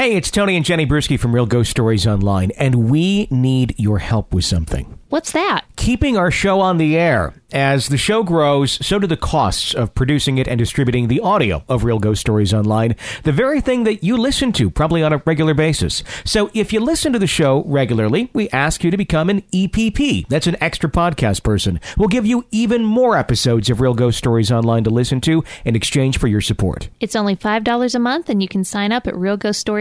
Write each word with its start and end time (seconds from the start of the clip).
Hey, 0.00 0.16
it's 0.16 0.30
Tony 0.30 0.56
and 0.56 0.64
Jenny 0.64 0.86
Brueski 0.86 1.20
from 1.20 1.34
Real 1.34 1.44
Ghost 1.44 1.70
Stories 1.70 2.06
Online, 2.06 2.52
and 2.52 2.88
we 2.90 3.28
need 3.30 3.74
your 3.76 3.98
help 3.98 4.32
with 4.32 4.46
something. 4.46 4.98
What's 5.10 5.32
that? 5.32 5.66
Keeping 5.76 6.16
our 6.16 6.30
show 6.30 6.60
on 6.60 6.78
the 6.78 6.96
air. 6.96 7.34
As 7.52 7.88
the 7.88 7.96
show 7.98 8.22
grows, 8.22 8.86
so 8.86 9.00
do 9.00 9.08
the 9.08 9.16
costs 9.16 9.74
of 9.74 9.92
producing 9.92 10.38
it 10.38 10.46
and 10.46 10.56
distributing 10.56 11.08
the 11.08 11.18
audio 11.18 11.64
of 11.68 11.82
Real 11.82 11.98
Ghost 11.98 12.20
Stories 12.20 12.54
Online, 12.54 12.94
the 13.24 13.32
very 13.32 13.60
thing 13.60 13.82
that 13.84 14.04
you 14.04 14.16
listen 14.16 14.52
to 14.52 14.70
probably 14.70 15.02
on 15.02 15.12
a 15.12 15.20
regular 15.26 15.52
basis. 15.52 16.04
So 16.24 16.48
if 16.54 16.72
you 16.72 16.78
listen 16.78 17.12
to 17.12 17.18
the 17.18 17.26
show 17.26 17.64
regularly, 17.64 18.30
we 18.32 18.48
ask 18.50 18.84
you 18.84 18.92
to 18.92 18.96
become 18.96 19.28
an 19.30 19.42
EPP. 19.52 20.28
That's 20.28 20.46
an 20.46 20.56
extra 20.60 20.88
podcast 20.88 21.42
person. 21.42 21.80
We'll 21.98 22.06
give 22.06 22.24
you 22.24 22.46
even 22.52 22.84
more 22.84 23.16
episodes 23.18 23.68
of 23.68 23.80
Real 23.80 23.94
Ghost 23.94 24.16
Stories 24.16 24.52
Online 24.52 24.84
to 24.84 24.90
listen 24.90 25.20
to 25.22 25.42
in 25.64 25.74
exchange 25.74 26.18
for 26.18 26.28
your 26.28 26.40
support. 26.40 26.88
It's 27.00 27.16
only 27.16 27.34
$5 27.34 27.94
a 27.94 27.98
month, 27.98 28.28
and 28.28 28.40
you 28.40 28.46
can 28.46 28.62
sign 28.62 28.92
up 28.92 29.08
at 29.08 29.16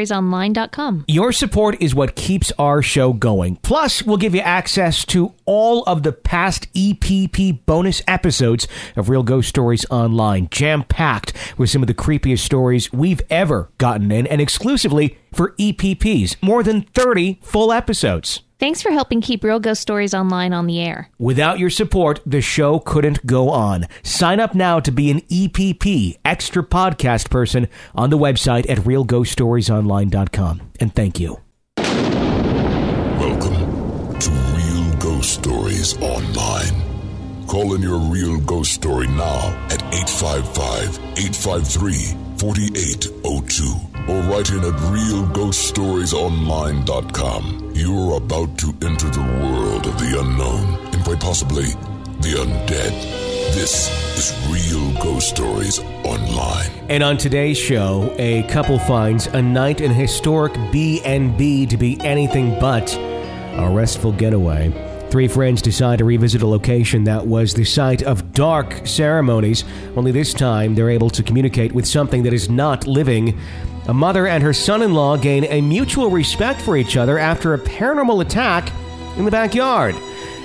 realghoststoriesonline.com. 0.10 1.06
Your 1.08 1.32
support 1.32 1.82
is 1.82 1.96
what 1.96 2.16
keeps 2.16 2.52
our 2.58 2.82
show 2.82 3.14
going. 3.14 3.58
Plus, 3.58 4.04
we'll 4.04 4.18
give 4.18 4.36
you 4.36 4.42
access 4.42 5.06
to 5.06 5.34
all 5.46 5.84
of 5.84 6.04
the 6.04 6.12
past 6.12 6.72
EPP 6.74 7.66
bonus 7.66 8.02
episodes 8.08 8.68
of 8.96 9.10
Real 9.10 9.24
Ghost 9.24 9.50
Stories 9.50 9.86
Online, 9.90 10.48
jam 10.50 10.84
packed 10.84 11.34
with 11.58 11.70
some 11.70 11.82
of 11.82 11.88
the 11.88 11.94
creepiest 11.94 12.40
stories 12.40 12.92
we've 12.92 13.22
ever 13.30 13.70
gotten 13.78 14.12
in, 14.12 14.28
and 14.28 14.42
exclusively 14.42 15.18
for 15.34 15.52
EPPs. 15.54 16.36
More 16.42 16.64
than 16.64 16.82
30 16.82 17.40
full 17.42 17.72
episodes. 17.72 18.42
Thanks 18.60 18.82
for 18.82 18.92
helping 18.92 19.22
keep 19.22 19.42
Real 19.46 19.62
Ghost 19.62 19.82
Stories 19.82 20.14
Online 20.14 20.52
on 20.52 20.68
the 20.68 20.82
air. 20.82 21.10
Without 21.18 21.60
your 21.60 21.70
support, 21.70 22.20
the 22.26 22.42
show 22.42 22.80
couldn't 22.80 23.26
go 23.26 23.50
on. 23.50 23.86
Sign 24.04 24.42
up 24.42 24.54
now 24.54 24.82
to 24.82 24.92
be 24.92 25.10
an 25.10 25.22
EPP, 25.22 26.20
extra 26.26 26.62
podcast 26.62 27.30
person, 27.30 27.70
on 27.96 28.10
the 28.10 28.18
website 28.18 28.70
at 28.70 28.80
realghoststoriesonline.com. 28.80 30.62
And 30.82 30.94
thank 30.94 31.22
you. 31.22 31.40
Welcome 33.18 34.20
to 34.20 34.30
Real 34.30 34.96
Ghost 34.98 35.36
Stories 35.36 35.98
Online. 36.02 36.90
Call 37.48 37.76
in 37.76 37.82
your 37.82 37.98
real 37.98 38.42
ghost 38.42 38.74
story 38.74 39.08
now 39.08 39.58
at 39.72 39.82
855 39.94 41.00
853 41.18 41.94
4802 42.38 43.99
or 44.10 44.22
write 44.24 44.50
in 44.50 44.60
at 44.60 44.74
realghoststoriesonline.com. 44.74 47.72
You're 47.76 48.18
about 48.18 48.58
to 48.58 48.74
enter 48.82 49.08
the 49.10 49.22
world 49.22 49.86
of 49.86 50.00
the 50.00 50.20
unknown 50.20 50.80
and 50.94 51.04
quite 51.04 51.20
possibly 51.20 51.68
the 52.22 52.34
undead. 52.40 52.92
This 53.54 53.88
is 54.18 54.34
Real 54.50 54.92
Ghost 55.02 55.30
Stories 55.30 55.80
Online. 56.04 56.70
And 56.90 57.04
on 57.04 57.18
today's 57.18 57.58
show, 57.58 58.14
a 58.18 58.44
couple 58.44 58.80
finds 58.80 59.28
a 59.28 59.42
night 59.42 59.82
in 59.82 59.92
historic 59.92 60.54
B&B 60.72 61.66
to 61.68 61.78
be 61.78 62.00
anything 62.02 62.60
but 62.60 62.96
a 62.96 63.70
restful 63.72 64.12
getaway. 64.12 64.72
Three 65.10 65.28
friends 65.28 65.62
decide 65.64 65.98
to 66.00 66.06
revisit 66.06 66.42
a 66.44 66.48
location 66.48 67.04
that 67.06 67.26
was 67.26 67.56
the 67.56 67.66
site 67.66 68.04
of 68.04 68.32
dark 68.32 68.86
ceremonies, 68.86 69.64
only 69.96 70.12
this 70.12 70.36
time 70.36 70.76
they're 70.76 70.92
able 70.92 71.10
to 71.10 71.24
communicate 71.24 71.72
with 71.72 71.88
something 71.88 72.22
that 72.24 72.34
is 72.34 72.48
not 72.48 72.86
living. 72.86 73.40
A 73.90 73.94
mother 73.94 74.28
and 74.28 74.44
her 74.44 74.54
son 74.54 74.84
in 74.84 74.94
law 74.94 75.18
gain 75.18 75.46
a 75.46 75.62
mutual 75.62 76.12
respect 76.12 76.62
for 76.62 76.78
each 76.78 76.96
other 76.96 77.18
after 77.18 77.56
a 77.56 77.58
paranormal 77.58 78.22
attack 78.22 78.72
in 79.18 79.26
the 79.26 79.32
backyard. 79.32 79.96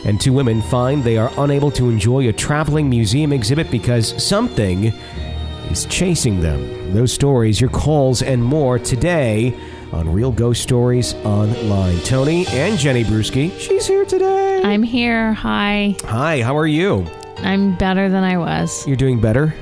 And 0.07 0.19
two 0.19 0.33
women 0.33 0.63
find 0.63 1.05
they 1.05 1.19
are 1.19 1.31
unable 1.37 1.71
to 1.73 1.91
enjoy 1.91 2.27
a 2.27 2.33
traveling 2.33 2.89
museum 2.89 3.35
exhibit 3.35 3.71
because 3.71 4.15
something 4.23 4.85
is 5.71 5.85
chasing 5.91 6.41
them. 6.41 6.95
Those 6.95 7.13
stories, 7.13 7.61
your 7.61 7.69
calls, 7.69 8.23
and 8.23 8.43
more 8.43 8.79
today 8.79 9.55
on 9.93 10.11
Real 10.11 10.33
Ghost 10.33 10.63
Stories 10.63 11.13
Online. 11.17 11.99
Tony 11.99 12.47
and 12.47 12.79
Jenny 12.79 13.05
Brueski, 13.05 13.61
she's 13.61 13.87
here 13.87 14.07
today. 14.07 14.63
I'm 14.63 14.83
here. 14.83 15.35
Hi. 15.35 15.95
Hi, 16.05 16.41
how 16.41 16.57
are 16.57 16.67
you? 16.67 17.07
I'm 17.37 17.77
better 17.77 18.09
than 18.09 18.25
I 18.25 18.39
was. 18.39 18.87
You're 18.87 18.97
doing 18.97 19.21
better? 19.21 19.55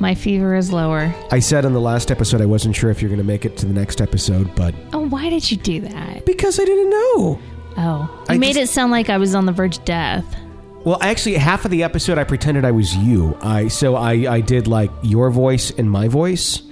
My 0.00 0.14
fever 0.14 0.54
is 0.54 0.72
lower. 0.72 1.14
I 1.30 1.38
said 1.40 1.64
in 1.64 1.72
the 1.74 1.80
last 1.80 2.10
episode 2.10 2.40
I 2.40 2.46
wasn't 2.46 2.74
sure 2.74 2.90
if 2.90 3.00
you're 3.02 3.10
going 3.10 3.18
to 3.20 3.24
make 3.26 3.44
it 3.44 3.56
to 3.58 3.66
the 3.66 3.72
next 3.74 4.00
episode, 4.00 4.54
but 4.56 4.74
Oh, 4.94 5.06
why 5.08 5.28
did 5.30 5.50
you 5.50 5.56
do 5.58 5.80
that? 5.82 6.24
because 6.26 6.58
I 6.58 6.64
didn't 6.64 6.90
know. 6.90 7.38
Oh, 7.76 8.24
I 8.28 8.34
you 8.34 8.40
made 8.40 8.54
just- 8.54 8.70
it 8.70 8.74
sound 8.74 8.92
like 8.92 9.10
I 9.10 9.18
was 9.18 9.34
on 9.34 9.44
the 9.46 9.52
verge 9.52 9.78
of 9.78 9.84
death. 9.84 10.24
Well, 10.84 10.96
actually, 11.02 11.34
half 11.36 11.66
of 11.66 11.70
the 11.70 11.82
episode 11.82 12.16
I 12.16 12.24
pretended 12.24 12.64
I 12.64 12.70
was 12.70 12.96
you. 12.96 13.36
I 13.42 13.68
so 13.68 13.96
I 13.96 14.12
I 14.36 14.40
did 14.40 14.66
like 14.66 14.90
your 15.02 15.28
voice 15.30 15.70
and 15.76 15.90
my 15.90 16.08
voice, 16.08 16.62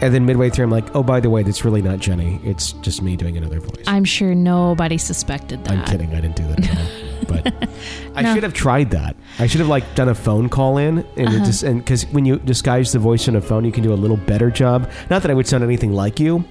and 0.00 0.12
then 0.12 0.26
midway 0.26 0.50
through 0.50 0.64
I'm 0.64 0.72
like, 0.72 0.96
oh, 0.96 1.04
by 1.04 1.20
the 1.20 1.30
way, 1.30 1.44
that's 1.44 1.64
really 1.64 1.80
not 1.80 2.00
Jenny. 2.00 2.40
It's 2.42 2.72
just 2.82 3.00
me 3.00 3.14
doing 3.16 3.36
another 3.36 3.60
voice. 3.60 3.84
I'm 3.86 4.04
sure 4.04 4.34
nobody 4.34 4.98
suspected 4.98 5.62
that. 5.66 5.72
I'm 5.72 5.84
kidding. 5.84 6.12
I 6.16 6.20
didn't 6.20 6.34
do 6.34 6.46
that 6.48 6.68
at 6.68 6.76
all. 6.76 6.84
But 7.28 7.52
I 8.14 8.34
should 8.34 8.42
have 8.42 8.52
tried 8.54 8.90
that. 8.92 9.16
I 9.38 9.46
should 9.46 9.60
have 9.60 9.68
like 9.68 9.94
done 9.94 10.08
a 10.08 10.14
phone 10.14 10.48
call 10.48 10.78
in, 10.78 10.98
and 11.16 11.28
Uh-huh. 11.28 11.36
it 11.36 11.44
just 11.44 11.62
and 11.62 11.78
because 11.80 12.04
when 12.06 12.24
you 12.24 12.38
disguise 12.38 12.92
the 12.92 12.98
voice 12.98 13.28
on 13.28 13.36
a 13.36 13.40
phone, 13.40 13.64
you 13.64 13.72
can 13.72 13.82
do 13.82 13.92
a 13.92 13.96
little 13.96 14.16
better 14.16 14.50
job. 14.50 14.90
Not 15.10 15.22
that 15.22 15.30
I 15.30 15.34
would 15.34 15.46
sound 15.46 15.64
anything 15.64 15.92
like 15.92 16.20
you. 16.20 16.44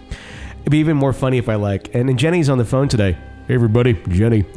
It'd 0.62 0.72
be 0.72 0.78
even 0.80 0.96
more 0.98 1.12
funny 1.14 1.38
if 1.38 1.50
I 1.50 1.56
like. 1.56 1.94
And, 1.94 2.10
and 2.10 2.18
Jenny's 2.18 2.50
on 2.50 2.58
the 2.58 2.66
phone 2.66 2.88
today. 2.88 3.18
Hey, 3.48 3.56
everybody, 3.56 3.94
Jenny. 4.10 4.46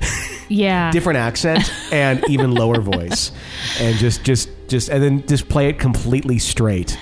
Yeah. 0.49 0.93
Different 0.93 1.17
accent 1.17 1.73
and 1.91 2.23
even 2.29 2.53
lower 2.55 2.81
voice, 2.81 3.33
and 3.81 3.97
just 3.97 4.23
just 4.23 4.49
just 4.69 4.89
and 4.91 5.03
then 5.03 5.27
just 5.27 5.49
play 5.49 5.69
it 5.69 5.81
completely 5.81 6.39
straight 6.39 6.97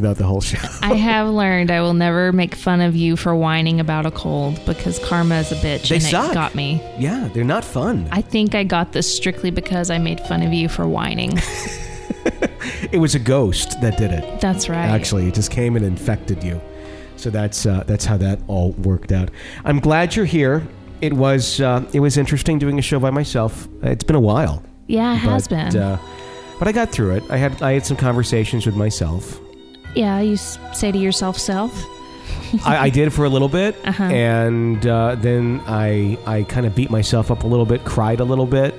throughout 0.00 0.16
the 0.16 0.24
whole 0.24 0.40
show. 0.40 0.58
I 0.82 0.94
have 0.94 1.28
learned 1.28 1.70
I 1.70 1.80
will 1.80 1.94
never 1.94 2.32
make 2.32 2.54
fun 2.54 2.80
of 2.80 2.94
you 2.96 3.16
for 3.16 3.34
whining 3.34 3.80
about 3.80 4.06
a 4.06 4.10
cold 4.10 4.60
because 4.66 4.98
karma 4.98 5.36
is 5.36 5.52
a 5.52 5.56
bitch 5.56 5.88
They 5.88 5.96
and 5.96 6.04
suck. 6.04 6.30
it 6.30 6.34
got 6.34 6.54
me. 6.54 6.82
yeah, 6.98 7.28
they're 7.32 7.44
not 7.44 7.64
fun. 7.64 8.08
I 8.12 8.20
think 8.22 8.54
I 8.54 8.64
got 8.64 8.92
this 8.92 9.12
strictly 9.14 9.50
because 9.50 9.90
I 9.90 9.98
made 9.98 10.20
fun 10.20 10.42
of 10.42 10.52
you 10.52 10.68
for 10.68 10.86
whining. 10.86 11.38
It 12.92 12.98
was 12.98 13.14
a 13.14 13.18
ghost 13.18 13.80
that 13.80 13.98
did 13.98 14.10
it. 14.12 14.40
That's 14.40 14.68
right. 14.68 14.86
Actually, 14.86 15.26
it 15.28 15.34
just 15.34 15.50
came 15.50 15.76
and 15.76 15.84
infected 15.84 16.42
you. 16.42 16.60
So 17.16 17.28
that's 17.28 17.66
uh, 17.66 17.84
that's 17.86 18.04
how 18.04 18.16
that 18.18 18.38
all 18.46 18.70
worked 18.72 19.12
out. 19.12 19.30
I'm 19.64 19.80
glad 19.80 20.14
you're 20.16 20.24
here. 20.24 20.66
It 21.00 21.12
was 21.12 21.60
uh, 21.60 21.84
it 21.92 22.00
was 22.00 22.16
interesting 22.16 22.58
doing 22.58 22.78
a 22.78 22.82
show 22.82 22.98
by 23.00 23.10
myself. 23.10 23.68
It's 23.82 24.04
been 24.04 24.16
a 24.16 24.20
while. 24.20 24.62
yeah, 24.86 25.14
it 25.14 25.18
has 25.18 25.48
but, 25.48 25.72
been. 25.72 25.82
Uh, 25.82 25.98
but 26.58 26.68
I 26.68 26.72
got 26.72 26.90
through 26.92 27.16
it. 27.16 27.24
I 27.30 27.36
had 27.36 27.60
I 27.62 27.72
had 27.72 27.84
some 27.84 27.96
conversations 27.96 28.64
with 28.64 28.76
myself. 28.76 29.40
Yeah, 29.94 30.20
you 30.20 30.34
s- 30.34 30.58
say 30.72 30.92
to 30.92 30.98
yourself, 30.98 31.38
self. 31.38 31.72
I, 32.64 32.84
I 32.86 32.90
did 32.90 33.12
for 33.12 33.24
a 33.24 33.28
little 33.28 33.48
bit, 33.48 33.76
Uh-huh. 33.84 34.04
and 34.04 34.86
uh, 34.86 35.16
then 35.16 35.60
I 35.66 36.16
I 36.26 36.44
kind 36.44 36.66
of 36.66 36.74
beat 36.74 36.90
myself 36.90 37.30
up 37.30 37.42
a 37.44 37.46
little 37.46 37.66
bit, 37.66 37.84
cried 37.84 38.20
a 38.20 38.24
little 38.24 38.46
bit, 38.46 38.74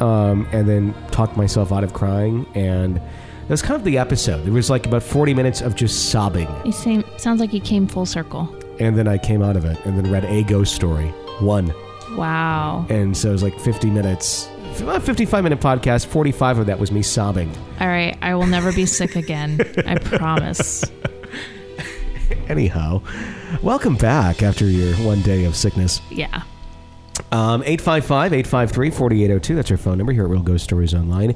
um, 0.00 0.46
and 0.52 0.68
then 0.68 0.94
talked 1.10 1.36
myself 1.36 1.72
out 1.72 1.82
of 1.84 1.92
crying. 1.94 2.46
And 2.54 2.96
that 2.96 3.48
was 3.50 3.62
kind 3.62 3.76
of 3.76 3.84
the 3.84 3.96
episode. 3.98 4.44
There 4.44 4.52
was 4.52 4.68
like 4.68 4.86
about 4.86 5.02
40 5.02 5.32
minutes 5.34 5.60
of 5.62 5.74
just 5.76 6.10
sobbing. 6.10 6.48
You 6.64 6.72
seem 6.72 7.04
sounds 7.16 7.40
like 7.40 7.52
you 7.52 7.60
came 7.60 7.86
full 7.86 8.06
circle. 8.06 8.54
And 8.78 8.98
then 8.98 9.08
I 9.08 9.16
came 9.16 9.42
out 9.42 9.56
of 9.56 9.64
it 9.64 9.78
and 9.86 9.96
then 9.96 10.10
read 10.12 10.24
a 10.26 10.42
ghost 10.42 10.74
story. 10.74 11.06
One. 11.40 11.72
Wow. 12.16 12.84
And 12.90 13.16
so 13.16 13.30
it 13.30 13.32
was 13.32 13.42
like 13.42 13.58
50 13.60 13.88
minutes. 13.88 14.48
About 14.80 15.02
55 15.02 15.42
minute 15.44 15.60
podcast. 15.60 16.06
45 16.06 16.58
of 16.58 16.66
that 16.66 16.78
was 16.78 16.92
me 16.92 17.02
sobbing. 17.02 17.50
All 17.80 17.88
right, 17.88 18.16
I 18.22 18.34
will 18.34 18.46
never 18.46 18.72
be 18.72 18.86
sick 18.86 19.16
again. 19.16 19.60
I 19.86 19.96
promise. 19.98 20.84
Anyhow, 22.48 23.02
welcome 23.62 23.96
back 23.96 24.42
after 24.42 24.66
your 24.66 24.94
one 24.96 25.22
day 25.22 25.44
of 25.44 25.56
sickness. 25.56 26.00
Yeah. 26.10 26.42
Um, 27.32 27.62
855 27.64 28.32
853 28.34 28.90
4802. 28.90 29.54
That's 29.56 29.70
our 29.70 29.76
phone 29.76 29.98
number 29.98 30.12
here 30.12 30.24
at 30.24 30.30
Real 30.30 30.42
Ghost 30.42 30.64
Stories 30.64 30.94
Online. 30.94 31.34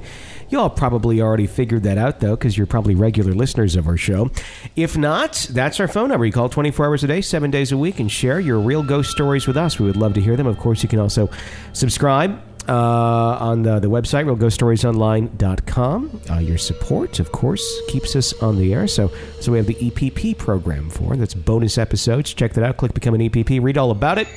Y'all 0.50 0.70
probably 0.70 1.20
already 1.20 1.46
figured 1.46 1.82
that 1.84 1.98
out, 1.98 2.20
though, 2.20 2.36
because 2.36 2.56
you're 2.56 2.66
probably 2.66 2.94
regular 2.94 3.32
listeners 3.32 3.76
of 3.76 3.88
our 3.88 3.96
show. 3.96 4.30
If 4.76 4.96
not, 4.96 5.48
that's 5.50 5.80
our 5.80 5.88
phone 5.88 6.08
number. 6.10 6.26
You 6.26 6.32
call 6.32 6.48
24 6.48 6.86
hours 6.86 7.04
a 7.04 7.06
day, 7.06 7.20
seven 7.22 7.50
days 7.50 7.72
a 7.72 7.76
week, 7.76 7.98
and 7.98 8.10
share 8.10 8.38
your 8.40 8.60
real 8.60 8.82
ghost 8.82 9.10
stories 9.10 9.46
with 9.46 9.56
us. 9.56 9.78
We 9.78 9.86
would 9.86 9.96
love 9.96 10.14
to 10.14 10.20
hear 10.20 10.36
them. 10.36 10.46
Of 10.46 10.58
course, 10.58 10.82
you 10.82 10.88
can 10.88 10.98
also 10.98 11.28
subscribe 11.72 12.40
uh, 12.68 13.38
on 13.40 13.62
the, 13.62 13.78
the 13.78 13.88
website, 13.88 14.24
realghoststoriesonline.com. 14.26 16.20
Uh, 16.30 16.38
your 16.38 16.58
support, 16.58 17.18
of 17.20 17.32
course, 17.32 17.80
keeps 17.88 18.14
us 18.16 18.32
on 18.42 18.58
the 18.58 18.72
air. 18.74 18.86
So, 18.86 19.10
so 19.40 19.52
we 19.52 19.58
have 19.58 19.66
the 19.66 19.74
EPP 19.74 20.38
program 20.38 20.90
for. 20.90 21.16
That's 21.16 21.34
bonus 21.34 21.78
episodes. 21.78 22.32
Check 22.34 22.54
that 22.54 22.64
out. 22.64 22.76
Click 22.76 22.94
Become 22.94 23.14
an 23.14 23.22
EPP. 23.22 23.62
Read 23.62 23.78
all 23.78 23.90
about 23.90 24.18
it. 24.18 24.28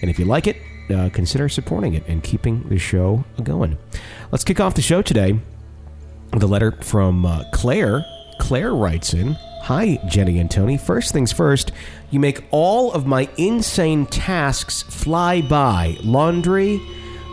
And 0.00 0.10
if 0.10 0.18
you 0.18 0.24
like 0.24 0.46
it, 0.46 0.56
uh, 0.90 1.10
consider 1.12 1.48
supporting 1.48 1.94
it 1.94 2.06
and 2.08 2.22
keeping 2.22 2.68
the 2.68 2.78
show 2.78 3.24
going. 3.42 3.78
Let's 4.30 4.44
kick 4.44 4.60
off 4.60 4.74
the 4.74 4.82
show 4.82 5.02
today 5.02 5.38
with 6.32 6.42
a 6.42 6.46
letter 6.46 6.72
from 6.72 7.24
uh, 7.24 7.44
Claire. 7.52 8.04
Claire 8.38 8.74
writes 8.74 9.14
in 9.14 9.36
Hi, 9.62 10.00
Jenny 10.08 10.40
and 10.40 10.50
Tony. 10.50 10.76
First 10.76 11.12
things 11.12 11.30
first, 11.30 11.70
you 12.10 12.18
make 12.18 12.42
all 12.50 12.92
of 12.92 13.06
my 13.06 13.28
insane 13.36 14.06
tasks 14.06 14.82
fly 14.82 15.40
by 15.40 15.96
laundry, 16.02 16.80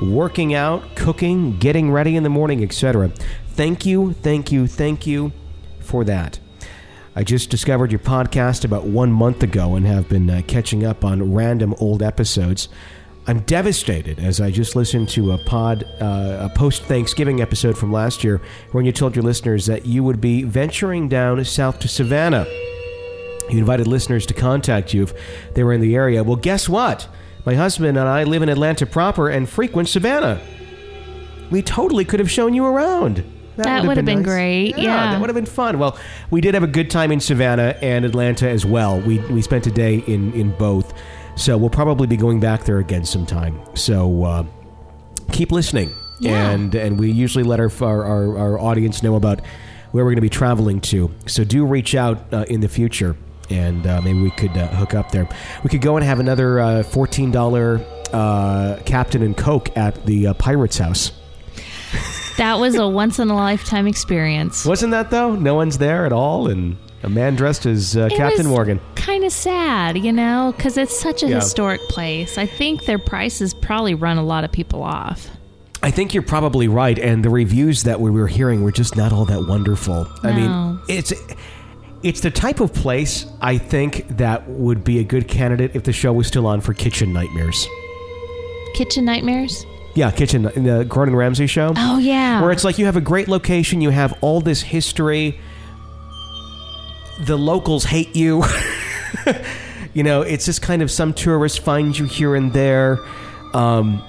working 0.02 0.54
out, 0.54 0.96
cooking, 0.96 1.58
getting 1.58 1.92
ready 1.92 2.16
in 2.16 2.24
the 2.24 2.30
morning, 2.30 2.64
etc. 2.64 3.10
Thank 3.50 3.86
you, 3.86 4.14
thank 4.14 4.52
you, 4.52 4.68
thank 4.68 5.06
you 5.06 5.32
for 5.80 6.04
that. 6.06 6.40
I 7.16 7.24
just 7.24 7.50
discovered 7.50 7.92
your 7.92 8.00
podcast 8.00 8.64
about 8.64 8.86
one 8.86 9.12
month 9.12 9.44
ago 9.44 9.76
and 9.76 9.86
have 9.86 10.08
been 10.08 10.30
uh, 10.30 10.42
catching 10.48 10.86
up 10.86 11.04
on 11.04 11.34
random 11.34 11.76
old 11.80 12.02
episodes. 12.02 12.70
I'm 13.28 13.42
devastated 13.42 14.20
as 14.20 14.40
I 14.40 14.52
just 14.52 14.76
listened 14.76 15.10
to 15.10 15.34
a 15.34 15.38
pod, 15.38 15.84
uh, 16.02 16.50
a 16.50 16.52
post 16.56 16.84
Thanksgiving 16.84 17.42
episode 17.42 17.78
from 17.78 17.92
last 17.92 18.24
year, 18.24 18.42
when 18.72 18.86
you 18.86 18.92
told 18.92 19.16
your 19.16 19.24
listeners 19.24 19.66
that 19.66 19.86
you 19.86 20.04
would 20.04 20.22
be 20.22 20.44
venturing 20.44 21.10
down 21.10 21.44
south 21.46 21.80
to 21.80 21.88
Savannah. 21.88 22.48
You 23.50 23.58
invited 23.58 23.88
listeners 23.88 24.26
to 24.28 24.34
contact 24.34 24.94
you 24.94 25.04
if 25.04 25.54
they 25.54 25.64
were 25.64 25.74
in 25.74 25.82
the 25.82 25.96
area. 25.96 26.24
Well, 26.24 26.38
guess 26.38 26.70
what? 26.70 27.08
My 27.46 27.56
husband 27.56 27.98
and 27.98 28.08
I 28.08 28.24
live 28.24 28.42
in 28.42 28.50
Atlanta 28.50 28.86
proper 28.86 29.30
and 29.30 29.48
frequent 29.50 29.90
Savannah. 29.90 30.40
We 31.50 31.62
totally 31.62 32.06
could 32.06 32.20
have 32.20 32.30
shown 32.30 32.54
you 32.54 32.66
around. 32.66 33.24
That 33.56 33.86
would 33.86 33.98
have 33.98 34.06
been 34.06 34.24
great, 34.24 34.78
yeah. 34.78 35.12
that 35.12 35.20
would 35.20 35.30
have 35.30 35.36
been 35.36 35.46
fun. 35.46 35.80
Well, 35.80 35.98
we 36.32 36.40
did 36.40 36.54
have 36.54 36.64
a 36.64 36.68
good 36.68 36.90
time 36.90 37.12
in 37.12 37.20
Savannah 37.20 37.76
and 37.82 38.06
Atlanta 38.06 38.48
as 38.48 38.66
well. 38.66 39.02
We 39.02 39.20
we 39.28 39.42
spent 39.42 39.68
a 39.68 39.72
day 39.72 39.98
in 40.08 40.32
in 40.34 40.52
both, 40.52 40.94
so 41.36 41.58
we'll 41.58 41.70
probably 41.70 42.08
be 42.08 42.16
going 42.16 42.40
back 42.40 42.64
there 42.64 42.78
again 42.80 43.04
sometime. 43.04 43.60
So 43.76 44.24
uh, 44.24 44.46
keep 45.34 45.52
listening, 45.52 45.92
Yeah. 46.22 46.52
and 46.52 46.74
and 46.74 46.98
we 46.98 47.12
usually 47.12 47.44
let 47.44 47.60
our 47.60 47.70
our, 47.82 48.06
our, 48.06 48.38
our 48.38 48.60
audience 48.60 49.04
know 49.04 49.16
about 49.16 49.42
where 49.92 50.06
we're 50.06 50.12
going 50.12 50.16
to 50.18 50.22
be 50.22 50.30
traveling 50.30 50.80
to. 50.82 51.12
So 51.26 51.44
do 51.44 51.66
reach 51.66 51.96
out 51.96 52.34
uh, 52.34 52.46
in 52.48 52.62
the 52.62 52.70
future, 52.70 53.18
and 53.50 53.86
uh, 53.88 54.02
maybe 54.02 54.22
we 54.22 54.32
could 54.32 54.56
uh, 54.58 54.68
hook 54.68 54.94
up 54.94 55.12
there. 55.12 55.28
We 55.64 55.70
could 55.70 55.82
go 55.82 55.98
and 55.98 56.06
have 56.06 56.20
another 56.20 56.60
uh, 56.60 56.84
fourteen 56.84 57.32
dollar 57.32 57.84
uh, 58.14 58.80
Captain 58.86 59.22
and 59.22 59.36
Coke 59.38 59.76
at 59.78 60.06
the 60.06 60.28
uh, 60.28 60.34
Pirates 60.36 60.78
House. 60.78 61.12
That 62.38 62.60
was 62.60 62.76
a 62.76 62.88
once 62.88 63.20
in 63.20 63.30
a 63.30 63.36
lifetime 63.36 63.86
experience. 63.88 64.66
Wasn't 64.66 64.92
that 64.92 65.10
though? 65.12 65.36
No 65.36 65.56
one's 65.56 65.78
there 65.78 66.06
at 66.06 66.14
all, 66.14 66.48
and 66.48 66.78
a 67.04 67.10
man 67.10 67.36
dressed 67.36 67.66
as 67.66 67.98
uh, 67.98 68.08
Captain 68.10 68.46
Morgan. 68.48 68.80
Kind 68.96 69.24
of 69.26 69.32
sad, 69.32 69.98
you 69.98 70.12
know, 70.14 70.54
because 70.56 70.78
it's 70.78 70.98
such 70.98 71.24
a 71.24 71.28
Yeah. 71.28 71.36
historic 71.36 71.82
place. 71.90 72.38
I 72.38 72.46
think 72.46 72.86
their 72.86 73.00
prices 73.00 73.54
probably 73.54 73.94
run 73.96 74.18
a 74.18 74.24
lot 74.24 74.44
of 74.46 74.52
people 74.52 74.84
off. 74.84 75.28
I 75.82 75.92
think 75.92 76.14
you're 76.14 76.24
probably 76.24 76.68
right, 76.68 77.00
and 77.00 77.24
the 77.24 77.30
reviews 77.30 77.84
that 77.84 78.00
we 78.02 78.12
were 78.12 78.28
hearing 78.28 78.64
were 78.64 78.72
just 78.72 78.96
not 78.98 79.12
all 79.14 79.24
that 79.26 79.48
wonderful. 79.48 80.08
I 80.24 80.34
mean, 80.34 80.80
it's 80.90 81.14
it's 82.04 82.22
the 82.22 82.32
type 82.32 82.60
of 82.60 82.74
place 82.74 83.26
I 83.42 83.58
think 83.58 84.08
that 84.18 84.48
would 84.50 84.84
be 84.84 85.00
a 85.00 85.04
good 85.04 85.28
candidate 85.28 85.76
if 85.76 85.84
the 85.84 85.94
show 85.94 86.14
was 86.14 86.28
still 86.28 86.48
on 86.48 86.62
for 86.62 86.74
Kitchen 86.74 87.14
Nightmares. 87.14 87.68
Kitchen 88.74 89.04
nightmares? 89.06 89.66
Yeah, 89.96 90.12
Kitchen, 90.12 90.44
the 90.44 90.86
Gordon 90.88 91.16
Ramsay 91.16 91.48
show. 91.48 91.74
Oh 91.76 91.98
yeah. 91.98 92.42
Where 92.42 92.52
it's 92.52 92.64
like 92.64 92.78
you 92.78 92.86
have 92.86 92.96
a 92.96 93.02
great 93.02 93.28
location, 93.28 93.82
you 93.82 93.90
have 93.90 94.18
all 94.22 94.40
this 94.40 94.62
history. 94.62 95.40
The 97.26 97.38
locals 97.38 97.84
hate 97.84 98.16
you. 98.16 98.44
you 99.94 100.04
know, 100.04 100.22
it's 100.22 100.46
just 100.46 100.62
kind 100.62 100.82
of 100.82 100.90
some 100.90 101.14
tourists 101.14 101.58
find 101.58 101.98
you 101.98 102.06
here 102.06 102.36
and 102.36 102.54
there. 102.54 103.00
Um, 103.54 104.02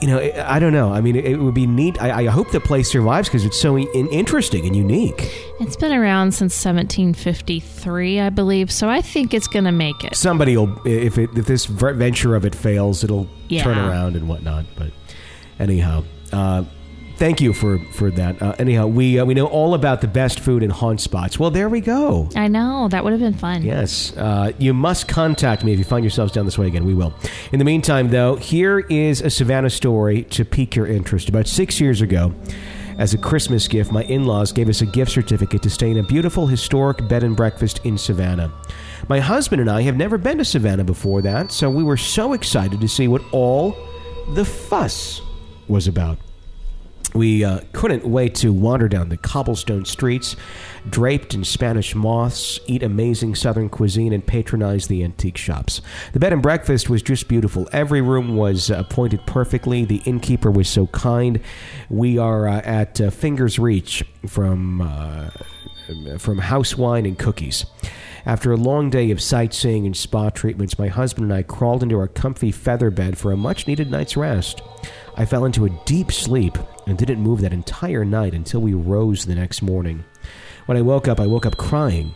you 0.00 0.08
know, 0.08 0.18
I 0.46 0.58
don't 0.58 0.72
know. 0.72 0.92
I 0.92 1.00
mean, 1.00 1.16
it, 1.16 1.36
would 1.38 1.54
be 1.54 1.66
neat. 1.66 2.00
I, 2.00 2.22
I 2.22 2.26
hope 2.26 2.50
the 2.52 2.60
place 2.60 2.90
survives 2.90 3.28
because 3.28 3.44
it's 3.44 3.60
so 3.60 3.76
in- 3.78 4.08
interesting 4.08 4.66
and 4.66 4.74
unique. 4.76 5.30
It's 5.60 5.76
been 5.76 5.92
around 5.92 6.32
since 6.32 6.54
1753, 6.64 8.20
I 8.20 8.30
believe. 8.30 8.70
So 8.70 8.88
I 8.88 9.00
think 9.00 9.34
it's 9.34 9.48
going 9.48 9.64
to 9.64 9.72
make 9.72 10.04
it. 10.04 10.14
Somebody 10.16 10.56
will, 10.56 10.80
if 10.86 11.18
it, 11.18 11.30
if 11.36 11.46
this 11.46 11.66
venture 11.66 12.34
of 12.36 12.44
it 12.44 12.54
fails, 12.54 13.02
it'll 13.04 13.28
Yeah. 13.48 13.64
turn 13.64 13.78
around 13.78 14.16
and 14.16 14.28
whatnot. 14.28 14.66
But 14.76 14.90
anyhow, 15.58 16.04
uh, 16.32 16.64
thank 17.18 17.40
you 17.40 17.52
for 17.52 17.78
for 17.92 18.10
that. 18.12 18.40
Uh, 18.40 18.54
anyhow, 18.58 18.86
we 18.86 19.18
uh, 19.18 19.24
we 19.24 19.34
know 19.34 19.46
all 19.46 19.74
about 19.74 20.00
the 20.00 20.08
best 20.08 20.40
food 20.40 20.62
and 20.62 20.72
haunt 20.72 21.00
spots. 21.00 21.38
Well, 21.38 21.50
there 21.50 21.68
we 21.68 21.80
go. 21.80 22.28
I 22.34 22.48
know 22.48 22.88
that 22.88 23.04
would 23.04 23.12
have 23.12 23.20
been 23.20 23.34
fun. 23.34 23.62
Yes, 23.62 24.16
uh, 24.16 24.52
you 24.58 24.72
must 24.72 25.08
contact 25.08 25.64
me 25.64 25.72
if 25.72 25.78
you 25.78 25.84
find 25.84 26.04
yourselves 26.04 26.32
down 26.32 26.44
this 26.44 26.56
way 26.56 26.66
again. 26.66 26.86
We 26.86 26.94
will. 26.94 27.12
In 27.52 27.58
the 27.58 27.64
meantime, 27.64 28.08
though, 28.08 28.36
here 28.36 28.80
is 28.80 29.20
a 29.20 29.30
Savannah 29.30 29.70
story 29.70 30.22
to 30.24 30.44
pique 30.44 30.76
your 30.76 30.86
interest. 30.86 31.28
About 31.28 31.46
six 31.46 31.80
years 31.80 32.00
ago, 32.00 32.34
as 32.98 33.14
a 33.14 33.18
Christmas 33.18 33.68
gift, 33.68 33.92
my 33.92 34.04
in 34.04 34.24
laws 34.24 34.52
gave 34.52 34.68
us 34.68 34.80
a 34.80 34.86
gift 34.86 35.12
certificate 35.12 35.62
to 35.62 35.70
stay 35.70 35.90
in 35.90 35.98
a 35.98 36.02
beautiful 36.02 36.46
historic 36.46 37.06
bed 37.08 37.22
and 37.22 37.36
breakfast 37.36 37.80
in 37.84 37.98
Savannah. 37.98 38.52
My 39.08 39.20
husband 39.20 39.60
and 39.60 39.70
I 39.70 39.82
have 39.82 39.96
never 39.96 40.18
been 40.18 40.38
to 40.38 40.44
Savannah 40.44 40.84
before 40.84 41.22
that, 41.22 41.52
so 41.52 41.70
we 41.70 41.84
were 41.84 41.96
so 41.96 42.32
excited 42.32 42.80
to 42.80 42.88
see 42.88 43.08
what 43.08 43.22
all 43.32 43.76
the 44.34 44.44
fuss 44.44 45.22
was 45.68 45.86
about. 45.86 46.18
We 47.14 47.42
uh, 47.42 47.60
couldn't 47.72 48.06
wait 48.06 48.34
to 48.36 48.52
wander 48.52 48.88
down 48.88 49.08
the 49.08 49.16
cobblestone 49.16 49.84
streets, 49.86 50.36
draped 50.90 51.32
in 51.34 51.42
Spanish 51.42 51.94
moss, 51.94 52.60
eat 52.66 52.82
amazing 52.82 53.34
southern 53.34 53.68
cuisine, 53.70 54.12
and 54.12 54.26
patronize 54.26 54.88
the 54.88 55.02
antique 55.02 55.38
shops. 55.38 55.80
The 56.12 56.20
bed 56.20 56.32
and 56.32 56.42
breakfast 56.42 56.90
was 56.90 57.02
just 57.02 57.26
beautiful. 57.28 57.68
Every 57.72 58.02
room 58.02 58.36
was 58.36 58.70
uh, 58.70 58.76
appointed 58.78 59.26
perfectly. 59.26 59.84
The 59.84 60.02
innkeeper 60.04 60.50
was 60.50 60.68
so 60.68 60.86
kind. 60.88 61.40
We 61.88 62.18
are 62.18 62.46
uh, 62.46 62.60
at 62.60 63.00
uh, 63.00 63.10
fingers 63.10 63.58
reach 63.58 64.04
from 64.26 64.82
uh, 64.82 65.30
from 66.18 66.38
house 66.38 66.76
wine 66.76 67.06
and 67.06 67.18
cookies. 67.18 67.64
After 68.26 68.52
a 68.52 68.56
long 68.56 68.90
day 68.90 69.10
of 69.10 69.22
sightseeing 69.22 69.86
and 69.86 69.96
spa 69.96 70.28
treatments, 70.28 70.78
my 70.78 70.88
husband 70.88 71.30
and 71.30 71.32
I 71.32 71.42
crawled 71.42 71.82
into 71.82 71.98
our 71.98 72.08
comfy 72.08 72.52
feather 72.52 72.90
bed 72.90 73.16
for 73.16 73.32
a 73.32 73.38
much 73.38 73.66
needed 73.66 73.90
night's 73.90 74.16
rest. 74.16 74.60
I 75.16 75.24
fell 75.24 75.46
into 75.46 75.64
a 75.64 75.70
deep 75.86 76.12
sleep 76.12 76.58
and 76.88 76.98
didn't 76.98 77.20
move 77.20 77.40
that 77.40 77.52
entire 77.52 78.04
night 78.04 78.34
until 78.34 78.60
we 78.60 78.74
rose 78.74 79.24
the 79.24 79.34
next 79.34 79.62
morning. 79.62 80.04
When 80.66 80.76
I 80.76 80.82
woke 80.82 81.08
up, 81.08 81.20
I 81.20 81.26
woke 81.26 81.46
up 81.46 81.56
crying. 81.56 82.14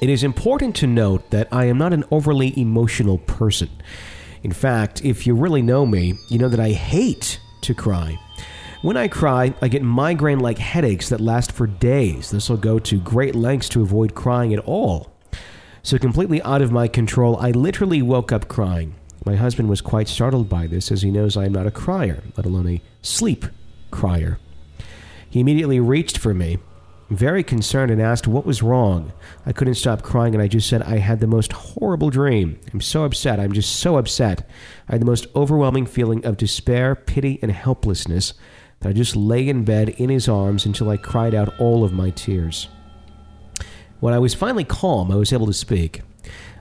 It 0.00 0.08
is 0.08 0.24
important 0.24 0.74
to 0.76 0.86
note 0.86 1.30
that 1.30 1.48
I 1.52 1.66
am 1.66 1.78
not 1.78 1.92
an 1.92 2.04
overly 2.10 2.58
emotional 2.58 3.18
person. 3.18 3.70
In 4.42 4.52
fact, 4.52 5.04
if 5.04 5.26
you 5.26 5.34
really 5.34 5.62
know 5.62 5.84
me, 5.84 6.14
you 6.28 6.38
know 6.38 6.48
that 6.48 6.60
I 6.60 6.70
hate 6.70 7.38
to 7.60 7.74
cry. 7.74 8.18
When 8.82 8.96
I 8.96 9.08
cry, 9.08 9.52
I 9.60 9.68
get 9.68 9.82
migraine 9.82 10.40
like 10.40 10.56
headaches 10.56 11.10
that 11.10 11.20
last 11.20 11.52
for 11.52 11.66
days. 11.66 12.30
This 12.30 12.48
will 12.48 12.56
go 12.56 12.78
to 12.78 12.98
great 12.98 13.34
lengths 13.34 13.68
to 13.70 13.82
avoid 13.82 14.14
crying 14.14 14.54
at 14.54 14.60
all. 14.60 15.12
So, 15.82 15.98
completely 15.98 16.40
out 16.42 16.62
of 16.62 16.72
my 16.72 16.88
control, 16.88 17.36
I 17.36 17.50
literally 17.50 18.00
woke 18.00 18.32
up 18.32 18.48
crying. 18.48 18.94
My 19.24 19.36
husband 19.36 19.68
was 19.68 19.80
quite 19.80 20.08
startled 20.08 20.48
by 20.48 20.66
this, 20.66 20.90
as 20.90 21.02
he 21.02 21.10
knows 21.10 21.36
I 21.36 21.44
am 21.44 21.52
not 21.52 21.66
a 21.66 21.70
crier, 21.70 22.22
let 22.36 22.46
alone 22.46 22.68
a 22.68 22.82
sleep 23.02 23.44
crier. 23.90 24.38
He 25.28 25.40
immediately 25.40 25.78
reached 25.78 26.18
for 26.18 26.32
me, 26.32 26.58
very 27.10 27.42
concerned, 27.42 27.90
and 27.90 28.00
asked 28.00 28.26
what 28.26 28.46
was 28.46 28.62
wrong. 28.62 29.12
I 29.44 29.52
couldn't 29.52 29.74
stop 29.74 30.02
crying, 30.02 30.34
and 30.34 30.42
I 30.42 30.48
just 30.48 30.68
said 30.68 30.82
I 30.82 30.98
had 30.98 31.20
the 31.20 31.26
most 31.26 31.52
horrible 31.52 32.08
dream. 32.08 32.58
I'm 32.72 32.80
so 32.80 33.04
upset. 33.04 33.38
I'm 33.38 33.52
just 33.52 33.76
so 33.76 33.96
upset. 33.98 34.48
I 34.88 34.92
had 34.92 35.00
the 35.02 35.06
most 35.06 35.26
overwhelming 35.36 35.86
feeling 35.86 36.24
of 36.24 36.36
despair, 36.36 36.94
pity, 36.94 37.38
and 37.42 37.52
helplessness 37.52 38.34
that 38.80 38.88
I 38.88 38.92
just 38.92 39.16
lay 39.16 39.48
in 39.48 39.64
bed 39.64 39.90
in 39.90 40.08
his 40.08 40.28
arms 40.28 40.64
until 40.64 40.88
I 40.88 40.96
cried 40.96 41.34
out 41.34 41.58
all 41.60 41.84
of 41.84 41.92
my 41.92 42.10
tears. 42.10 42.68
When 44.00 44.14
I 44.14 44.18
was 44.18 44.32
finally 44.32 44.64
calm, 44.64 45.10
I 45.10 45.16
was 45.16 45.32
able 45.32 45.46
to 45.46 45.52
speak. 45.52 46.00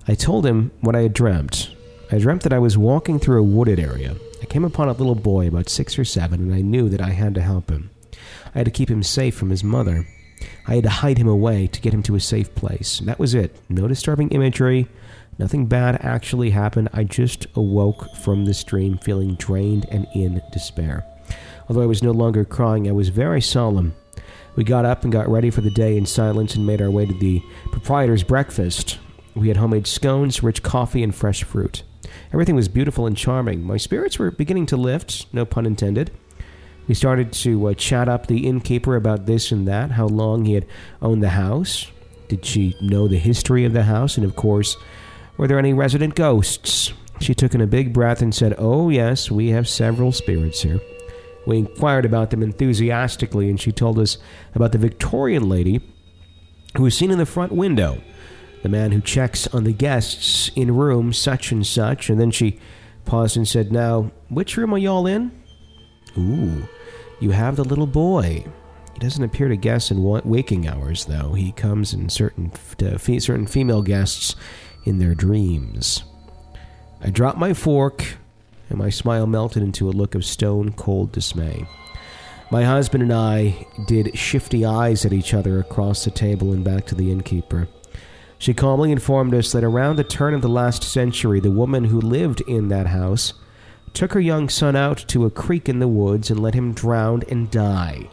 I 0.08 0.16
told 0.16 0.46
him 0.46 0.72
what 0.82 0.96
I 0.96 1.04
had 1.04 1.14
dreamt. 1.14 1.74
I 2.12 2.18
dreamt 2.18 2.42
that 2.42 2.54
I 2.54 2.60
was 2.60 2.76
walking 2.76 3.20
through 3.20 3.40
a 3.40 3.44
wooded 3.44 3.80
area. 3.80 4.16
I 4.42 4.46
came 4.46 4.66
upon 4.66 4.90
a 4.90 4.94
little 4.94 5.14
boy 5.14 5.48
about 5.48 5.70
six 5.70 6.00
or 6.00 6.04
seven, 6.04 6.42
and 6.42 6.54
I 6.54 6.62
knew 6.62 6.90
that 6.90 7.02
I 7.02 7.12
had 7.12 7.36
to 7.36 7.42
help 7.42 7.70
him. 7.70 7.92
I 8.56 8.60
had 8.60 8.66
to 8.66 8.72
keep 8.72 8.90
him 8.90 9.04
safe 9.04 9.36
from 9.36 9.52
his 9.52 9.64
mother. 9.64 10.08
I 10.66 10.76
had 10.76 10.86
to 10.86 10.90
hide 10.90 11.20
him 11.20 11.28
away 11.28 11.68
to 11.68 11.82
get 11.82 11.94
him 11.94 12.02
to 12.04 12.16
a 12.16 12.20
safe 12.20 12.56
place. 12.56 13.00
That 13.02 13.20
was 13.20 13.36
it. 13.36 13.56
No 13.70 13.88
disturbing 13.88 14.30
imagery. 14.30 14.88
Nothing 15.38 15.68
bad 15.68 16.00
actually 16.02 16.50
happened. 16.50 16.90
I 16.94 17.04
just 17.04 17.46
awoke 17.56 18.16
from 18.16 18.46
this 18.46 18.64
dream 18.64 18.98
feeling 18.98 19.36
drained 19.36 19.86
and 19.92 20.08
in 20.16 20.42
despair. 20.52 21.06
Although 21.68 21.84
I 21.84 21.88
was 21.88 22.02
no 22.02 22.12
longer 22.12 22.44
crying, 22.44 22.88
I 22.90 22.92
was 22.92 23.10
very 23.10 23.42
solemn. 23.42 23.94
We 24.56 24.64
got 24.64 24.84
up 24.84 25.04
and 25.04 25.14
got 25.14 25.30
ready 25.30 25.52
for 25.52 25.62
the 25.62 25.70
day 25.70 25.96
in 25.96 26.08
silence 26.08 26.56
and 26.56 26.66
made 26.66 26.82
our 26.82 26.90
way 26.90 27.06
to 27.06 27.14
the 27.14 27.42
proprietor's 27.72 28.24
breakfast. 28.24 28.98
We 29.36 29.48
had 29.48 29.58
homemade 29.58 29.86
scones, 29.86 30.42
rich 30.42 30.64
coffee, 30.64 31.04
and 31.04 31.14
fresh 31.14 31.44
fruit. 31.44 31.84
Everything 32.34 32.56
was 32.56 32.68
beautiful 32.68 33.06
and 33.06 33.18
charming. 33.18 33.64
My 33.64 33.78
spirits 33.78 34.20
were 34.20 34.32
beginning 34.32 34.66
to 34.68 34.78
lift, 34.78 35.26
no 35.34 35.46
pun 35.46 35.66
intended. 35.66 36.12
We 36.88 36.96
started 36.96 37.32
to 37.34 37.68
uh, 37.68 37.74
chat 37.76 38.10
up 38.10 38.28
the 38.28 38.48
innkeeper 38.48 38.96
about 38.96 39.26
this 39.26 39.52
and 39.52 39.68
that, 39.68 39.92
how 39.92 40.08
long 40.08 40.46
he 40.46 40.54
had 40.54 40.66
owned 41.02 41.22
the 41.22 41.30
house. 41.30 41.92
Did 42.28 42.46
she 42.46 42.76
know 42.82 43.08
the 43.08 43.18
history 43.18 43.66
of 43.66 43.74
the 43.74 43.84
house? 43.84 44.18
And 44.18 44.26
of 44.26 44.36
course, 44.36 44.76
were 45.38 45.48
there 45.48 45.60
any 45.60 45.74
resident 45.74 46.16
ghosts? 46.16 46.94
She 47.20 47.36
took 47.36 47.54
in 47.54 47.62
a 47.62 47.68
big 47.68 47.94
breath 47.94 48.22
and 48.22 48.34
said, 48.34 48.56
Oh, 48.58 48.90
yes, 48.90 49.30
we 49.30 49.50
have 49.50 49.68
several 49.68 50.12
spirits 50.12 50.62
here. 50.62 50.80
We 51.46 51.58
inquired 51.58 52.06
about 52.06 52.30
them 52.30 52.44
enthusiastically, 52.44 53.50
and 53.50 53.60
she 53.60 53.72
told 53.72 54.00
us 54.00 54.18
about 54.56 54.72
the 54.72 54.78
Victorian 54.78 55.50
lady 55.50 55.82
who 56.76 56.84
was 56.84 56.98
seen 56.98 57.12
in 57.12 57.18
the 57.18 57.26
front 57.26 57.52
window, 57.52 58.02
the 58.62 58.70
man 58.70 58.92
who 58.92 59.02
checks 59.02 59.48
on 59.48 59.64
the 59.64 59.74
guests 59.74 60.52
in 60.56 60.76
room 60.76 61.14
such 61.14 61.52
and 61.52 61.66
such. 61.66 62.10
And 62.10 62.20
then 62.20 62.32
she 62.32 62.60
paused 63.06 63.38
and 63.38 63.48
said, 63.48 63.72
Now, 63.72 64.12
which 64.30 64.58
room 64.58 64.74
are 64.74 64.78
y'all 64.78 65.08
in? 65.08 65.32
Ooh, 66.18 66.68
you 67.20 67.32
have 67.32 67.56
the 67.56 67.64
little 67.64 67.88
boy. 67.88 68.46
He 68.94 69.00
doesn't 69.00 69.24
appear 69.24 69.48
to 69.48 69.56
guess 69.56 69.92
in 69.92 70.04
wa- 70.04 70.22
waking 70.26 70.68
hours, 70.68 71.06
though. 71.06 71.34
He 71.34 71.52
comes 71.52 71.94
in 71.94 72.10
certain 72.10 72.50
fe- 72.50 73.20
certain 73.20 73.48
female 73.48 73.82
guests 73.82 74.36
in 74.86 75.00
their 75.00 75.16
dreams. 75.16 76.04
I 77.02 77.10
dropped 77.10 77.38
my 77.38 77.54
fork, 77.54 78.04
and 78.70 78.78
my 78.78 78.90
smile 78.90 79.26
melted 79.26 79.64
into 79.64 79.88
a 79.88 79.92
look 79.92 80.16
of 80.16 80.26
stone 80.26 80.74
cold 80.74 81.14
dismay. 81.14 81.66
My 82.52 82.64
husband 82.64 83.04
and 83.04 83.14
I 83.14 83.68
did 83.88 84.18
shifty 84.18 84.66
eyes 84.66 85.06
at 85.06 85.14
each 85.14 85.34
other 85.34 85.60
across 85.60 86.04
the 86.04 86.12
table 86.12 86.52
and 86.52 86.64
back 86.64 86.86
to 86.88 86.96
the 86.96 87.12
innkeeper. 87.12 87.68
She 88.40 88.54
calmly 88.54 88.94
informed 88.94 89.36
us 89.36 89.52
that 89.52 89.66
around 89.66 89.98
the 89.98 90.04
turn 90.06 90.34
of 90.34 90.42
the 90.42 90.48
last 90.48 90.82
century, 90.82 91.42
the 91.42 91.52
woman 91.52 91.84
who 91.84 92.00
lived 92.00 92.40
in 92.42 92.70
that 92.70 92.88
house 92.88 93.34
took 93.94 94.14
her 94.14 94.20
young 94.20 94.48
son 94.48 94.78
out 94.78 94.98
to 95.10 95.26
a 95.26 95.30
creek 95.30 95.68
in 95.68 95.80
the 95.80 95.90
woods 95.90 96.32
and 96.32 96.40
let 96.40 96.54
him 96.54 96.74
drown 96.74 97.22
and 97.30 97.52
die. 97.52 98.10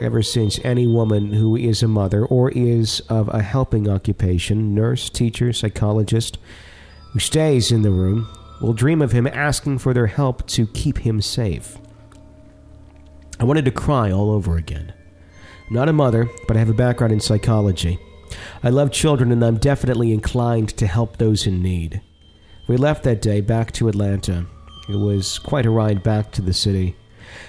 Ever 0.00 0.22
since, 0.22 0.60
any 0.62 0.86
woman 0.86 1.32
who 1.32 1.56
is 1.56 1.82
a 1.82 1.88
mother 1.88 2.24
or 2.24 2.50
is 2.52 3.00
of 3.08 3.28
a 3.34 3.42
helping 3.42 3.88
occupation, 3.88 4.74
nurse, 4.74 5.10
teacher, 5.10 5.52
psychologist, 5.52 6.38
who 7.12 7.18
stays 7.18 7.72
in 7.72 7.82
the 7.82 7.90
room, 7.90 8.28
will 8.60 8.74
dream 8.74 9.02
of 9.02 9.10
him 9.10 9.26
asking 9.26 9.78
for 9.78 9.92
their 9.92 10.06
help 10.06 10.46
to 10.48 10.68
keep 10.68 10.98
him 10.98 11.20
safe. 11.20 11.78
I 13.40 13.44
wanted 13.44 13.64
to 13.64 13.72
cry 13.72 14.12
all 14.12 14.30
over 14.30 14.56
again. 14.56 14.92
I'm 15.68 15.74
not 15.74 15.88
a 15.88 15.92
mother, 15.92 16.28
but 16.46 16.56
I 16.56 16.60
have 16.60 16.70
a 16.70 16.74
background 16.74 17.12
in 17.12 17.20
psychology. 17.20 17.98
I 18.62 18.70
love 18.70 18.90
children 18.90 19.32
and 19.32 19.44
I'm 19.44 19.58
definitely 19.58 20.12
inclined 20.12 20.70
to 20.76 20.86
help 20.86 21.16
those 21.16 21.46
in 21.46 21.62
need. 21.62 22.00
We 22.68 22.76
left 22.76 23.04
that 23.04 23.22
day 23.22 23.40
back 23.40 23.72
to 23.72 23.88
Atlanta. 23.88 24.46
It 24.88 24.96
was 24.96 25.38
quite 25.38 25.66
a 25.66 25.70
ride 25.70 26.02
back 26.02 26.32
to 26.32 26.42
the 26.42 26.52
city. 26.52 26.96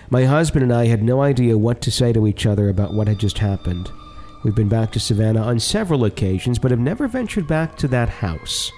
My 0.09 0.25
husband 0.25 0.63
and 0.63 0.73
I 0.73 0.87
had 0.87 1.03
no 1.03 1.21
idea 1.21 1.57
what 1.57 1.81
to 1.81 1.91
say 1.91 2.13
to 2.13 2.27
each 2.27 2.45
other 2.45 2.69
about 2.69 2.93
what 2.93 3.07
had 3.07 3.19
just 3.19 3.37
happened. 3.39 3.91
We've 4.43 4.55
been 4.55 4.69
back 4.69 4.91
to 4.91 4.99
Savannah 4.99 5.41
on 5.41 5.59
several 5.59 6.05
occasions, 6.05 6.59
but 6.59 6.71
have 6.71 6.79
never 6.79 7.07
ventured 7.07 7.47
back 7.47 7.75
to 7.77 7.87
that 7.89 8.09
house. 8.09 8.71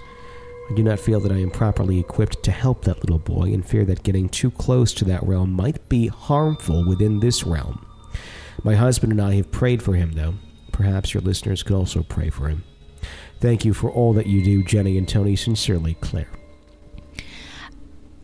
I 0.70 0.76
do 0.76 0.84
not 0.84 1.00
feel 1.00 1.20
that 1.20 1.32
I 1.32 1.40
am 1.40 1.52
properly 1.52 2.00
equipped 2.00 2.44
to 2.44 2.52
help 2.52 2.84
that 2.84 3.02
little 3.02 3.20
boy 3.20 3.54
and 3.54 3.68
fear 3.68 3.86
that 3.86 4.04
getting 4.04 4.30
too 4.30 4.52
close 4.52 4.94
to 4.96 5.06
that 5.06 5.24
realm 5.24 5.52
might 5.52 5.90
be 5.90 6.08
harmful 6.08 6.88
within 6.88 7.20
this 7.20 7.44
realm. 7.44 7.86
My 8.64 8.76
husband 8.76 9.12
and 9.12 9.22
I 9.22 9.36
have 9.36 9.52
prayed 9.52 9.82
for 9.82 9.96
him, 9.96 10.14
though. 10.14 10.36
Perhaps 10.80 11.14
your 11.14 11.20
listeners 11.20 11.62
could 11.62 11.76
also 11.76 12.04
pray 12.04 12.30
for 12.30 12.48
him. 12.48 12.64
Thank 13.42 13.66
you 13.66 13.74
for 13.74 13.92
all 13.92 14.14
that 14.14 14.28
you 14.28 14.42
do, 14.42 14.64
Jenny 14.64 14.98
and 14.98 15.06
Tony. 15.06 15.36
Sincerely, 15.36 15.96
Claire. 15.96 16.30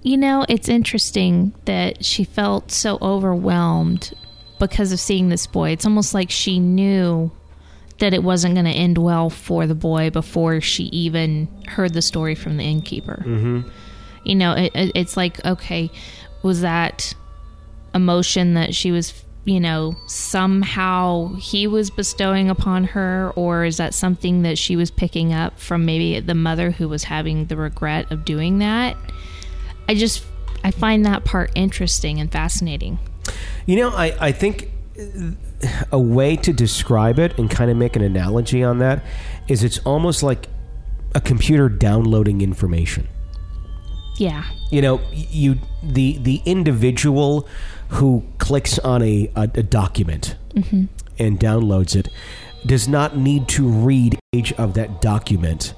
You 0.04 0.16
know, 0.16 0.46
it's 0.48 0.70
interesting 0.70 1.54
that 1.66 2.06
she 2.06 2.24
felt 2.24 2.72
so 2.72 2.98
overwhelmed 3.02 4.14
because 4.58 4.94
of 4.94 5.02
seeing 5.02 5.28
this 5.28 5.48
boy. 5.48 5.72
It's 5.72 5.86
almost 5.86 6.14
like 6.14 6.32
she 6.32 6.60
knew 6.60 7.30
that 8.00 8.14
it 8.14 8.24
wasn't 8.24 8.56
going 8.56 8.68
to 8.68 8.72
end 8.72 8.98
well 9.00 9.30
for 9.30 9.68
the 9.68 9.76
boy 9.76 10.10
before 10.10 10.62
she 10.62 10.84
even 10.86 11.50
heard 11.68 11.94
the 11.94 12.02
story 12.02 12.36
from 12.36 12.56
the 12.56 12.64
innkeeper. 12.64 13.22
Mm-hmm. 13.28 13.70
You 14.24 14.36
know, 14.36 14.54
it, 14.54 14.72
it, 14.74 14.92
it's 14.96 15.18
like, 15.18 15.44
okay, 15.44 15.92
was 16.42 16.62
that 16.62 17.14
emotion 17.94 18.54
that 18.54 18.74
she 18.74 18.94
was, 18.94 19.25
you 19.46 19.60
know, 19.60 19.96
somehow 20.08 21.36
he 21.36 21.68
was 21.68 21.90
bestowing 21.92 22.50
upon 22.50 22.84
her, 22.86 23.32
or 23.36 23.64
is 23.64 23.78
that 23.78 23.94
something 23.94 24.42
that 24.42 24.58
she 24.58 24.76
was 24.76 24.90
picking 24.90 25.32
up 25.32 25.60
from 25.60 25.86
maybe 25.86 26.20
the 26.20 26.36
mother 26.36 26.72
who 26.72 26.90
was 26.90 27.06
having 27.06 27.46
the 27.46 27.56
regret 27.56 28.12
of 28.12 28.26
doing 28.26 28.58
that? 28.60 28.98
I 29.88 29.94
just, 29.94 30.26
I 30.64 30.72
find 30.72 31.06
that 31.06 31.26
part 31.26 31.52
interesting 31.54 32.20
and 32.20 32.32
fascinating. 32.32 32.98
You 33.68 33.78
know, 33.78 33.90
I, 33.90 34.18
I 34.20 34.32
think 34.32 34.72
a 35.92 36.00
way 36.00 36.36
to 36.38 36.52
describe 36.52 37.20
it 37.20 37.38
and 37.38 37.50
kind 37.50 37.70
of 37.70 37.78
make 37.78 37.96
an 37.96 38.02
analogy 38.02 38.64
on 38.64 38.80
that 38.80 39.04
is 39.48 39.64
it's 39.64 39.80
almost 39.80 40.24
like 40.24 40.48
a 41.14 41.22
computer 41.22 41.70
downloading 41.70 42.42
information. 42.42 43.08
Yeah. 44.18 44.46
You 44.72 44.82
know, 44.82 45.02
you 45.12 45.58
the 45.84 46.18
the 46.18 46.42
individual 46.46 47.48
who 47.90 48.24
clicks 48.38 48.80
on 48.80 49.02
a 49.02 49.32
a, 49.36 49.44
a 49.44 49.64
document 49.64 50.36
and 51.20 51.40
downloads 51.40 51.96
it 51.96 52.10
does 52.66 52.88
not 52.88 53.16
need 53.18 53.48
to 53.48 53.68
read 53.68 54.18
each 54.32 54.52
of 54.54 54.74
that 54.74 55.02
document 55.02 55.74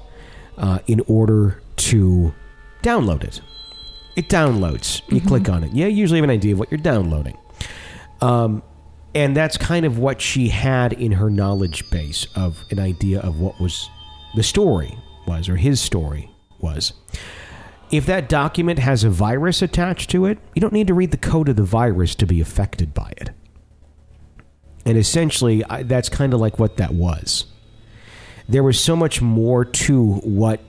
uh, 0.56 0.78
in 0.86 1.00
order 1.06 1.62
to 1.76 2.34
download 2.82 3.24
it. 3.24 3.40
It 4.16 4.28
downloads. 4.28 5.02
You 5.12 5.20
click 5.20 5.48
on 5.48 5.62
it. 5.64 5.72
Yeah, 5.72 5.86
you 5.86 5.96
usually 5.96 6.18
have 6.18 6.24
an 6.24 6.30
idea 6.30 6.52
of 6.54 6.58
what 6.58 6.70
you're 6.70 6.78
downloading. 6.78 7.36
Um, 8.20 8.62
and 9.14 9.36
that's 9.36 9.56
kind 9.56 9.86
of 9.86 9.98
what 9.98 10.20
she 10.20 10.48
had 10.48 10.92
in 10.92 11.12
her 11.12 11.30
knowledge 11.30 11.88
base 11.90 12.26
of 12.34 12.64
an 12.70 12.78
idea 12.78 13.20
of 13.20 13.38
what 13.38 13.60
was 13.60 13.88
the 14.34 14.42
story 14.42 14.98
was 15.26 15.48
or 15.48 15.56
his 15.56 15.80
story 15.80 16.30
was. 16.58 16.92
If 17.90 18.06
that 18.06 18.28
document 18.28 18.78
has 18.78 19.04
a 19.04 19.10
virus 19.10 19.62
attached 19.62 20.10
to 20.10 20.26
it, 20.26 20.38
you 20.54 20.60
don't 20.60 20.72
need 20.72 20.88
to 20.88 20.94
read 20.94 21.10
the 21.10 21.16
code 21.16 21.48
of 21.48 21.56
the 21.56 21.62
virus 21.62 22.14
to 22.16 22.26
be 22.26 22.40
affected 22.40 22.92
by 22.92 23.12
it. 23.16 23.30
And 24.84 24.96
essentially, 24.98 25.64
I, 25.64 25.82
that's 25.82 26.08
kind 26.08 26.34
of 26.34 26.40
like 26.40 26.58
what 26.58 26.76
that 26.76 26.94
was. 26.94 27.46
There 28.48 28.62
was 28.62 28.80
so 28.80 28.96
much 28.96 29.20
more 29.20 29.64
to 29.64 30.14
what 30.16 30.60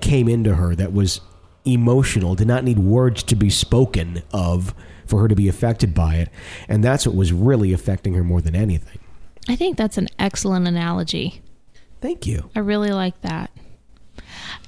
came 0.00 0.28
into 0.28 0.54
her 0.54 0.74
that 0.74 0.92
was 0.92 1.20
emotional, 1.64 2.34
did 2.34 2.48
not 2.48 2.64
need 2.64 2.78
words 2.78 3.22
to 3.24 3.36
be 3.36 3.50
spoken 3.50 4.22
of 4.32 4.74
for 5.06 5.20
her 5.20 5.28
to 5.28 5.34
be 5.34 5.48
affected 5.48 5.92
by 5.94 6.16
it. 6.16 6.28
And 6.68 6.82
that's 6.82 7.06
what 7.06 7.14
was 7.14 7.32
really 7.32 7.72
affecting 7.72 8.14
her 8.14 8.24
more 8.24 8.40
than 8.40 8.54
anything. 8.54 8.98
I 9.48 9.56
think 9.56 9.76
that's 9.76 9.98
an 9.98 10.08
excellent 10.18 10.68
analogy. 10.68 11.42
Thank 12.00 12.26
you. 12.26 12.50
I 12.54 12.60
really 12.60 12.90
like 12.90 13.20
that. 13.22 13.50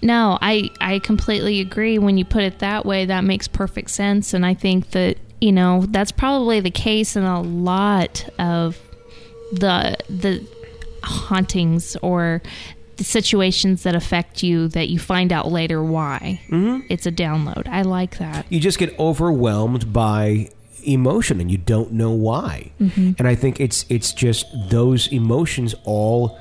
No, 0.02 0.38
I 0.40 0.70
I 0.80 0.98
completely 0.98 1.60
agree 1.60 1.98
when 1.98 2.18
you 2.18 2.24
put 2.24 2.42
it 2.42 2.58
that 2.58 2.84
way. 2.84 3.06
That 3.06 3.24
makes 3.24 3.48
perfect 3.48 3.90
sense 3.90 4.34
and 4.34 4.44
I 4.44 4.54
think 4.54 4.90
that, 4.90 5.16
you 5.40 5.52
know, 5.52 5.86
that's 5.88 6.12
probably 6.12 6.60
the 6.60 6.70
case 6.70 7.16
in 7.16 7.24
a 7.24 7.40
lot 7.40 8.28
of 8.38 8.80
the 9.52 9.96
the 10.08 10.46
hauntings 11.04 11.96
or 12.02 12.42
the 12.96 13.04
situations 13.04 13.84
that 13.84 13.94
affect 13.94 14.42
you 14.42 14.68
that 14.68 14.88
you 14.88 14.98
find 14.98 15.32
out 15.32 15.50
later 15.50 15.82
why. 15.82 16.40
Mm-hmm. 16.48 16.86
It's 16.88 17.06
a 17.06 17.12
download. 17.12 17.66
I 17.66 17.82
like 17.82 18.18
that. 18.18 18.46
You 18.50 18.60
just 18.60 18.78
get 18.78 18.98
overwhelmed 18.98 19.92
by 19.92 20.50
emotion 20.84 21.40
and 21.40 21.50
you 21.50 21.58
don't 21.58 21.92
know 21.92 22.10
why. 22.10 22.72
And 22.78 23.28
I 23.28 23.34
think 23.34 23.60
it's 23.60 23.86
it's 23.88 24.12
just 24.12 24.46
those 24.68 25.06
emotions 25.08 25.74
all 25.84 26.38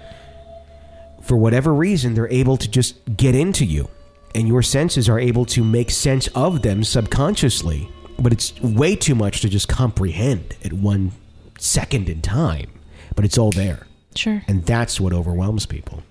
for 1.22 1.38
whatever 1.38 1.74
reason 1.74 2.14
they're 2.14 2.28
able 2.30 2.58
to 2.58 2.70
just 2.70 2.96
get 3.18 3.36
into 3.36 3.66
you 3.66 3.90
and 4.34 4.48
your 4.48 4.62
senses 4.62 5.10
are 5.10 5.20
able 5.20 5.46
to 5.46 5.64
make 5.64 5.92
sense 5.92 6.28
of 6.30 6.62
them 6.62 6.84
subconsciously. 6.84 7.90
But 8.20 8.34
it's 8.34 8.60
way 8.62 8.96
too 8.96 9.16
much 9.16 9.42
to 9.42 9.50
just 9.50 9.68
comprehend 9.68 10.56
at 10.64 10.74
one 10.74 11.12
second 11.58 12.10
in 12.10 12.22
time. 12.22 12.72
But 13.16 13.26
it's 13.26 13.38
all 13.38 13.52
there. 13.52 13.88
Sure. 14.16 14.44
And 14.48 14.66
that's 14.66 15.00
what 15.00 15.14
overwhelms 15.14 15.66
people. 15.66 16.04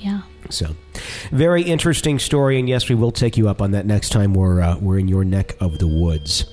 Yeah. 0.00 0.22
So, 0.48 0.74
very 1.30 1.62
interesting 1.62 2.18
story, 2.18 2.58
and 2.58 2.68
yes, 2.68 2.88
we 2.88 2.94
will 2.94 3.12
take 3.12 3.36
you 3.36 3.48
up 3.48 3.60
on 3.60 3.72
that 3.72 3.86
next 3.86 4.10
time 4.10 4.32
we're 4.32 4.60
uh, 4.60 4.78
we're 4.78 4.98
in 4.98 5.08
your 5.08 5.24
neck 5.24 5.56
of 5.60 5.78
the 5.78 5.86
woods. 5.86 6.46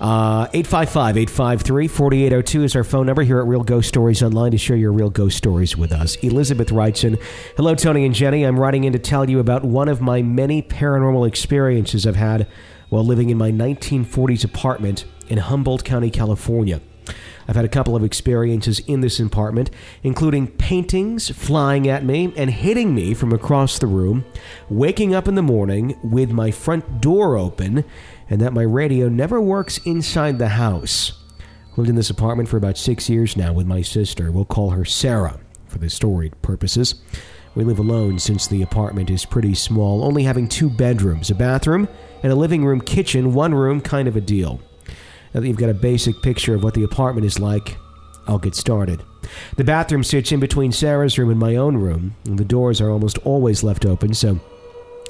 Uh, 0.00 0.46
855-853-4802 0.48 2.64
is 2.64 2.76
our 2.76 2.84
phone 2.84 3.06
number 3.06 3.22
here 3.22 3.38
at 3.38 3.46
Real 3.46 3.62
Ghost 3.62 3.88
Stories 3.88 4.22
Online 4.22 4.50
to 4.52 4.58
share 4.58 4.76
your 4.76 4.92
real 4.92 5.10
ghost 5.10 5.36
stories 5.36 5.76
with 5.76 5.92
us. 5.92 6.16
Elizabeth 6.16 6.72
writes 6.72 7.04
in, 7.04 7.18
Hello, 7.56 7.74
Tony 7.74 8.06
and 8.06 8.14
Jenny. 8.14 8.44
I'm 8.44 8.58
writing 8.58 8.84
in 8.84 8.94
to 8.94 8.98
tell 8.98 9.28
you 9.28 9.40
about 9.40 9.62
one 9.62 9.88
of 9.88 10.00
my 10.00 10.22
many 10.22 10.62
paranormal 10.62 11.28
experiences 11.28 12.06
I've 12.06 12.16
had 12.16 12.46
while 12.88 13.04
living 13.04 13.28
in 13.28 13.36
my 13.36 13.50
1940s 13.50 14.42
apartment 14.42 15.04
in 15.28 15.36
Humboldt 15.36 15.84
County, 15.84 16.10
California. 16.10 16.80
I've 17.48 17.56
had 17.56 17.64
a 17.64 17.68
couple 17.68 17.96
of 17.96 18.04
experiences 18.04 18.80
in 18.80 19.00
this 19.00 19.18
apartment, 19.18 19.70
including 20.02 20.46
paintings 20.46 21.30
flying 21.30 21.88
at 21.88 22.04
me 22.04 22.32
and 22.36 22.50
hitting 22.50 22.94
me 22.94 23.14
from 23.14 23.32
across 23.32 23.78
the 23.78 23.86
room, 23.86 24.24
waking 24.68 25.14
up 25.14 25.26
in 25.26 25.34
the 25.34 25.42
morning 25.42 25.98
with 26.02 26.30
my 26.30 26.50
front 26.50 27.00
door 27.00 27.36
open, 27.36 27.84
and 28.28 28.40
that 28.40 28.52
my 28.52 28.62
radio 28.62 29.08
never 29.08 29.40
works 29.40 29.78
inside 29.78 30.38
the 30.38 30.50
house. 30.50 31.12
Lived 31.76 31.88
in 31.88 31.96
this 31.96 32.10
apartment 32.10 32.48
for 32.48 32.56
about 32.56 32.76
six 32.76 33.08
years 33.08 33.36
now 33.36 33.52
with 33.52 33.66
my 33.66 33.82
sister. 33.82 34.30
We'll 34.30 34.44
call 34.44 34.70
her 34.70 34.84
Sarah 34.84 35.40
for 35.66 35.78
the 35.78 35.88
story 35.88 36.32
purposes. 36.42 36.96
We 37.54 37.64
live 37.64 37.78
alone 37.78 38.18
since 38.18 38.46
the 38.46 38.62
apartment 38.62 39.10
is 39.10 39.24
pretty 39.24 39.54
small, 39.54 40.04
only 40.04 40.22
having 40.22 40.48
two 40.48 40.70
bedrooms, 40.70 41.30
a 41.30 41.34
bathroom, 41.34 41.88
and 42.22 42.32
a 42.32 42.36
living 42.36 42.64
room 42.64 42.80
kitchen, 42.80 43.34
one 43.34 43.54
room 43.54 43.80
kind 43.80 44.06
of 44.06 44.14
a 44.14 44.20
deal. 44.20 44.60
Now 45.32 45.40
that 45.40 45.46
you've 45.46 45.56
got 45.56 45.70
a 45.70 45.74
basic 45.74 46.22
picture 46.22 46.54
of 46.54 46.62
what 46.62 46.74
the 46.74 46.82
apartment 46.82 47.26
is 47.26 47.38
like, 47.38 47.76
I'll 48.26 48.38
get 48.38 48.54
started. 48.54 49.02
The 49.56 49.64
bathroom 49.64 50.04
sits 50.04 50.32
in 50.32 50.40
between 50.40 50.72
Sarah's 50.72 51.18
room 51.18 51.30
and 51.30 51.38
my 51.38 51.56
own 51.56 51.76
room, 51.76 52.16
and 52.24 52.38
the 52.38 52.44
doors 52.44 52.80
are 52.80 52.90
almost 52.90 53.18
always 53.18 53.62
left 53.62 53.86
open 53.86 54.14
so 54.14 54.40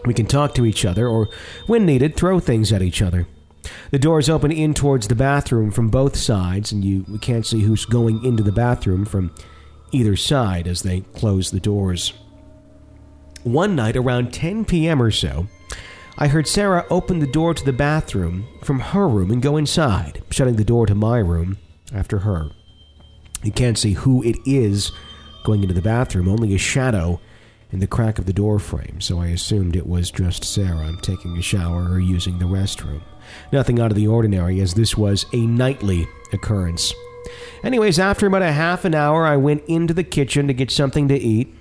we 0.04 0.14
can 0.14 0.26
talk 0.26 0.54
to 0.54 0.66
each 0.66 0.84
other 0.84 1.06
or, 1.06 1.28
when 1.66 1.86
needed, 1.86 2.16
throw 2.16 2.40
things 2.40 2.72
at 2.72 2.82
each 2.82 3.02
other. 3.02 3.26
The 3.90 3.98
doors 3.98 4.28
open 4.30 4.50
in 4.50 4.72
towards 4.74 5.08
the 5.08 5.14
bathroom 5.14 5.70
from 5.70 5.90
both 5.90 6.16
sides, 6.16 6.72
and 6.72 6.84
you 6.84 7.04
can't 7.20 7.46
see 7.46 7.60
who's 7.60 7.84
going 7.84 8.24
into 8.24 8.42
the 8.42 8.52
bathroom 8.52 9.04
from 9.04 9.34
either 9.92 10.16
side 10.16 10.66
as 10.66 10.82
they 10.82 11.00
close 11.14 11.50
the 11.50 11.60
doors. 11.60 12.12
One 13.42 13.74
night 13.74 13.96
around 13.96 14.32
10 14.32 14.64
p.m. 14.64 15.02
or 15.02 15.10
so, 15.10 15.46
I 16.22 16.28
heard 16.28 16.46
Sarah 16.46 16.84
open 16.90 17.18
the 17.18 17.26
door 17.26 17.54
to 17.54 17.64
the 17.64 17.72
bathroom 17.72 18.46
from 18.62 18.78
her 18.78 19.08
room 19.08 19.30
and 19.30 19.40
go 19.40 19.56
inside, 19.56 20.22
shutting 20.30 20.56
the 20.56 20.64
door 20.64 20.84
to 20.84 20.94
my 20.94 21.16
room 21.16 21.56
after 21.94 22.18
her. 22.18 22.50
You 23.42 23.52
can't 23.52 23.78
see 23.78 23.94
who 23.94 24.22
it 24.22 24.36
is 24.44 24.92
going 25.44 25.62
into 25.62 25.74
the 25.74 25.80
bathroom, 25.80 26.28
only 26.28 26.54
a 26.54 26.58
shadow 26.58 27.18
in 27.72 27.78
the 27.78 27.86
crack 27.86 28.18
of 28.18 28.26
the 28.26 28.34
door 28.34 28.58
frame, 28.58 29.00
so 29.00 29.18
I 29.18 29.28
assumed 29.28 29.74
it 29.74 29.86
was 29.86 30.10
just 30.10 30.44
Sarah 30.44 30.94
taking 31.00 31.38
a 31.38 31.42
shower 31.42 31.90
or 31.90 32.00
using 32.00 32.38
the 32.38 32.44
restroom. 32.44 33.00
Nothing 33.50 33.80
out 33.80 33.90
of 33.90 33.96
the 33.96 34.08
ordinary, 34.08 34.60
as 34.60 34.74
this 34.74 34.98
was 34.98 35.24
a 35.32 35.46
nightly 35.46 36.06
occurrence. 36.34 36.92
Anyways, 37.64 37.98
after 37.98 38.26
about 38.26 38.42
a 38.42 38.52
half 38.52 38.84
an 38.84 38.94
hour, 38.94 39.24
I 39.24 39.38
went 39.38 39.64
into 39.66 39.94
the 39.94 40.04
kitchen 40.04 40.48
to 40.48 40.52
get 40.52 40.70
something 40.70 41.08
to 41.08 41.16
eat. 41.18 41.54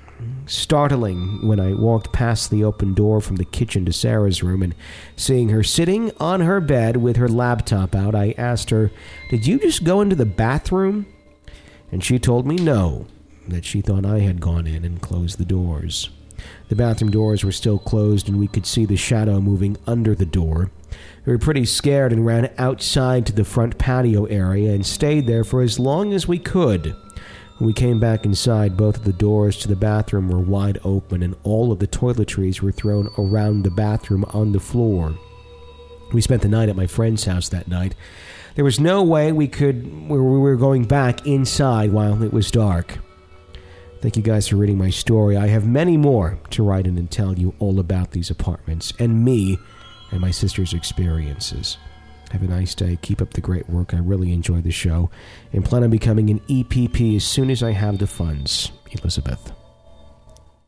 Startling 0.45 1.47
when 1.47 1.59
I 1.59 1.73
walked 1.73 2.11
past 2.11 2.49
the 2.49 2.63
open 2.63 2.93
door 2.93 3.21
from 3.21 3.35
the 3.37 3.45
kitchen 3.45 3.85
to 3.85 3.93
Sarah's 3.93 4.43
room 4.43 4.61
and 4.61 4.75
seeing 5.15 5.49
her 5.49 5.63
sitting 5.63 6.11
on 6.19 6.41
her 6.41 6.59
bed 6.59 6.97
with 6.97 7.17
her 7.17 7.27
laptop 7.27 7.95
out, 7.95 8.15
I 8.15 8.33
asked 8.37 8.69
her, 8.71 8.91
Did 9.29 9.45
you 9.45 9.59
just 9.59 9.83
go 9.83 10.01
into 10.01 10.15
the 10.15 10.25
bathroom? 10.25 11.05
And 11.91 12.03
she 12.03 12.19
told 12.19 12.45
me 12.45 12.55
no, 12.55 13.07
that 13.47 13.65
she 13.65 13.81
thought 13.81 14.05
I 14.05 14.19
had 14.19 14.41
gone 14.41 14.67
in 14.67 14.83
and 14.85 15.01
closed 15.01 15.37
the 15.37 15.45
doors. 15.45 16.09
The 16.69 16.75
bathroom 16.75 17.11
doors 17.11 17.43
were 17.43 17.51
still 17.51 17.79
closed, 17.79 18.29
and 18.29 18.39
we 18.39 18.47
could 18.47 18.65
see 18.65 18.85
the 18.85 18.95
shadow 18.95 19.41
moving 19.41 19.77
under 19.85 20.15
the 20.15 20.25
door. 20.25 20.71
We 21.25 21.33
were 21.33 21.39
pretty 21.39 21.65
scared 21.65 22.11
and 22.11 22.25
ran 22.25 22.51
outside 22.57 23.25
to 23.25 23.33
the 23.33 23.43
front 23.43 23.77
patio 23.77 24.25
area 24.25 24.73
and 24.73 24.85
stayed 24.85 25.27
there 25.27 25.43
for 25.43 25.61
as 25.61 25.79
long 25.79 26.13
as 26.13 26.27
we 26.27 26.39
could. 26.39 26.95
When 27.59 27.67
we 27.67 27.73
came 27.73 27.99
back 27.99 28.23
inside, 28.23 28.77
both 28.77 28.95
of 28.95 29.03
the 29.03 29.11
doors 29.11 29.57
to 29.57 29.67
the 29.67 29.75
bathroom 29.75 30.29
were 30.29 30.39
wide 30.39 30.79
open, 30.85 31.21
and 31.21 31.35
all 31.43 31.73
of 31.73 31.79
the 31.79 31.87
toiletries 31.87 32.61
were 32.61 32.71
thrown 32.71 33.09
around 33.17 33.63
the 33.63 33.69
bathroom 33.69 34.23
on 34.29 34.53
the 34.53 34.61
floor. 34.61 35.13
We 36.13 36.21
spent 36.21 36.41
the 36.41 36.47
night 36.47 36.69
at 36.69 36.77
my 36.77 36.87
friend's 36.87 37.25
house 37.25 37.49
that 37.49 37.67
night. 37.67 37.95
There 38.55 38.63
was 38.63 38.79
no 38.79 39.03
way 39.03 39.33
we 39.33 39.49
could 39.49 40.09
we 40.09 40.17
were 40.17 40.55
going 40.55 40.85
back 40.85 41.27
inside 41.27 41.91
while 41.91 42.23
it 42.23 42.31
was 42.31 42.49
dark. 42.49 42.97
Thank 44.01 44.15
you 44.15 44.23
guys 44.23 44.47
for 44.47 44.55
reading 44.55 44.77
my 44.77 44.89
story. 44.89 45.35
I 45.35 45.47
have 45.47 45.67
many 45.67 45.97
more 45.97 46.39
to 46.51 46.63
write 46.63 46.87
in 46.87 46.97
and 46.97 47.11
tell 47.11 47.37
you 47.37 47.53
all 47.59 47.81
about 47.81 48.11
these 48.11 48.29
apartments 48.29 48.93
and 48.99 49.25
me 49.25 49.59
and 50.11 50.21
my 50.21 50.31
sister's 50.31 50.73
experiences. 50.73 51.77
Have 52.31 52.43
a 52.43 52.47
nice 52.47 52.75
day. 52.75 52.97
Keep 53.01 53.21
up 53.21 53.33
the 53.33 53.41
great 53.41 53.69
work. 53.69 53.93
I 53.93 53.97
really 53.97 54.31
enjoy 54.31 54.61
the 54.61 54.71
show 54.71 55.09
and 55.51 55.65
plan 55.65 55.83
on 55.83 55.89
becoming 55.89 56.29
an 56.29 56.39
EPP 56.41 57.15
as 57.15 57.23
soon 57.23 57.49
as 57.49 57.63
I 57.63 57.71
have 57.71 57.97
the 57.97 58.07
funds. 58.07 58.71
Elizabeth. 58.91 59.51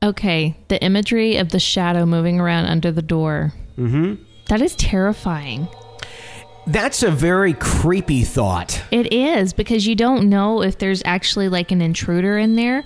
Okay, 0.04 0.58
the 0.68 0.82
imagery 0.84 1.38
of 1.38 1.50
the 1.50 1.60
shadow 1.60 2.06
moving 2.06 2.40
around 2.40 2.66
under 2.66 2.92
the 2.92 3.04
door. 3.04 3.54
Mm-hmm. 3.78 4.24
That 4.48 4.62
is 4.62 4.76
terrifying. 4.76 5.68
That's 6.68 7.04
a 7.04 7.12
very 7.12 7.54
creepy 7.54 8.24
thought. 8.24 8.82
It 8.92 9.14
is 9.14 9.54
because 9.54 9.88
you 9.88 9.96
don't 9.96 10.30
know 10.30 10.62
if 10.62 10.78
there's 10.78 11.02
actually 11.06 11.50
like 11.50 11.72
an 11.72 11.82
intruder 11.82 12.38
in 12.38 12.56
there 12.56 12.84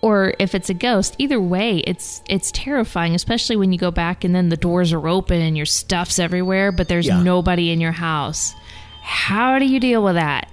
or 0.00 0.34
if 0.38 0.54
it's 0.54 0.70
a 0.70 0.74
ghost. 0.74 1.14
Either 1.18 1.40
way, 1.40 1.78
it's 1.78 2.22
it's 2.28 2.50
terrifying, 2.52 3.14
especially 3.14 3.56
when 3.56 3.72
you 3.72 3.78
go 3.78 3.90
back 3.90 4.24
and 4.24 4.34
then 4.34 4.48
the 4.48 4.56
doors 4.56 4.92
are 4.92 5.08
open 5.08 5.40
and 5.40 5.56
your 5.56 5.66
stuff's 5.66 6.18
everywhere, 6.18 6.70
but 6.72 6.88
there's 6.88 7.06
Yeah. 7.06 7.22
nobody 7.22 7.70
in 7.72 7.80
your 7.80 7.92
house. 7.92 8.54
How 9.02 9.58
do 9.58 9.64
you 9.66 9.80
deal 9.80 10.02
with 10.04 10.14
that? 10.14 10.52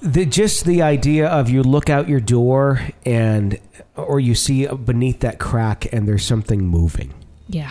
the 0.00 0.26
just 0.26 0.64
the 0.66 0.82
idea 0.82 1.26
of 1.26 1.48
you 1.48 1.62
look 1.62 1.88
out 1.88 2.08
your 2.08 2.20
door 2.20 2.80
and 3.06 3.58
or 3.96 4.20
you 4.20 4.34
see 4.34 4.66
beneath 4.66 5.20
that 5.20 5.38
crack 5.38 5.90
and 5.94 6.06
there's 6.06 6.24
something 6.24 6.66
moving 6.66 7.12
Yeah. 7.48 7.70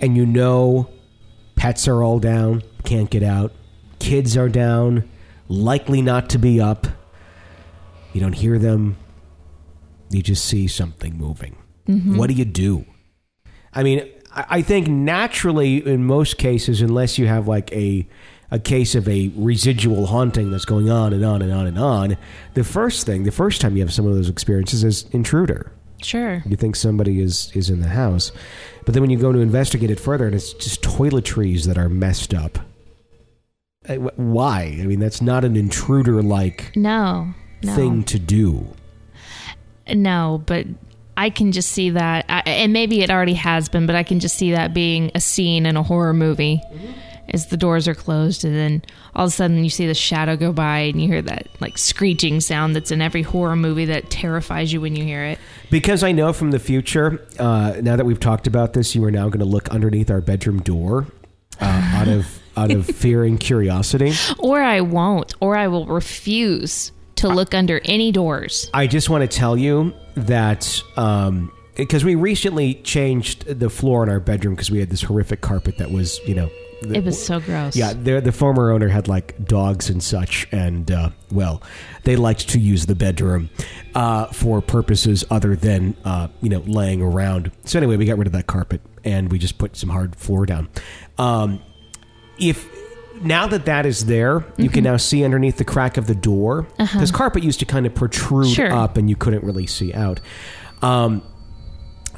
and 0.00 0.16
you 0.16 0.24
know 0.24 0.88
pets 1.54 1.86
are 1.86 2.02
all 2.02 2.18
down 2.18 2.62
can't 2.84 3.10
get 3.10 3.22
out 3.22 3.52
kids 3.98 4.36
are 4.38 4.48
down 4.48 5.06
likely 5.48 6.00
not 6.00 6.30
to 6.30 6.38
be 6.38 6.60
up 6.62 6.86
you 8.12 8.20
don't 8.20 8.34
hear 8.34 8.58
them 8.58 8.96
you 10.10 10.22
just 10.22 10.44
see 10.44 10.66
something 10.66 11.16
moving 11.16 11.56
what 11.86 12.28
do 12.28 12.34
you 12.34 12.44
do 12.44 12.84
i 13.72 13.82
mean 13.82 14.06
I 14.34 14.62
think 14.62 14.88
naturally, 14.88 15.84
in 15.84 16.04
most 16.04 16.38
cases, 16.38 16.80
unless 16.80 17.18
you 17.18 17.26
have 17.26 17.48
like 17.48 17.72
a 17.72 18.06
a 18.50 18.58
case 18.58 18.94
of 18.94 19.06
a 19.08 19.30
residual 19.36 20.06
haunting 20.06 20.50
that's 20.50 20.64
going 20.64 20.88
on 20.88 21.12
and 21.12 21.24
on 21.24 21.42
and 21.42 21.52
on 21.52 21.66
and 21.66 21.78
on, 21.78 22.16
the 22.54 22.64
first 22.64 23.04
thing, 23.04 23.24
the 23.24 23.30
first 23.30 23.60
time 23.60 23.76
you 23.76 23.82
have 23.82 23.92
some 23.92 24.06
of 24.06 24.14
those 24.14 24.30
experiences 24.30 24.84
is 24.84 25.04
intruder. 25.12 25.70
Sure. 26.02 26.42
You 26.46 26.56
think 26.56 26.76
somebody 26.76 27.20
is 27.20 27.50
is 27.54 27.70
in 27.70 27.80
the 27.80 27.88
house, 27.88 28.30
but 28.84 28.94
then 28.94 29.02
when 29.02 29.10
you 29.10 29.18
go 29.18 29.32
to 29.32 29.40
investigate 29.40 29.90
it 29.90 29.98
further, 29.98 30.26
and 30.26 30.34
it's 30.34 30.52
just 30.52 30.82
toiletries 30.82 31.64
that 31.64 31.76
are 31.76 31.88
messed 31.88 32.32
up. 32.32 32.58
Uh, 33.88 33.96
Why? 34.16 34.78
I 34.80 34.86
mean, 34.86 35.00
that's 35.00 35.22
not 35.22 35.44
an 35.44 35.56
intruder 35.56 36.22
like 36.22 36.76
No. 36.76 37.34
No. 37.62 37.74
thing 37.74 38.04
to 38.04 38.18
do. 38.18 38.66
No, 39.92 40.42
but 40.46 40.66
I 41.16 41.30
can 41.30 41.50
just 41.50 41.72
see 41.72 41.90
that, 41.90 42.26
I, 42.28 42.40
and 42.46 42.72
maybe 42.72 43.02
it 43.02 43.10
already 43.10 43.34
has 43.34 43.68
been, 43.68 43.86
but 43.86 43.96
I 43.96 44.02
can 44.02 44.20
just 44.20 44.36
see 44.36 44.52
that 44.52 44.72
being 44.72 45.10
a 45.14 45.20
scene 45.20 45.66
in 45.66 45.76
a 45.76 45.82
horror 45.82 46.14
movie. 46.14 46.62
As 47.30 47.48
the 47.48 47.58
doors 47.58 47.86
are 47.86 47.94
closed, 47.94 48.42
and 48.42 48.54
then 48.54 48.82
all 49.14 49.26
of 49.26 49.28
a 49.28 49.30
sudden 49.32 49.62
you 49.62 49.68
see 49.68 49.86
the 49.86 49.92
shadow 49.94 50.34
go 50.34 50.50
by, 50.50 50.78
and 50.78 50.98
you 50.98 51.08
hear 51.08 51.20
that 51.20 51.48
like 51.60 51.76
screeching 51.76 52.40
sound 52.40 52.74
that's 52.74 52.90
in 52.90 53.02
every 53.02 53.20
horror 53.20 53.54
movie 53.54 53.84
that 53.84 54.08
terrifies 54.08 54.72
you 54.72 54.80
when 54.80 54.96
you 54.96 55.04
hear 55.04 55.24
it. 55.24 55.38
Because 55.70 56.02
I 56.02 56.12
know 56.12 56.32
from 56.32 56.52
the 56.52 56.58
future, 56.58 57.26
uh, 57.38 57.74
now 57.82 57.96
that 57.96 58.06
we've 58.06 58.18
talked 58.18 58.46
about 58.46 58.72
this, 58.72 58.94
you 58.94 59.04
are 59.04 59.10
now 59.10 59.26
going 59.26 59.40
to 59.40 59.44
look 59.44 59.68
underneath 59.68 60.10
our 60.10 60.22
bedroom 60.22 60.60
door 60.62 61.06
uh, 61.60 61.92
out 61.96 62.08
of 62.08 62.26
out 62.56 62.70
of 62.70 62.86
fear 62.96 63.24
and 63.24 63.38
curiosity. 63.38 64.12
Or 64.38 64.62
I 64.62 64.80
won't, 64.80 65.34
or 65.40 65.54
I 65.54 65.68
will 65.68 65.84
refuse 65.84 66.92
to 67.18 67.28
look 67.28 67.54
under 67.54 67.80
any 67.84 68.10
doors. 68.12 68.70
I 68.74 68.86
just 68.86 69.08
want 69.10 69.28
to 69.30 69.36
tell 69.38 69.56
you 69.56 69.92
that 70.14 70.82
um, 70.96 71.52
because 71.76 72.04
we 72.04 72.14
recently 72.14 72.74
changed 72.74 73.46
the 73.46 73.70
floor 73.70 74.02
in 74.02 74.08
our 74.08 74.20
bedroom 74.20 74.54
because 74.54 74.70
we 74.70 74.80
had 74.80 74.90
this 74.90 75.02
horrific 75.02 75.40
carpet 75.40 75.78
that 75.78 75.90
was, 75.90 76.18
you 76.26 76.34
know, 76.34 76.50
the- 76.82 76.94
It 76.96 77.04
was 77.04 77.20
so 77.20 77.40
gross. 77.40 77.74
yeah, 77.74 77.92
the 77.92 78.20
the 78.20 78.30
former 78.30 78.70
owner 78.70 78.86
had 78.86 79.08
like 79.08 79.44
dogs 79.44 79.90
and 79.90 80.00
such, 80.00 80.46
and 80.52 80.88
uh, 80.92 81.10
well, 81.32 81.60
they 82.04 82.14
liked 82.14 82.48
to 82.50 82.60
use 82.60 82.86
the 82.86 82.94
bedroom 82.94 83.50
uh, 83.96 84.26
for 84.26 84.60
purposes 84.62 85.24
other 85.28 85.56
than 85.56 85.96
uh, 86.04 86.28
you 86.40 86.48
know 86.48 86.60
laying 86.66 87.02
around. 87.02 87.50
So 87.64 87.78
anyway, 87.80 87.96
we 87.96 88.04
got 88.04 88.16
rid 88.16 88.28
of 88.28 88.32
that 88.32 88.46
carpet 88.46 88.80
and 89.04 89.28
we 89.32 89.38
just 89.40 89.58
put 89.58 89.76
some 89.76 89.88
hard 89.90 90.14
floor 90.14 90.46
down. 90.46 90.68
Um, 91.18 91.60
if 92.38 92.68
now 93.22 93.46
that 93.48 93.64
that 93.66 93.86
is 93.86 94.06
there, 94.06 94.44
you 94.56 94.68
can 94.68 94.84
now 94.84 94.96
see 94.96 95.24
underneath 95.24 95.56
the 95.56 95.64
crack 95.64 95.96
of 95.96 96.06
the 96.06 96.14
door 96.14 96.66
because 96.76 97.10
carpet 97.10 97.42
used 97.42 97.58
to 97.60 97.64
kind 97.66 97.86
of 97.86 97.94
protrude 97.94 98.48
Sure. 98.48 98.72
up 98.72 98.96
and 98.96 99.08
you 99.08 99.16
couldn't 99.16 99.44
really 99.44 99.66
see 99.66 99.92
out. 99.94 100.20
Um, 100.82 101.22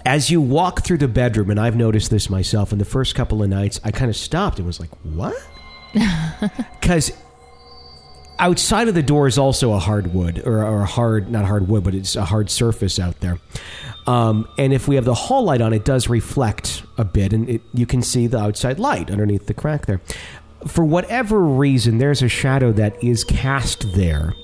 as 0.06 0.30
you 0.30 0.40
walk 0.40 0.82
through 0.82 0.98
the 0.98 1.08
bedroom, 1.08 1.50
and 1.50 1.60
I've 1.60 1.76
noticed 1.76 2.10
this 2.10 2.30
myself 2.30 2.72
in 2.72 2.78
the 2.78 2.84
first 2.84 3.14
couple 3.14 3.42
of 3.42 3.48
nights, 3.50 3.78
I 3.84 3.90
kind 3.90 4.08
of 4.10 4.16
stopped 4.16 4.58
and 4.58 4.66
was 4.66 4.80
like, 4.80 4.90
"What?" 5.02 5.34
Because 6.80 7.12
outside 8.38 8.88
of 8.88 8.94
the 8.94 9.02
door 9.02 9.26
is 9.26 9.36
also 9.36 9.72
a 9.72 9.78
hardwood 9.78 10.42
or, 10.46 10.64
or 10.64 10.80
a 10.82 10.86
hard, 10.86 11.30
not 11.30 11.44
hardwood, 11.44 11.84
but 11.84 11.94
it's 11.94 12.16
a 12.16 12.24
hard 12.24 12.48
surface 12.50 12.98
out 12.98 13.20
there. 13.20 13.38
Um, 14.06 14.48
and 14.56 14.72
if 14.72 14.88
we 14.88 14.94
have 14.96 15.04
the 15.04 15.14
hall 15.14 15.44
light 15.44 15.60
on, 15.60 15.74
it 15.74 15.84
does 15.84 16.08
reflect 16.08 16.82
a 16.96 17.04
bit, 17.04 17.32
and 17.34 17.48
it, 17.48 17.60
you 17.74 17.84
can 17.86 18.00
see 18.02 18.26
the 18.26 18.38
outside 18.38 18.78
light 18.78 19.10
underneath 19.10 19.46
the 19.46 19.54
crack 19.54 19.84
there. 19.86 20.00
For 20.66 20.85
whatever 20.85 21.40
reason, 21.40 21.99
there's 21.99 22.23
a 22.23 22.29
shadow 22.29 22.73
that 22.73 23.03
is 23.03 23.25
cast 23.25 23.92
there, 23.94 24.35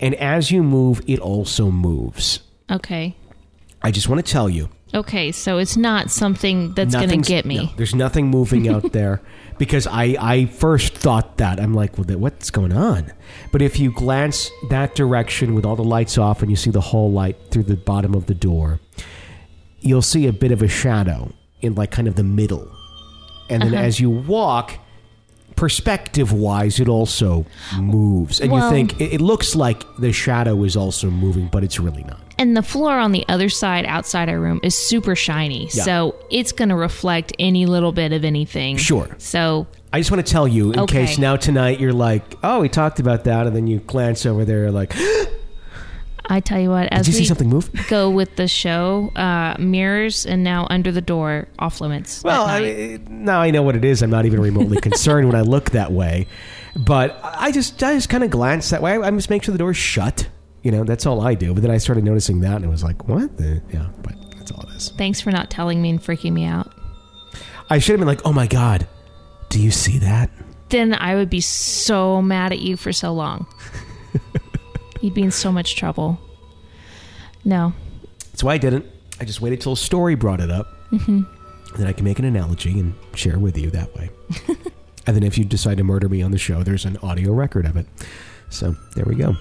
and 0.00 0.14
as 0.16 0.50
you 0.50 0.62
move, 0.62 1.00
it 1.06 1.18
also 1.18 1.70
moves. 1.70 2.40
Okay. 2.70 3.16
I 3.82 3.90
just 3.90 4.08
want 4.08 4.24
to 4.24 4.32
tell 4.32 4.48
you, 4.48 4.68
Okay, 4.94 5.32
so 5.32 5.58
it's 5.58 5.76
not 5.76 6.10
something 6.10 6.72
that's 6.74 6.94
going 6.94 7.08
to 7.10 7.16
get 7.18 7.44
me. 7.44 7.56
no, 7.56 7.70
there's 7.76 7.94
nothing 7.94 8.28
moving 8.28 8.68
out 8.68 8.92
there 8.92 9.20
because 9.58 9.86
I, 9.88 10.16
I 10.18 10.46
first 10.46 10.94
thought 10.94 11.38
that 11.38 11.60
I'm 11.60 11.74
like, 11.74 11.98
well, 11.98 12.16
what's 12.18 12.50
going 12.50 12.72
on? 12.72 13.12
But 13.52 13.62
if 13.62 13.78
you 13.80 13.90
glance 13.92 14.50
that 14.70 14.94
direction 14.94 15.54
with 15.54 15.64
all 15.66 15.74
the 15.76 15.84
lights 15.84 16.16
off 16.18 16.40
and 16.40 16.50
you 16.50 16.56
see 16.56 16.70
the 16.70 16.80
hall 16.80 17.10
light 17.10 17.36
through 17.50 17.64
the 17.64 17.76
bottom 17.76 18.14
of 18.14 18.26
the 18.26 18.34
door, 18.34 18.78
you'll 19.80 20.02
see 20.02 20.26
a 20.28 20.32
bit 20.32 20.52
of 20.52 20.62
a 20.62 20.68
shadow 20.68 21.32
in 21.60 21.74
like 21.74 21.90
kind 21.90 22.06
of 22.08 22.14
the 22.14 22.24
middle, 22.24 22.70
and 23.50 23.62
then 23.62 23.74
Uh-huh. 23.74 23.82
as 23.82 23.98
you 24.00 24.08
walk 24.08 24.78
perspective 25.56 26.32
wise, 26.32 26.78
it 26.78 26.88
also 26.88 27.44
moves, 27.78 28.40
and 28.40 28.52
Well- 28.52 28.68
you 28.68 28.74
think 28.74 29.00
it, 29.00 29.14
it 29.14 29.20
looks 29.20 29.56
like 29.56 29.82
the 29.98 30.12
shadow 30.12 30.62
is 30.64 30.76
also 30.76 31.10
moving, 31.10 31.48
but 31.50 31.64
it's 31.64 31.80
really 31.80 32.04
not. 32.04 32.20
And 32.38 32.54
the 32.54 32.62
floor 32.62 32.98
on 32.98 33.12
the 33.12 33.24
other 33.28 33.48
side 33.48 33.86
outside 33.86 34.28
our 34.28 34.38
room 34.38 34.60
is 34.62 34.74
super 34.74 35.16
shiny. 35.16 35.70
Yeah. 35.72 35.82
So 35.84 36.14
it's 36.30 36.52
going 36.52 36.68
to 36.68 36.74
reflect 36.76 37.32
any 37.38 37.64
little 37.64 37.92
bit 37.92 38.12
of 38.12 38.24
anything. 38.26 38.76
Sure. 38.76 39.08
So 39.16 39.66
I 39.92 40.00
just 40.00 40.10
want 40.10 40.24
to 40.26 40.30
tell 40.30 40.46
you, 40.46 40.72
in 40.72 40.80
Okay. 40.80 41.06
case 41.06 41.16
now 41.18 41.36
tonight 41.36 41.80
you're 41.80 41.94
like, 41.94 42.22
oh, 42.44 42.60
we 42.60 42.68
talked 42.68 43.00
about 43.00 43.24
that, 43.24 43.46
and 43.46 43.56
then 43.56 43.66
you 43.66 43.78
glance 43.78 44.26
over 44.26 44.44
there, 44.44 44.70
like, 44.70 44.94
I 46.28 46.40
tell 46.40 46.58
you 46.58 46.70
what, 46.70 46.88
as 46.92 47.06
you 47.06 47.12
we 47.12 47.18
see 47.18 47.24
something 47.24 47.48
move? 47.48 47.70
go 47.88 48.10
with 48.10 48.36
the 48.36 48.48
show, 48.48 49.12
uh, 49.14 49.56
mirrors 49.58 50.26
and 50.26 50.42
now 50.42 50.66
under 50.70 50.90
the 50.90 51.00
door 51.00 51.48
off 51.58 51.80
limits. 51.80 52.22
Well, 52.24 52.44
I 52.46 52.60
mean, 52.60 53.24
now 53.24 53.40
I 53.40 53.50
know 53.50 53.62
what 53.62 53.76
it 53.76 53.84
is. 53.84 54.02
I'm 54.02 54.10
not 54.10 54.26
even 54.26 54.40
remotely 54.40 54.80
concerned 54.80 55.26
when 55.28 55.36
I 55.36 55.42
look 55.42 55.70
that 55.70 55.92
way, 55.92 56.26
but 56.76 57.18
I 57.22 57.52
just, 57.52 57.82
I 57.82 57.94
just 57.94 58.08
kind 58.08 58.24
of 58.24 58.30
glance 58.30 58.70
that 58.70 58.82
way. 58.82 58.96
I 58.96 59.10
just 59.12 59.30
make 59.30 59.42
sure 59.42 59.52
the 59.52 59.58
door's 59.58 59.76
shut. 59.76 60.28
You 60.62 60.72
know, 60.72 60.82
that's 60.82 61.06
all 61.06 61.20
I 61.20 61.34
do. 61.34 61.54
But 61.54 61.62
then 61.62 61.70
I 61.70 61.78
started 61.78 62.02
noticing 62.02 62.40
that, 62.40 62.56
and 62.56 62.64
it 62.64 62.68
was 62.68 62.82
like, 62.82 63.06
what? 63.06 63.36
The? 63.36 63.62
Yeah, 63.72 63.86
but 64.02 64.14
that's 64.36 64.50
all 64.50 64.62
it 64.62 64.70
is. 64.76 64.90
Thanks 64.98 65.20
for 65.20 65.30
not 65.30 65.48
telling 65.48 65.80
me 65.80 65.90
and 65.90 66.02
freaking 66.02 66.32
me 66.32 66.44
out. 66.44 66.72
I 67.70 67.78
should 67.78 67.92
have 67.92 68.00
been 68.00 68.08
like, 68.08 68.22
oh 68.24 68.32
my 68.32 68.46
god, 68.48 68.88
do 69.48 69.62
you 69.62 69.70
see 69.70 69.98
that? 69.98 70.30
Then 70.68 70.94
I 70.94 71.14
would 71.14 71.30
be 71.30 71.40
so 71.40 72.20
mad 72.20 72.52
at 72.52 72.58
you 72.58 72.76
for 72.76 72.92
so 72.92 73.12
long. 73.12 73.46
You'd 75.06 75.14
be 75.14 75.22
in 75.22 75.30
so 75.30 75.52
much 75.52 75.76
trouble. 75.76 76.18
No. 77.44 77.74
That's 78.32 78.42
why 78.42 78.54
I 78.54 78.58
didn't. 78.58 78.86
I 79.20 79.24
just 79.24 79.40
waited 79.40 79.60
till 79.60 79.74
a 79.74 79.76
story 79.76 80.16
brought 80.16 80.40
it 80.40 80.50
up. 80.50 80.66
Mm-hmm. 80.90 81.22
Then 81.76 81.86
I 81.86 81.92
can 81.92 82.02
make 82.02 82.18
an 82.18 82.24
analogy 82.24 82.80
and 82.80 82.92
share 83.14 83.38
with 83.38 83.56
you 83.56 83.70
that 83.70 83.94
way. 83.94 84.10
and 85.06 85.14
then 85.14 85.22
if 85.22 85.38
you 85.38 85.44
decide 85.44 85.76
to 85.76 85.84
murder 85.84 86.08
me 86.08 86.22
on 86.22 86.32
the 86.32 86.38
show, 86.38 86.64
there's 86.64 86.84
an 86.84 86.96
audio 87.04 87.32
record 87.32 87.66
of 87.66 87.76
it. 87.76 87.86
So 88.50 88.74
there 88.96 89.04
we 89.04 89.14
go. 89.14 89.36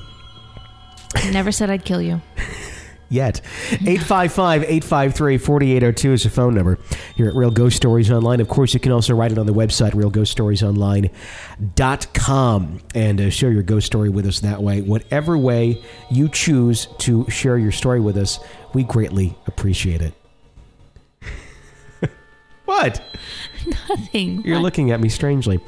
I 1.15 1.31
Never 1.31 1.51
said 1.51 1.71
I'd 1.71 1.83
kill 1.83 1.99
you. 1.99 2.21
Yet. 3.09 3.41
855 3.71 4.63
853 4.63 5.37
4802 5.37 6.13
is 6.13 6.23
the 6.23 6.29
phone 6.29 6.55
number 6.55 6.79
here 7.15 7.27
at 7.27 7.35
Real 7.35 7.51
Ghost 7.51 7.75
Stories 7.77 8.09
Online. 8.09 8.41
Of 8.41 8.47
course, 8.47 8.73
you 8.73 8.79
can 8.79 8.91
also 8.91 9.13
write 9.13 9.31
it 9.31 9.37
on 9.37 9.45
the 9.45 9.53
website, 9.53 9.91
realghoststoriesonline.com, 9.91 12.79
and 12.95 13.21
uh, 13.21 13.29
share 13.29 13.51
your 13.51 13.61
ghost 13.61 13.85
story 13.85 14.09
with 14.09 14.25
us 14.25 14.39
that 14.39 14.63
way. 14.63 14.81
Whatever 14.81 15.37
way 15.37 15.83
you 16.09 16.29
choose 16.29 16.87
to 16.99 17.29
share 17.29 17.59
your 17.59 17.71
story 17.71 17.99
with 17.99 18.17
us, 18.17 18.39
we 18.73 18.83
greatly 18.83 19.37
appreciate 19.45 20.01
it. 20.01 20.13
what? 22.65 23.03
Nothing. 23.89 24.41
You're 24.43 24.59
looking 24.59 24.91
at 24.91 24.99
me 24.99 25.09
strangely. 25.09 25.59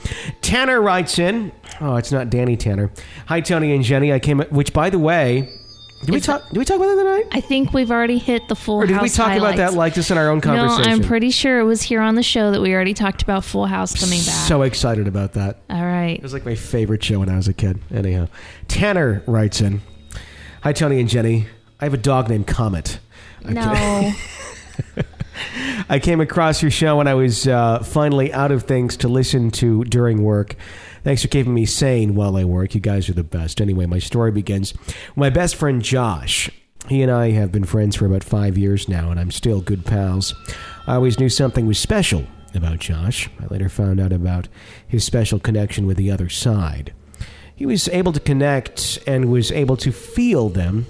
Tanner 0.41 0.81
writes 0.81 1.19
in. 1.19 1.51
Oh, 1.79 1.97
it's 1.97 2.11
not 2.11 2.31
Danny 2.31 2.57
Tanner. 2.57 2.89
Hi, 3.27 3.41
Tony 3.41 3.73
and 3.73 3.83
Jenny. 3.83 4.11
I 4.11 4.17
came. 4.19 4.39
Which, 4.39 4.73
by 4.73 4.89
the 4.89 4.99
way, 4.99 5.53
did 6.01 6.11
we 6.11 6.21
talk? 6.21 6.47
Did 6.49 6.57
we 6.57 6.65
talk 6.65 6.77
about 6.77 6.95
that 6.95 7.03
tonight? 7.03 7.25
I 7.31 7.41
think 7.41 7.73
we've 7.73 7.91
already 7.91 8.17
hit 8.17 8.47
the 8.47 8.55
full 8.55 8.75
Or 8.75 8.85
did 8.85 8.93
house 8.93 9.03
we 9.03 9.09
talk 9.09 9.35
about 9.35 9.57
that 9.57 9.73
like 9.73 9.93
just 9.93 10.11
in 10.11 10.17
our 10.17 10.29
own 10.29 10.41
conversation? 10.41 10.83
No. 10.83 10.95
I'm 10.95 11.03
pretty 11.03 11.31
sure 11.31 11.59
it 11.59 11.63
was 11.63 11.81
here 11.81 12.01
on 12.01 12.15
the 12.15 12.23
show 12.23 12.51
that 12.51 12.61
we 12.61 12.73
already 12.73 12.93
talked 12.93 13.21
about 13.23 13.43
Full 13.43 13.65
House 13.65 13.99
coming 13.99 14.19
back. 14.19 14.47
So 14.47 14.61
excited 14.61 15.07
about 15.07 15.33
that. 15.33 15.57
All 15.69 15.83
right. 15.83 16.17
It 16.17 16.23
was 16.23 16.33
like 16.33 16.45
my 16.45 16.55
favorite 16.55 17.03
show 17.03 17.19
when 17.19 17.29
I 17.29 17.35
was 17.35 17.47
a 17.47 17.53
kid. 17.53 17.79
Anyhow, 17.91 18.27
Tanner 18.67 19.23
writes 19.25 19.59
in. 19.61 19.81
Hi, 20.61 20.71
Tony 20.73 20.99
and 20.99 21.09
Jenny. 21.09 21.47
I 21.79 21.85
have 21.85 21.93
a 21.93 21.97
dog 21.97 22.29
named 22.29 22.47
Comet. 22.47 22.99
I'm 23.45 23.53
No. 23.53 24.13
I 25.89 25.99
came 25.99 26.21
across 26.21 26.61
your 26.61 26.71
show 26.71 26.97
when 26.97 27.07
I 27.07 27.13
was 27.13 27.47
uh, 27.47 27.79
finally 27.79 28.33
out 28.33 28.51
of 28.51 28.63
things 28.63 28.97
to 28.97 29.07
listen 29.07 29.51
to 29.51 29.83
during 29.85 30.23
work. 30.23 30.55
Thanks 31.07 31.21
for 31.21 31.29
keeping 31.29 31.53
me 31.53 31.65
sane 31.65 32.15
while 32.15 32.35
I 32.35 32.43
work. 32.43 32.75
You 32.75 32.81
guys 32.81 33.07
are 33.07 33.13
the 33.13 33.23
best. 33.23 33.61
Anyway, 33.61 33.85
my 33.85 33.97
story 33.97 34.29
begins. 34.29 34.73
My 35.15 35.29
best 35.29 35.55
friend 35.55 35.81
Josh. 35.81 36.49
He 36.89 37.01
and 37.01 37.09
I 37.09 37.31
have 37.31 37.49
been 37.49 37.63
friends 37.63 37.95
for 37.95 38.05
about 38.05 38.25
five 38.25 38.57
years 38.57 38.89
now, 38.89 39.09
and 39.09 39.17
I'm 39.17 39.31
still 39.31 39.61
good 39.61 39.85
pals. 39.85 40.35
I 40.85 40.95
always 40.95 41.17
knew 41.17 41.29
something 41.29 41.65
was 41.65 41.79
special 41.79 42.25
about 42.53 42.79
Josh. 42.79 43.29
I 43.39 43.45
later 43.45 43.69
found 43.69 44.01
out 44.01 44.11
about 44.11 44.49
his 44.85 45.05
special 45.05 45.39
connection 45.39 45.87
with 45.87 45.95
the 45.95 46.11
other 46.11 46.27
side. 46.27 46.91
He 47.55 47.65
was 47.65 47.87
able 47.87 48.11
to 48.11 48.19
connect 48.19 48.99
and 49.07 49.31
was 49.31 49.49
able 49.49 49.77
to 49.77 49.93
feel 49.93 50.49
them 50.49 50.87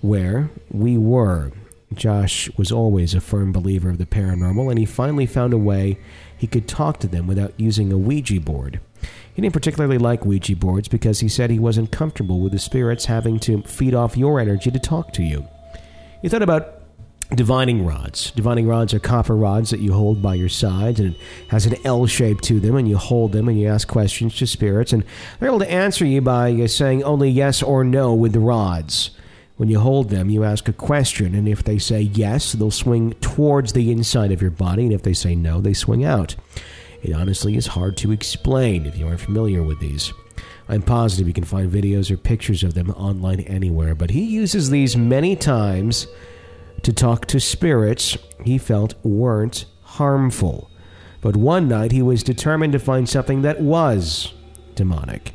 where 0.00 0.48
we 0.70 0.96
were. 0.96 1.52
Josh 1.92 2.48
was 2.56 2.72
always 2.72 3.14
a 3.14 3.20
firm 3.20 3.52
believer 3.52 3.90
of 3.90 3.98
the 3.98 4.06
paranormal, 4.06 4.70
and 4.70 4.78
he 4.78 4.86
finally 4.86 5.26
found 5.26 5.52
a 5.52 5.58
way 5.58 5.98
he 6.34 6.46
could 6.46 6.66
talk 6.66 6.98
to 7.00 7.06
them 7.06 7.26
without 7.26 7.52
using 7.58 7.92
a 7.92 7.98
Ouija 7.98 8.40
board. 8.40 8.80
He 9.40 9.42
didn't 9.42 9.54
particularly 9.54 9.96
like 9.96 10.26
Ouija 10.26 10.54
boards 10.54 10.86
because 10.86 11.20
he 11.20 11.28
said 11.30 11.48
he 11.48 11.58
wasn't 11.58 11.90
comfortable 11.90 12.40
with 12.40 12.52
the 12.52 12.58
spirits 12.58 13.06
having 13.06 13.38
to 13.38 13.62
feed 13.62 13.94
off 13.94 14.14
your 14.14 14.38
energy 14.38 14.70
to 14.70 14.78
talk 14.78 15.14
to 15.14 15.22
you. 15.22 15.48
He 16.20 16.28
thought 16.28 16.42
about 16.42 16.82
divining 17.34 17.86
rods. 17.86 18.32
Divining 18.32 18.68
rods 18.68 18.92
are 18.92 18.98
copper 18.98 19.34
rods 19.34 19.70
that 19.70 19.80
you 19.80 19.94
hold 19.94 20.20
by 20.20 20.34
your 20.34 20.50
sides, 20.50 21.00
and 21.00 21.14
it 21.14 21.20
has 21.48 21.64
an 21.64 21.76
L 21.86 22.06
shape 22.06 22.42
to 22.42 22.60
them, 22.60 22.76
and 22.76 22.86
you 22.86 22.98
hold 22.98 23.32
them 23.32 23.48
and 23.48 23.58
you 23.58 23.66
ask 23.66 23.88
questions 23.88 24.36
to 24.36 24.46
spirits, 24.46 24.92
and 24.92 25.06
they're 25.38 25.48
able 25.48 25.60
to 25.60 25.70
answer 25.70 26.04
you 26.04 26.20
by 26.20 26.52
uh, 26.52 26.66
saying 26.66 27.02
only 27.02 27.30
yes 27.30 27.62
or 27.62 27.82
no 27.82 28.12
with 28.12 28.34
the 28.34 28.40
rods. 28.40 29.12
When 29.56 29.70
you 29.70 29.78
hold 29.78 30.10
them, 30.10 30.28
you 30.28 30.44
ask 30.44 30.68
a 30.68 30.74
question, 30.74 31.34
and 31.34 31.48
if 31.48 31.64
they 31.64 31.78
say 31.78 32.02
yes, 32.02 32.52
they'll 32.52 32.70
swing 32.70 33.14
towards 33.22 33.72
the 33.72 33.90
inside 33.90 34.32
of 34.32 34.42
your 34.42 34.50
body, 34.50 34.82
and 34.82 34.92
if 34.92 35.02
they 35.02 35.14
say 35.14 35.34
no, 35.34 35.62
they 35.62 35.72
swing 35.72 36.04
out. 36.04 36.36
It 37.02 37.12
honestly 37.12 37.56
is 37.56 37.68
hard 37.68 37.96
to 37.98 38.12
explain 38.12 38.86
if 38.86 38.96
you 38.96 39.06
aren't 39.06 39.20
familiar 39.20 39.62
with 39.62 39.80
these. 39.80 40.12
I'm 40.68 40.82
positive 40.82 41.26
you 41.26 41.34
can 41.34 41.44
find 41.44 41.70
videos 41.70 42.10
or 42.10 42.16
pictures 42.16 42.62
of 42.62 42.74
them 42.74 42.90
online 42.90 43.40
anywhere, 43.40 43.94
but 43.94 44.10
he 44.10 44.22
uses 44.22 44.70
these 44.70 44.96
many 44.96 45.34
times 45.34 46.06
to 46.82 46.92
talk 46.92 47.26
to 47.26 47.40
spirits 47.40 48.16
he 48.44 48.58
felt 48.58 48.94
weren't 49.04 49.64
harmful. 49.82 50.70
But 51.20 51.36
one 51.36 51.68
night 51.68 51.92
he 51.92 52.02
was 52.02 52.22
determined 52.22 52.72
to 52.72 52.78
find 52.78 53.08
something 53.08 53.42
that 53.42 53.60
was 53.60 54.32
demonic. 54.74 55.32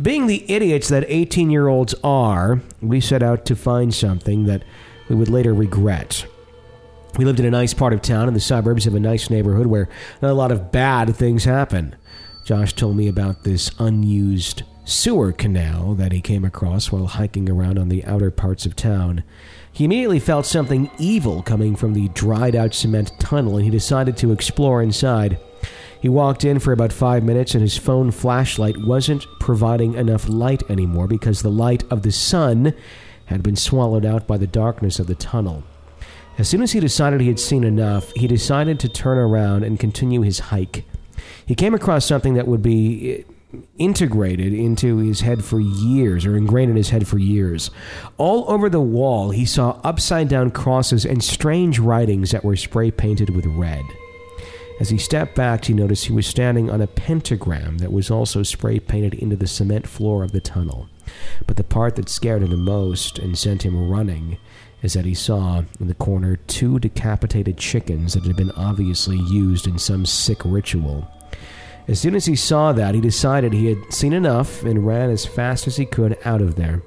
Being 0.00 0.26
the 0.26 0.44
idiots 0.50 0.88
that 0.88 1.04
18 1.08 1.48
year 1.50 1.68
olds 1.68 1.94
are, 2.04 2.60
we 2.82 3.00
set 3.00 3.22
out 3.22 3.46
to 3.46 3.56
find 3.56 3.94
something 3.94 4.44
that 4.44 4.62
we 5.08 5.16
would 5.16 5.30
later 5.30 5.54
regret. 5.54 6.26
We 7.16 7.24
lived 7.24 7.40
in 7.40 7.46
a 7.46 7.50
nice 7.50 7.72
part 7.72 7.94
of 7.94 8.02
town 8.02 8.28
in 8.28 8.34
the 8.34 8.40
suburbs 8.40 8.86
of 8.86 8.94
a 8.94 9.00
nice 9.00 9.30
neighborhood 9.30 9.66
where 9.66 9.88
not 10.20 10.30
a 10.30 10.34
lot 10.34 10.52
of 10.52 10.70
bad 10.70 11.16
things 11.16 11.44
happen. 11.44 11.96
Josh 12.44 12.74
told 12.74 12.96
me 12.96 13.08
about 13.08 13.42
this 13.42 13.70
unused 13.78 14.64
sewer 14.84 15.32
canal 15.32 15.94
that 15.94 16.12
he 16.12 16.20
came 16.20 16.44
across 16.44 16.92
while 16.92 17.06
hiking 17.06 17.48
around 17.48 17.78
on 17.78 17.88
the 17.88 18.04
outer 18.04 18.30
parts 18.30 18.66
of 18.66 18.76
town. 18.76 19.24
He 19.72 19.84
immediately 19.84 20.20
felt 20.20 20.44
something 20.44 20.90
evil 20.98 21.42
coming 21.42 21.74
from 21.74 21.94
the 21.94 22.08
dried 22.10 22.54
out 22.54 22.74
cement 22.74 23.10
tunnel 23.18 23.56
and 23.56 23.64
he 23.64 23.70
decided 23.70 24.18
to 24.18 24.30
explore 24.30 24.82
inside. 24.82 25.38
He 26.00 26.10
walked 26.10 26.44
in 26.44 26.58
for 26.58 26.72
about 26.72 26.92
five 26.92 27.24
minutes 27.24 27.54
and 27.54 27.62
his 27.62 27.78
phone 27.78 28.10
flashlight 28.10 28.76
wasn't 28.76 29.26
providing 29.40 29.94
enough 29.94 30.28
light 30.28 30.62
anymore 30.70 31.08
because 31.08 31.40
the 31.40 31.50
light 31.50 31.82
of 31.90 32.02
the 32.02 32.12
sun 32.12 32.74
had 33.24 33.42
been 33.42 33.56
swallowed 33.56 34.04
out 34.04 34.26
by 34.26 34.36
the 34.36 34.46
darkness 34.46 34.98
of 34.98 35.06
the 35.06 35.14
tunnel. 35.14 35.64
As 36.38 36.48
soon 36.48 36.60
as 36.60 36.72
he 36.72 36.80
decided 36.80 37.20
he 37.20 37.28
had 37.28 37.40
seen 37.40 37.64
enough, 37.64 38.12
he 38.12 38.26
decided 38.26 38.78
to 38.80 38.88
turn 38.88 39.16
around 39.16 39.64
and 39.64 39.80
continue 39.80 40.20
his 40.20 40.38
hike. 40.38 40.84
He 41.46 41.54
came 41.54 41.74
across 41.74 42.04
something 42.04 42.34
that 42.34 42.46
would 42.46 42.62
be 42.62 43.24
eh, 43.54 43.58
integrated 43.78 44.52
into 44.52 44.98
his 44.98 45.20
head 45.20 45.42
for 45.42 45.60
years, 45.60 46.26
or 46.26 46.36
ingrained 46.36 46.70
in 46.70 46.76
his 46.76 46.90
head 46.90 47.08
for 47.08 47.18
years. 47.18 47.70
All 48.18 48.44
over 48.50 48.68
the 48.68 48.80
wall, 48.80 49.30
he 49.30 49.46
saw 49.46 49.80
upside 49.82 50.28
down 50.28 50.50
crosses 50.50 51.06
and 51.06 51.24
strange 51.24 51.78
writings 51.78 52.32
that 52.32 52.44
were 52.44 52.56
spray 52.56 52.90
painted 52.90 53.30
with 53.30 53.46
red. 53.46 53.84
As 54.78 54.90
he 54.90 54.98
stepped 54.98 55.34
back, 55.34 55.64
he 55.64 55.72
noticed 55.72 56.04
he 56.04 56.12
was 56.12 56.26
standing 56.26 56.68
on 56.68 56.82
a 56.82 56.86
pentagram 56.86 57.78
that 57.78 57.92
was 57.92 58.10
also 58.10 58.42
spray 58.42 58.78
painted 58.78 59.14
into 59.14 59.36
the 59.36 59.46
cement 59.46 59.86
floor 59.86 60.22
of 60.22 60.32
the 60.32 60.40
tunnel. 60.40 60.90
But 61.46 61.56
the 61.56 61.64
part 61.64 61.96
that 61.96 62.10
scared 62.10 62.42
him 62.42 62.50
the 62.50 62.58
most 62.58 63.18
and 63.18 63.38
sent 63.38 63.64
him 63.64 63.88
running 63.88 64.36
is 64.86 64.92
that 64.92 65.04
he 65.04 65.14
saw 65.14 65.64
in 65.80 65.88
the 65.88 65.94
corner 65.94 66.36
two 66.46 66.78
decapitated 66.78 67.58
chickens 67.58 68.14
that 68.14 68.24
had 68.24 68.36
been 68.36 68.52
obviously 68.52 69.18
used 69.18 69.66
in 69.66 69.80
some 69.80 70.06
sick 70.06 70.40
ritual. 70.44 71.10
As 71.88 71.98
soon 71.98 72.14
as 72.14 72.26
he 72.26 72.36
saw 72.36 72.72
that, 72.72 72.94
he 72.94 73.00
decided 73.00 73.52
he 73.52 73.66
had 73.66 73.92
seen 73.92 74.12
enough 74.12 74.62
and 74.62 74.86
ran 74.86 75.10
as 75.10 75.26
fast 75.26 75.66
as 75.66 75.76
he 75.76 75.86
could 75.86 76.16
out 76.24 76.40
of 76.40 76.54
there. 76.54 76.82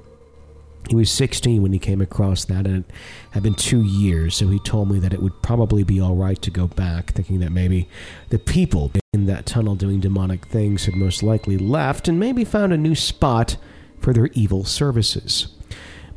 He 0.88 0.96
was 0.96 1.12
16 1.12 1.62
when 1.62 1.74
he 1.74 1.78
came 1.78 2.00
across 2.00 2.46
that, 2.46 2.66
and 2.66 2.86
it 2.86 2.92
had 3.32 3.44
been 3.44 3.54
two 3.54 3.84
years, 3.84 4.34
so 4.36 4.48
he 4.48 4.60
told 4.60 4.90
me 4.90 4.98
that 5.00 5.14
it 5.14 5.22
would 5.22 5.42
probably 5.42 5.84
be 5.84 6.00
all 6.00 6.16
right 6.16 6.42
to 6.42 6.50
go 6.50 6.68
back, 6.68 7.12
thinking 7.12 7.42
that 7.42 7.52
maybe 7.52 7.90
the 8.30 8.40
people 8.40 8.94
in 9.12 9.26
that 9.26 9.46
tunnel 9.46 9.76
doing 9.76 10.00
demonic 10.00 10.48
things 10.48 10.86
had 10.86 10.96
most 10.96 11.22
likely 11.22 11.58
left 11.58 12.08
and 12.08 12.18
maybe 12.18 12.46
found 12.46 12.72
a 12.72 12.78
new 12.78 12.96
spot 12.96 13.58
for 14.00 14.14
their 14.14 14.28
evil 14.28 14.64
services. 14.64 15.50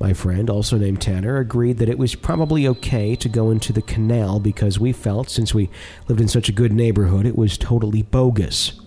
My 0.02 0.14
friend, 0.14 0.50
also 0.50 0.78
named 0.78 1.00
Tanner, 1.00 1.36
agreed 1.36 1.78
that 1.78 1.88
it 1.88 1.96
was 1.96 2.16
probably 2.16 2.66
okay 2.66 3.14
to 3.14 3.28
go 3.28 3.52
into 3.52 3.72
the 3.72 3.82
canal 3.82 4.40
because 4.40 4.80
we 4.80 4.92
felt, 4.92 5.30
since 5.30 5.54
we 5.54 5.70
lived 6.08 6.20
in 6.20 6.26
such 6.26 6.48
a 6.48 6.52
good 6.52 6.72
neighborhood, 6.72 7.24
it 7.24 7.38
was 7.38 7.56
totally 7.56 8.02
bogus. 8.02 8.80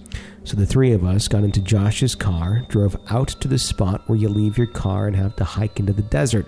So 0.43 0.58
the 0.58 0.65
three 0.65 0.91
of 0.91 1.06
us 1.06 1.30
got 1.30 1.45
into 1.45 1.62
Josh's 1.62 2.15
car, 2.15 2.65
drove 2.67 2.97
out 3.10 3.30
to 3.30 3.47
the 3.47 3.58
spot 3.58 4.01
where 4.08 4.17
you 4.17 4.28
leave 4.28 4.58
your 4.58 4.67
car 4.67 5.08
and 5.08 5.15
have 5.15 5.38
to 5.38 5.45
hike 5.45 5.80
into 5.80 5.93
the 5.93 6.01
desert. 6.01 6.47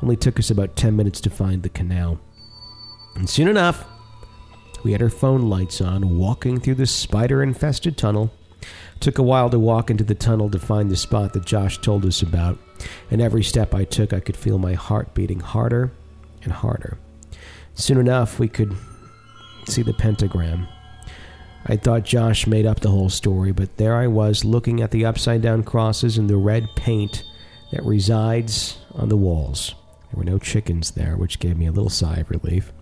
Only 0.00 0.14
took 0.14 0.38
us 0.38 0.50
about 0.52 0.76
10 0.76 0.94
minutes 0.94 1.20
to 1.22 1.28
find 1.28 1.64
the 1.64 1.68
canal. 1.68 2.20
And 3.16 3.28
soon 3.28 3.48
enough, 3.48 3.84
we 4.84 4.92
had 4.92 5.02
our 5.02 5.10
phone 5.10 5.50
lights 5.50 5.80
on, 5.80 6.16
walking 6.16 6.60
through 6.60 6.76
the 6.76 6.86
spider 6.86 7.42
infested 7.42 7.98
tunnel. 7.98 8.32
Took 9.00 9.18
a 9.18 9.24
while 9.24 9.50
to 9.50 9.58
walk 9.58 9.90
into 9.90 10.04
the 10.04 10.14
tunnel 10.14 10.48
to 10.50 10.60
find 10.60 10.92
the 10.92 10.96
spot 10.96 11.32
that 11.32 11.44
Josh 11.44 11.78
told 11.78 12.06
us 12.06 12.22
about, 12.22 12.56
and 13.10 13.20
every 13.20 13.42
step 13.42 13.74
I 13.74 13.84
took, 13.84 14.12
I 14.12 14.20
could 14.20 14.36
feel 14.36 14.58
my 14.58 14.74
heart 14.74 15.14
beating 15.14 15.40
harder 15.40 15.92
and 16.42 16.52
harder. 16.52 16.98
Soon 17.74 17.98
enough, 17.98 18.38
we 18.38 18.48
could 18.48 18.74
see 19.66 19.82
the 19.82 19.92
pentagram. 19.92 20.66
I 21.66 21.76
thought 21.76 22.04
Josh 22.04 22.46
made 22.46 22.64
up 22.64 22.80
the 22.80 22.90
whole 22.90 23.10
story, 23.10 23.52
but 23.52 23.76
there 23.76 23.96
I 23.96 24.06
was 24.06 24.44
looking 24.44 24.80
at 24.80 24.92
the 24.92 25.04
upside 25.04 25.42
down 25.42 25.64
crosses 25.64 26.16
and 26.16 26.30
the 26.30 26.36
red 26.36 26.68
paint 26.76 27.24
that 27.72 27.84
resides 27.84 28.78
on 28.94 29.08
the 29.08 29.16
walls. 29.16 29.74
There 30.10 30.18
were 30.18 30.24
no 30.24 30.38
chickens 30.38 30.92
there, 30.92 31.16
which 31.16 31.40
gave 31.40 31.56
me 31.56 31.66
a 31.66 31.72
little 31.72 31.90
sigh 31.90 32.18
of 32.18 32.30
relief. 32.30 32.72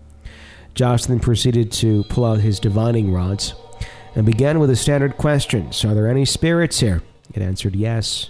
Josh 0.75 1.05
then 1.05 1.19
proceeded 1.19 1.71
to 1.73 2.03
pull 2.05 2.25
out 2.25 2.41
his 2.41 2.59
divining 2.59 3.11
rods 3.11 3.55
and 4.13 4.25
began 4.25 4.59
with 4.59 4.69
a 4.69 4.75
standard 4.75 5.17
question 5.17 5.71
Are 5.83 5.95
there 5.95 6.07
any 6.07 6.25
spirits 6.25 6.79
here? 6.79 7.01
It 7.33 7.41
answered 7.41 7.75
yes. 7.75 8.29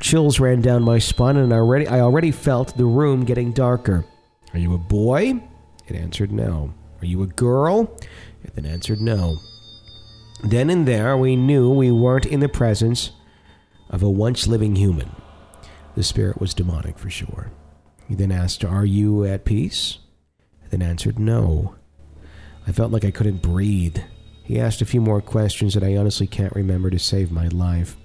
Chills 0.00 0.38
ran 0.38 0.60
down 0.60 0.82
my 0.82 0.98
spine, 0.98 1.36
and 1.36 1.52
already, 1.52 1.86
I 1.86 2.00
already 2.00 2.30
felt 2.30 2.76
the 2.76 2.84
room 2.84 3.24
getting 3.24 3.52
darker. 3.52 4.04
Are 4.52 4.58
you 4.58 4.74
a 4.74 4.78
boy? 4.78 5.42
It 5.86 5.96
answered 5.96 6.32
no. 6.32 6.74
Are 7.00 7.06
you 7.06 7.22
a 7.22 7.26
girl? 7.26 7.96
It 8.44 8.54
then 8.54 8.66
answered 8.66 9.00
no. 9.00 9.36
Then 10.42 10.70
and 10.70 10.86
there, 10.86 11.16
we 11.16 11.36
knew 11.36 11.70
we 11.70 11.90
weren't 11.90 12.26
in 12.26 12.40
the 12.40 12.48
presence 12.48 13.12
of 13.88 14.02
a 14.02 14.10
once 14.10 14.46
living 14.46 14.76
human. 14.76 15.10
The 15.94 16.02
spirit 16.02 16.40
was 16.40 16.54
demonic 16.54 16.98
for 16.98 17.08
sure. 17.08 17.50
He 18.06 18.14
then 18.14 18.30
asked, 18.30 18.64
Are 18.64 18.84
you 18.84 19.24
at 19.24 19.44
peace? 19.44 19.98
I 20.64 20.68
then 20.68 20.82
answered, 20.82 21.18
No. 21.18 21.74
I 22.66 22.72
felt 22.72 22.92
like 22.92 23.04
I 23.04 23.10
couldn't 23.10 23.42
breathe. 23.42 23.98
He 24.42 24.60
asked 24.60 24.80
a 24.80 24.86
few 24.86 25.00
more 25.00 25.20
questions 25.20 25.74
that 25.74 25.82
I 25.82 25.96
honestly 25.96 26.26
can't 26.26 26.54
remember 26.54 26.90
to 26.90 26.98
save 26.98 27.32
my 27.32 27.48
life. 27.48 27.96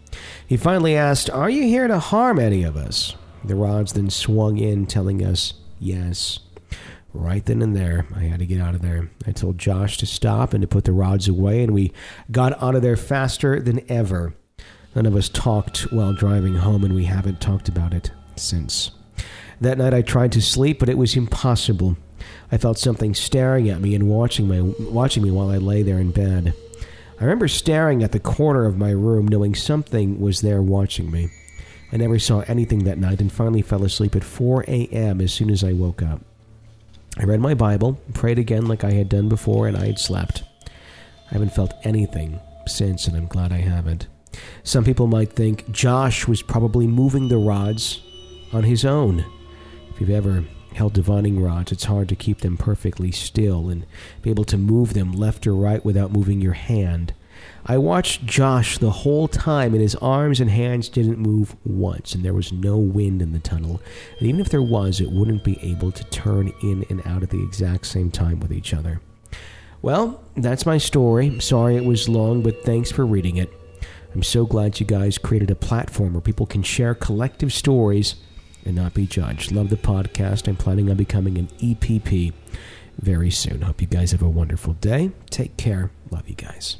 He 0.45 0.57
finally 0.57 0.95
asked, 0.95 1.29
Are 1.29 1.49
you 1.49 1.63
here 1.63 1.87
to 1.87 1.99
harm 1.99 2.39
any 2.39 2.63
of 2.63 2.75
us? 2.75 3.15
The 3.43 3.55
rods 3.55 3.93
then 3.93 4.09
swung 4.09 4.57
in, 4.57 4.85
telling 4.85 5.23
us, 5.25 5.53
Yes. 5.79 6.39
Right 7.13 7.45
then 7.45 7.61
and 7.61 7.75
there, 7.75 8.05
I 8.15 8.23
had 8.23 8.39
to 8.39 8.45
get 8.45 8.61
out 8.61 8.75
of 8.75 8.81
there. 8.81 9.09
I 9.27 9.31
told 9.31 9.57
Josh 9.57 9.97
to 9.97 10.05
stop 10.05 10.53
and 10.53 10.61
to 10.61 10.67
put 10.67 10.85
the 10.85 10.93
rods 10.93 11.27
away, 11.27 11.63
and 11.63 11.73
we 11.73 11.91
got 12.31 12.61
out 12.63 12.75
of 12.75 12.81
there 12.81 12.95
faster 12.95 13.59
than 13.59 13.89
ever. 13.91 14.33
None 14.95 15.05
of 15.05 15.15
us 15.15 15.27
talked 15.27 15.91
while 15.91 16.13
driving 16.13 16.55
home, 16.55 16.83
and 16.85 16.95
we 16.95 17.05
haven't 17.05 17.41
talked 17.41 17.67
about 17.67 17.93
it 17.93 18.11
since. 18.35 18.91
That 19.59 19.77
night 19.77 19.93
I 19.93 20.01
tried 20.01 20.31
to 20.33 20.41
sleep, 20.41 20.79
but 20.79 20.89
it 20.89 20.97
was 20.97 21.15
impossible. 21.15 21.97
I 22.51 22.57
felt 22.57 22.77
something 22.77 23.13
staring 23.13 23.69
at 23.69 23.81
me 23.81 23.93
and 23.93 24.07
watching, 24.07 24.47
my, 24.47 24.61
watching 24.79 25.23
me 25.23 25.31
while 25.31 25.49
I 25.49 25.57
lay 25.57 25.83
there 25.83 25.99
in 25.99 26.11
bed. 26.11 26.53
I 27.21 27.25
remember 27.25 27.47
staring 27.47 28.01
at 28.01 28.13
the 28.13 28.19
corner 28.19 28.65
of 28.65 28.79
my 28.79 28.89
room, 28.89 29.27
knowing 29.27 29.53
something 29.53 30.19
was 30.19 30.41
there 30.41 30.63
watching 30.63 31.11
me. 31.11 31.29
I 31.93 31.97
never 31.97 32.17
saw 32.17 32.39
anything 32.47 32.85
that 32.85 32.97
night 32.97 33.21
and 33.21 33.31
finally 33.31 33.61
fell 33.61 33.83
asleep 33.83 34.15
at 34.15 34.23
4 34.23 34.65
a.m. 34.67 35.21
as 35.21 35.31
soon 35.31 35.51
as 35.51 35.63
I 35.63 35.73
woke 35.73 36.01
up. 36.01 36.21
I 37.19 37.25
read 37.25 37.39
my 37.39 37.53
Bible, 37.53 38.01
prayed 38.15 38.39
again 38.39 38.65
like 38.65 38.83
I 38.83 38.93
had 38.93 39.07
done 39.07 39.29
before, 39.29 39.67
and 39.67 39.77
I 39.77 39.85
had 39.85 39.99
slept. 39.99 40.41
I 41.29 41.33
haven't 41.33 41.53
felt 41.53 41.75
anything 41.83 42.39
since, 42.65 43.05
and 43.05 43.15
I'm 43.15 43.27
glad 43.27 43.51
I 43.51 43.59
haven't. 43.59 44.07
Some 44.63 44.83
people 44.83 45.05
might 45.05 45.33
think 45.33 45.69
Josh 45.69 46.27
was 46.27 46.41
probably 46.41 46.87
moving 46.87 47.27
the 47.27 47.37
rods 47.37 48.01
on 48.51 48.63
his 48.63 48.83
own. 48.83 49.23
If 49.91 50.01
you've 50.01 50.09
ever 50.09 50.43
held 50.73 50.93
divining 50.93 51.41
rods, 51.41 51.71
it's 51.71 51.85
hard 51.85 52.09
to 52.09 52.15
keep 52.15 52.41
them 52.41 52.57
perfectly 52.57 53.11
still 53.11 53.69
and 53.69 53.85
be 54.21 54.29
able 54.29 54.45
to 54.45 54.57
move 54.57 54.93
them 54.93 55.11
left 55.11 55.45
or 55.47 55.53
right 55.53 55.83
without 55.83 56.11
moving 56.11 56.41
your 56.41 56.53
hand. 56.53 57.13
I 57.65 57.77
watched 57.77 58.25
Josh 58.25 58.77
the 58.77 58.91
whole 58.91 59.27
time, 59.27 59.73
and 59.73 59.81
his 59.81 59.95
arms 59.95 60.39
and 60.39 60.49
hands 60.49 60.89
didn't 60.89 61.19
move 61.19 61.55
once, 61.65 62.13
and 62.13 62.23
there 62.23 62.33
was 62.33 62.51
no 62.51 62.77
wind 62.77 63.21
in 63.21 63.33
the 63.33 63.39
tunnel. 63.39 63.81
And 64.19 64.27
even 64.27 64.41
if 64.41 64.49
there 64.49 64.61
was, 64.61 64.99
it 64.99 65.11
wouldn't 65.11 65.43
be 65.43 65.59
able 65.61 65.91
to 65.91 66.03
turn 66.05 66.51
in 66.61 66.85
and 66.89 67.05
out 67.05 67.23
at 67.23 67.29
the 67.29 67.43
exact 67.43 67.85
same 67.87 68.11
time 68.11 68.39
with 68.39 68.51
each 68.51 68.73
other. 68.73 69.01
Well, 69.81 70.23
that's 70.35 70.65
my 70.65 70.77
story. 70.77 71.39
Sorry 71.39 71.75
it 71.75 71.85
was 71.85 72.09
long, 72.09 72.41
but 72.41 72.63
thanks 72.63 72.91
for 72.91 73.05
reading 73.05 73.37
it. 73.37 73.51
I'm 74.13 74.23
so 74.23 74.45
glad 74.45 74.79
you 74.79 74.85
guys 74.85 75.17
created 75.17 75.49
a 75.49 75.55
platform 75.55 76.13
where 76.13 76.21
people 76.21 76.45
can 76.45 76.63
share 76.63 76.93
collective 76.93 77.53
stories 77.53 78.15
and 78.65 78.75
not 78.75 78.93
be 78.93 79.05
judged. 79.05 79.51
Love 79.51 79.69
the 79.69 79.75
podcast. 79.75 80.47
I'm 80.47 80.55
planning 80.55 80.89
on 80.89 80.97
becoming 80.97 81.37
an 81.37 81.47
EPP 81.59 82.33
very 82.99 83.31
soon. 83.31 83.61
Hope 83.61 83.81
you 83.81 83.87
guys 83.87 84.11
have 84.11 84.21
a 84.21 84.29
wonderful 84.29 84.73
day. 84.73 85.11
Take 85.29 85.57
care. 85.57 85.91
Love 86.09 86.27
you 86.27 86.35
guys. 86.35 86.77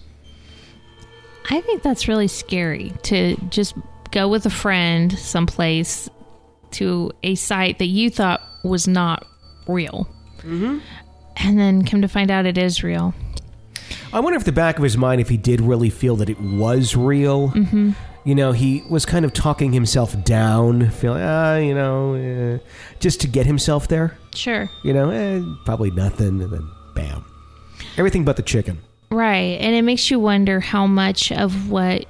I 1.49 1.61
think 1.61 1.81
that's 1.81 2.07
really 2.07 2.27
scary 2.27 2.93
to 3.03 3.35
just 3.49 3.75
go 4.11 4.27
with 4.27 4.45
a 4.45 4.49
friend 4.49 5.17
someplace 5.17 6.09
to 6.71 7.11
a 7.23 7.35
site 7.35 7.79
that 7.79 7.87
you 7.87 8.09
thought 8.09 8.41
was 8.63 8.87
not 8.87 9.25
real. 9.67 10.07
Mm-hmm. 10.39 10.79
And 11.37 11.59
then 11.59 11.83
come 11.85 12.01
to 12.01 12.07
find 12.07 12.29
out 12.29 12.45
it 12.45 12.57
is 12.57 12.83
real. 12.83 13.13
I 14.13 14.19
wonder 14.19 14.37
if 14.37 14.43
the 14.43 14.51
back 14.51 14.77
of 14.77 14.83
his 14.83 14.97
mind, 14.97 15.21
if 15.21 15.29
he 15.29 15.37
did 15.37 15.61
really 15.61 15.89
feel 15.89 16.15
that 16.17 16.29
it 16.29 16.39
was 16.39 16.95
real. 16.95 17.49
Mm-hmm. 17.49 17.91
You 18.23 18.35
know, 18.35 18.51
he 18.51 18.83
was 18.89 19.05
kind 19.05 19.25
of 19.25 19.33
talking 19.33 19.73
himself 19.73 20.21
down, 20.23 20.91
feeling, 20.91 21.23
ah, 21.23 21.57
you 21.57 21.73
know, 21.73 22.13
eh, 22.13 22.59
just 22.99 23.19
to 23.21 23.27
get 23.27 23.47
himself 23.47 23.87
there. 23.87 24.15
Sure. 24.35 24.69
You 24.83 24.93
know, 24.93 25.09
eh, 25.09 25.41
probably 25.65 25.89
nothing. 25.89 26.41
And 26.41 26.51
then, 26.51 26.69
bam. 26.93 27.25
Everything 27.97 28.23
but 28.23 28.35
the 28.35 28.43
chicken. 28.43 28.77
Right. 29.09 29.59
And 29.59 29.75
it 29.75 29.81
makes 29.81 30.11
you 30.11 30.19
wonder 30.19 30.59
how 30.59 30.85
much 30.85 31.31
of 31.31 31.69
what 31.69 32.05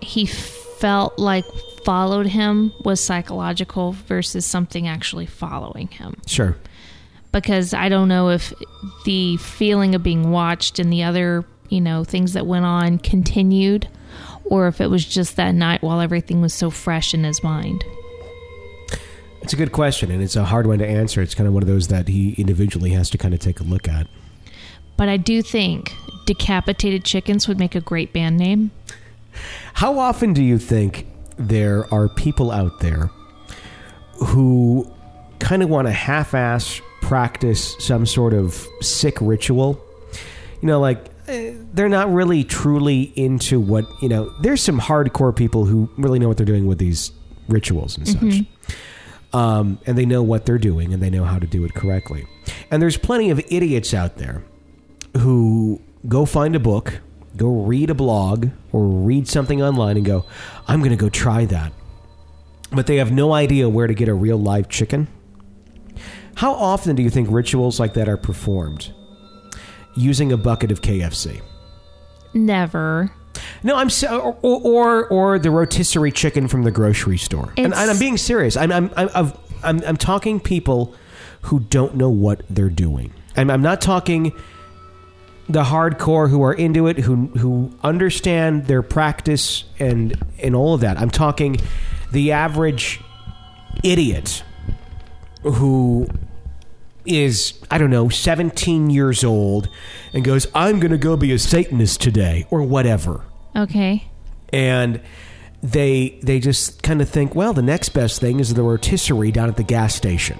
he 0.00 0.26
felt 0.26 1.18
like 1.18 1.44
followed 1.84 2.26
him 2.26 2.72
was 2.84 3.00
psychological 3.00 3.92
versus 3.92 4.44
something 4.44 4.86
actually 4.86 5.26
following 5.26 5.88
him. 5.88 6.20
Sure. 6.26 6.56
Because 7.32 7.72
I 7.72 7.88
don't 7.88 8.08
know 8.08 8.28
if 8.28 8.52
the 9.04 9.38
feeling 9.38 9.94
of 9.94 10.02
being 10.02 10.30
watched 10.30 10.78
and 10.78 10.92
the 10.92 11.02
other, 11.02 11.44
you 11.70 11.80
know, 11.80 12.04
things 12.04 12.34
that 12.34 12.46
went 12.46 12.64
on 12.66 12.98
continued 12.98 13.88
or 14.50 14.68
if 14.68 14.80
it 14.80 14.88
was 14.88 15.04
just 15.04 15.36
that 15.36 15.54
night 15.54 15.82
while 15.82 16.00
everything 16.00 16.40
was 16.40 16.54
so 16.54 16.70
fresh 16.70 17.14
in 17.14 17.24
his 17.24 17.42
mind. 17.42 17.84
It's 19.42 19.52
a 19.52 19.56
good 19.56 19.72
question, 19.72 20.10
and 20.10 20.22
it's 20.22 20.36
a 20.36 20.44
hard 20.44 20.66
one 20.66 20.78
to 20.78 20.86
answer. 20.86 21.22
It's 21.22 21.34
kind 21.34 21.46
of 21.46 21.54
one 21.54 21.62
of 21.62 21.68
those 21.68 21.88
that 21.88 22.08
he 22.08 22.32
individually 22.32 22.90
has 22.90 23.08
to 23.10 23.18
kind 23.18 23.32
of 23.32 23.40
take 23.40 23.60
a 23.60 23.62
look 23.62 23.88
at. 23.88 24.06
But 24.96 25.08
I 25.08 25.16
do 25.16 25.42
think 25.42 25.94
Decapitated 26.26 27.04
Chickens 27.04 27.46
would 27.48 27.58
make 27.58 27.74
a 27.74 27.80
great 27.80 28.12
band 28.12 28.36
name. 28.36 28.72
How 29.74 29.98
often 29.98 30.32
do 30.32 30.42
you 30.42 30.58
think 30.58 31.06
there 31.38 31.92
are 31.94 32.08
people 32.08 32.50
out 32.50 32.80
there 32.80 33.10
who 34.18 34.90
kind 35.38 35.62
of 35.62 35.68
want 35.68 35.86
to 35.86 35.92
half 35.92 36.34
ass 36.34 36.80
practice 37.00 37.76
some 37.78 38.04
sort 38.04 38.34
of 38.34 38.66
sick 38.80 39.16
ritual? 39.20 39.80
You 40.60 40.66
know, 40.66 40.80
like 40.80 41.06
they're 41.74 41.88
not 41.88 42.12
really 42.12 42.42
truly 42.44 43.12
into 43.16 43.60
what, 43.60 43.84
you 44.02 44.08
know, 44.08 44.32
there's 44.40 44.62
some 44.62 44.80
hardcore 44.80 45.34
people 45.34 45.64
who 45.66 45.88
really 45.96 46.18
know 46.18 46.28
what 46.28 46.36
they're 46.36 46.46
doing 46.46 46.66
with 46.66 46.78
these 46.78 47.12
rituals 47.48 47.96
and 47.96 48.08
such. 48.08 48.22
Um, 49.34 49.78
and 49.86 49.98
they 49.98 50.06
know 50.06 50.22
what 50.22 50.46
they're 50.46 50.58
doing 50.58 50.92
and 50.94 51.02
they 51.02 51.10
know 51.10 51.24
how 51.24 51.38
to 51.38 51.46
do 51.46 51.64
it 51.64 51.74
correctly. 51.74 52.26
And 52.70 52.80
there's 52.80 52.96
plenty 52.96 53.30
of 53.30 53.40
idiots 53.50 53.92
out 53.92 54.16
there 54.16 54.42
who 55.18 55.82
go 56.06 56.24
find 56.24 56.56
a 56.56 56.60
book, 56.60 57.00
go 57.36 57.62
read 57.62 57.90
a 57.90 57.94
blog, 57.94 58.48
or 58.72 58.86
read 58.86 59.28
something 59.28 59.62
online 59.62 59.96
and 59.96 60.06
go, 60.06 60.24
I'm 60.66 60.80
going 60.80 60.90
to 60.90 60.96
go 60.96 61.10
try 61.10 61.44
that. 61.46 61.72
But 62.70 62.86
they 62.86 62.96
have 62.96 63.12
no 63.12 63.32
idea 63.34 63.68
where 63.68 63.86
to 63.86 63.94
get 63.94 64.08
a 64.08 64.14
real 64.14 64.38
live 64.38 64.68
chicken. 64.68 65.08
How 66.36 66.52
often 66.52 66.96
do 66.96 67.02
you 67.02 67.10
think 67.10 67.28
rituals 67.30 67.80
like 67.80 67.94
that 67.94 68.08
are 68.08 68.16
performed? 68.16 68.92
Using 69.98 70.32
a 70.32 70.36
bucket 70.36 70.70
of 70.70 70.80
KFC. 70.80 71.42
Never. 72.34 73.10
No, 73.62 73.76
I'm 73.76 73.90
so, 73.90 74.36
or, 74.42 74.60
or 74.60 75.08
or 75.08 75.38
the 75.38 75.50
rotisserie 75.50 76.12
chicken 76.12 76.48
from 76.48 76.62
the 76.62 76.70
grocery 76.70 77.18
store. 77.18 77.52
And, 77.56 77.74
and 77.74 77.90
I'm 77.90 77.98
being 77.98 78.16
serious. 78.16 78.56
I'm 78.56 78.70
I'm 78.72 78.90
I'm, 78.96 79.10
I'm 79.14 79.32
I'm 79.62 79.82
I'm 79.84 79.96
talking 79.96 80.40
people 80.40 80.94
who 81.42 81.60
don't 81.60 81.94
know 81.94 82.10
what 82.10 82.42
they're 82.48 82.68
doing. 82.68 83.12
I'm 83.36 83.50
I'm 83.50 83.62
not 83.62 83.80
talking 83.80 84.32
the 85.48 85.64
hardcore 85.64 86.28
who 86.28 86.42
are 86.42 86.52
into 86.52 86.86
it, 86.86 86.98
who 86.98 87.26
who 87.38 87.72
understand 87.82 88.66
their 88.66 88.82
practice 88.82 89.64
and 89.78 90.14
and 90.40 90.54
all 90.54 90.74
of 90.74 90.80
that. 90.82 90.98
I'm 90.98 91.10
talking 91.10 91.58
the 92.12 92.32
average 92.32 93.00
idiot 93.82 94.42
who 95.42 96.08
is 97.04 97.54
I 97.70 97.78
don't 97.78 97.90
know 97.90 98.08
17 98.08 98.90
years 98.90 99.24
old 99.24 99.68
and 100.12 100.24
goes 100.24 100.46
I'm 100.54 100.78
going 100.80 100.90
to 100.92 100.98
go 100.98 101.16
be 101.16 101.32
a 101.32 101.38
satanist 101.38 102.00
today 102.00 102.46
or 102.50 102.62
whatever. 102.62 103.24
Okay. 103.56 104.08
and 104.52 105.00
they 105.62 106.18
they 106.22 106.38
just 106.38 106.82
kind 106.82 107.02
of 107.02 107.08
think, 107.08 107.34
well, 107.34 107.52
the 107.52 107.62
next 107.62 107.88
best 107.90 108.20
thing 108.20 108.38
is 108.40 108.54
the 108.54 108.62
rotisserie 108.62 109.32
down 109.32 109.48
at 109.48 109.56
the 109.56 109.64
gas 109.64 109.94
station, 109.94 110.38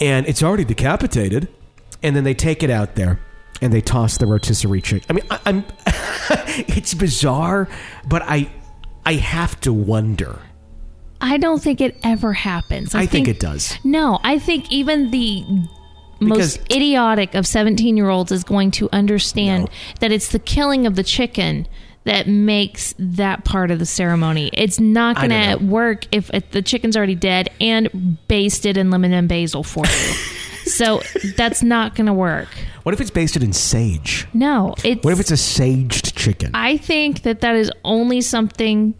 and 0.00 0.26
it's 0.26 0.42
already 0.42 0.64
decapitated, 0.64 1.48
and 2.02 2.14
then 2.14 2.22
they 2.24 2.34
take 2.34 2.62
it 2.62 2.68
out 2.70 2.94
there 2.96 3.20
and 3.62 3.72
they 3.72 3.80
toss 3.80 4.18
the 4.18 4.26
rotisserie 4.26 4.82
chicken. 4.82 5.06
I 5.08 5.12
mean, 5.14 5.24
I, 5.30 5.40
I'm 5.46 5.64
it's 6.68 6.92
bizarre, 6.92 7.68
but 8.06 8.20
I 8.22 8.50
I 9.06 9.14
have 9.14 9.58
to 9.62 9.72
wonder. 9.72 10.40
I 11.22 11.36
don't 11.38 11.62
think 11.62 11.80
it 11.80 11.96
ever 12.02 12.32
happens. 12.32 12.94
I, 12.94 13.06
think, 13.06 13.28
it 13.28 13.38
does. 13.40 13.78
No, 13.84 14.18
I 14.24 14.38
think 14.38 14.70
even 14.72 15.10
the 15.12 15.44
Because- 16.18 16.58
most 16.58 16.72
idiotic 16.72 17.34
of 17.34 17.46
17 17.46 17.96
year 17.96 18.08
olds 18.08 18.32
is 18.32 18.44
going 18.44 18.72
to 18.72 18.88
understand 18.92 19.64
No. 19.64 19.70
that 20.00 20.12
it's 20.12 20.28
the 20.28 20.38
killing 20.38 20.86
of 20.86 20.96
the 20.96 21.02
chicken 21.04 21.66
that 22.04 22.26
makes 22.26 22.94
that 22.98 23.44
part 23.44 23.70
of 23.70 23.78
the 23.78 23.86
ceremony. 23.86 24.50
It's 24.52 24.80
not 24.80 25.14
going 25.16 25.30
to 25.30 25.64
work 25.64 26.06
if, 26.10 26.30
if 26.34 26.50
the 26.50 26.60
chicken's 26.60 26.96
already 26.96 27.14
dead 27.14 27.48
and 27.60 28.18
basted 28.26 28.76
in 28.76 28.90
lemon 28.90 29.12
and 29.12 29.28
basil 29.28 29.62
for 29.62 29.84
you. 29.86 29.92
so 30.64 31.00
that's 31.36 31.62
not 31.62 31.94
going 31.94 32.08
to 32.08 32.12
work. 32.12 32.48
What 32.82 32.92
if 32.92 33.00
it's 33.00 33.12
basted 33.12 33.44
in 33.44 33.52
sage? 33.52 34.26
No, 34.34 34.74
it's. 34.82 35.04
What 35.04 35.12
if 35.12 35.20
it's 35.20 35.30
a 35.30 35.34
saged 35.34 36.16
chicken? 36.16 36.50
I 36.54 36.76
think 36.76 37.22
that 37.22 37.42
that 37.42 37.54
is 37.54 37.70
only 37.84 38.20
something 38.20 38.94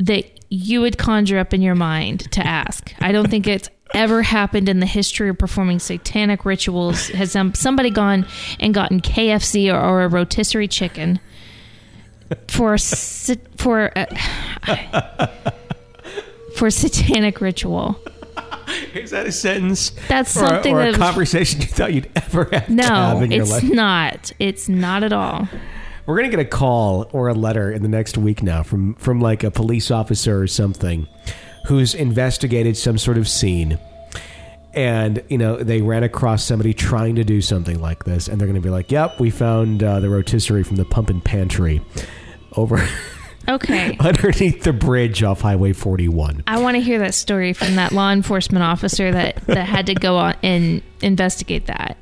that 0.00 0.31
you 0.52 0.82
would 0.82 0.98
conjure 0.98 1.38
up 1.38 1.54
in 1.54 1.62
your 1.62 1.74
mind 1.74 2.30
to 2.32 2.46
ask. 2.46 2.94
I 3.00 3.10
don't 3.10 3.30
think 3.30 3.46
it's 3.46 3.70
ever 3.94 4.20
happened 4.22 4.68
in 4.68 4.80
the 4.80 4.86
history 4.86 5.30
of 5.30 5.38
performing 5.38 5.78
satanic 5.78 6.44
rituals. 6.44 7.08
Has 7.08 7.32
somebody 7.54 7.88
gone 7.88 8.26
and 8.60 8.74
gotten 8.74 9.00
KFC 9.00 9.72
or, 9.72 9.80
or 9.80 10.02
a 10.02 10.08
rotisserie 10.08 10.68
chicken 10.68 11.20
for 12.48 12.76
for 13.56 13.92
a, 13.96 14.06
for 16.56 16.66
a 16.66 16.70
satanic 16.70 17.40
ritual? 17.40 17.98
Is 18.94 19.10
that 19.10 19.26
a 19.26 19.32
sentence? 19.32 19.90
That's 20.08 20.36
or, 20.36 20.40
something 20.40 20.74
or 20.74 20.82
a 20.82 20.92
that- 20.92 20.98
conversation 20.98 21.62
you 21.62 21.66
thought 21.66 21.94
you'd 21.94 22.10
ever 22.14 22.44
have 22.52 22.66
to 22.66 22.72
No, 22.72 22.84
have 22.84 23.32
it's 23.32 23.62
not. 23.62 24.32
It's 24.38 24.68
not 24.68 25.02
at 25.02 25.14
all. 25.14 25.48
We're 26.06 26.16
gonna 26.16 26.30
get 26.30 26.40
a 26.40 26.44
call 26.44 27.08
or 27.12 27.28
a 27.28 27.34
letter 27.34 27.70
in 27.70 27.82
the 27.82 27.88
next 27.88 28.18
week 28.18 28.42
now 28.42 28.62
from 28.62 28.94
from 28.94 29.20
like 29.20 29.44
a 29.44 29.50
police 29.50 29.90
officer 29.90 30.40
or 30.40 30.46
something 30.46 31.06
who's 31.66 31.94
investigated 31.94 32.76
some 32.76 32.98
sort 32.98 33.18
of 33.18 33.28
scene. 33.28 33.78
And 34.74 35.22
you 35.28 35.36
know 35.38 35.56
they 35.56 35.82
ran 35.82 36.02
across 36.02 36.42
somebody 36.44 36.72
trying 36.74 37.14
to 37.16 37.24
do 37.24 37.40
something 37.42 37.80
like 37.80 38.04
this, 38.04 38.26
and 38.26 38.40
they're 38.40 38.48
going 38.48 38.60
to 38.60 38.66
be 38.66 38.70
like, 38.70 38.90
"Yep, 38.90 39.20
we 39.20 39.28
found 39.30 39.82
uh, 39.82 40.00
the 40.00 40.08
rotisserie 40.08 40.62
from 40.64 40.76
the 40.76 40.84
pump 40.86 41.10
and 41.10 41.22
pantry 41.22 41.82
over 42.56 42.82
Okay. 43.48 43.96
underneath 44.00 44.62
the 44.62 44.72
bridge 44.72 45.22
off 45.22 45.42
Highway 45.42 45.74
41." 45.74 46.44
I 46.46 46.58
want 46.62 46.76
to 46.76 46.80
hear 46.80 46.98
that 47.00 47.12
story 47.12 47.52
from 47.52 47.74
that 47.76 47.92
law 47.92 48.10
enforcement 48.12 48.62
officer 48.64 49.12
that, 49.12 49.36
that 49.46 49.66
had 49.68 49.84
to 49.86 49.94
go 49.94 50.16
on 50.16 50.36
and 50.42 50.82
investigate 51.02 51.66
that. 51.66 51.98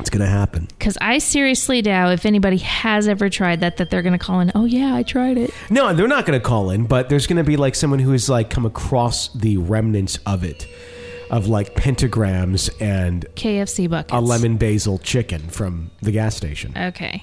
It's 0.00 0.10
going 0.10 0.20
to 0.22 0.26
happen. 0.28 0.66
Because 0.78 0.98
I 1.00 1.18
seriously 1.18 1.80
doubt 1.80 2.12
if 2.12 2.26
anybody 2.26 2.56
has 2.58 3.06
ever 3.06 3.28
tried 3.30 3.60
that, 3.60 3.76
that 3.76 3.90
they're 3.90 4.02
going 4.02 4.12
to 4.18 4.18
call 4.18 4.40
in, 4.40 4.50
oh, 4.54 4.64
yeah, 4.64 4.94
I 4.94 5.02
tried 5.04 5.38
it. 5.38 5.50
No, 5.70 5.94
they're 5.94 6.08
not 6.08 6.26
going 6.26 6.38
to 6.38 6.44
call 6.44 6.70
in, 6.70 6.86
but 6.86 7.08
there's 7.08 7.26
going 7.28 7.36
to 7.36 7.44
be 7.44 7.56
like 7.56 7.74
someone 7.76 8.00
who 8.00 8.10
has 8.12 8.28
like 8.28 8.50
come 8.50 8.66
across 8.66 9.28
the 9.34 9.56
remnants 9.58 10.18
of 10.26 10.42
it, 10.42 10.66
of 11.30 11.46
like 11.46 11.74
pentagrams 11.76 12.70
and 12.80 13.24
KFC 13.36 13.88
buckets. 13.88 14.12
a 14.12 14.20
lemon 14.20 14.56
basil 14.56 14.98
chicken 14.98 15.40
from 15.48 15.90
the 16.02 16.10
gas 16.12 16.34
station. 16.36 16.72
Okay. 16.76 17.22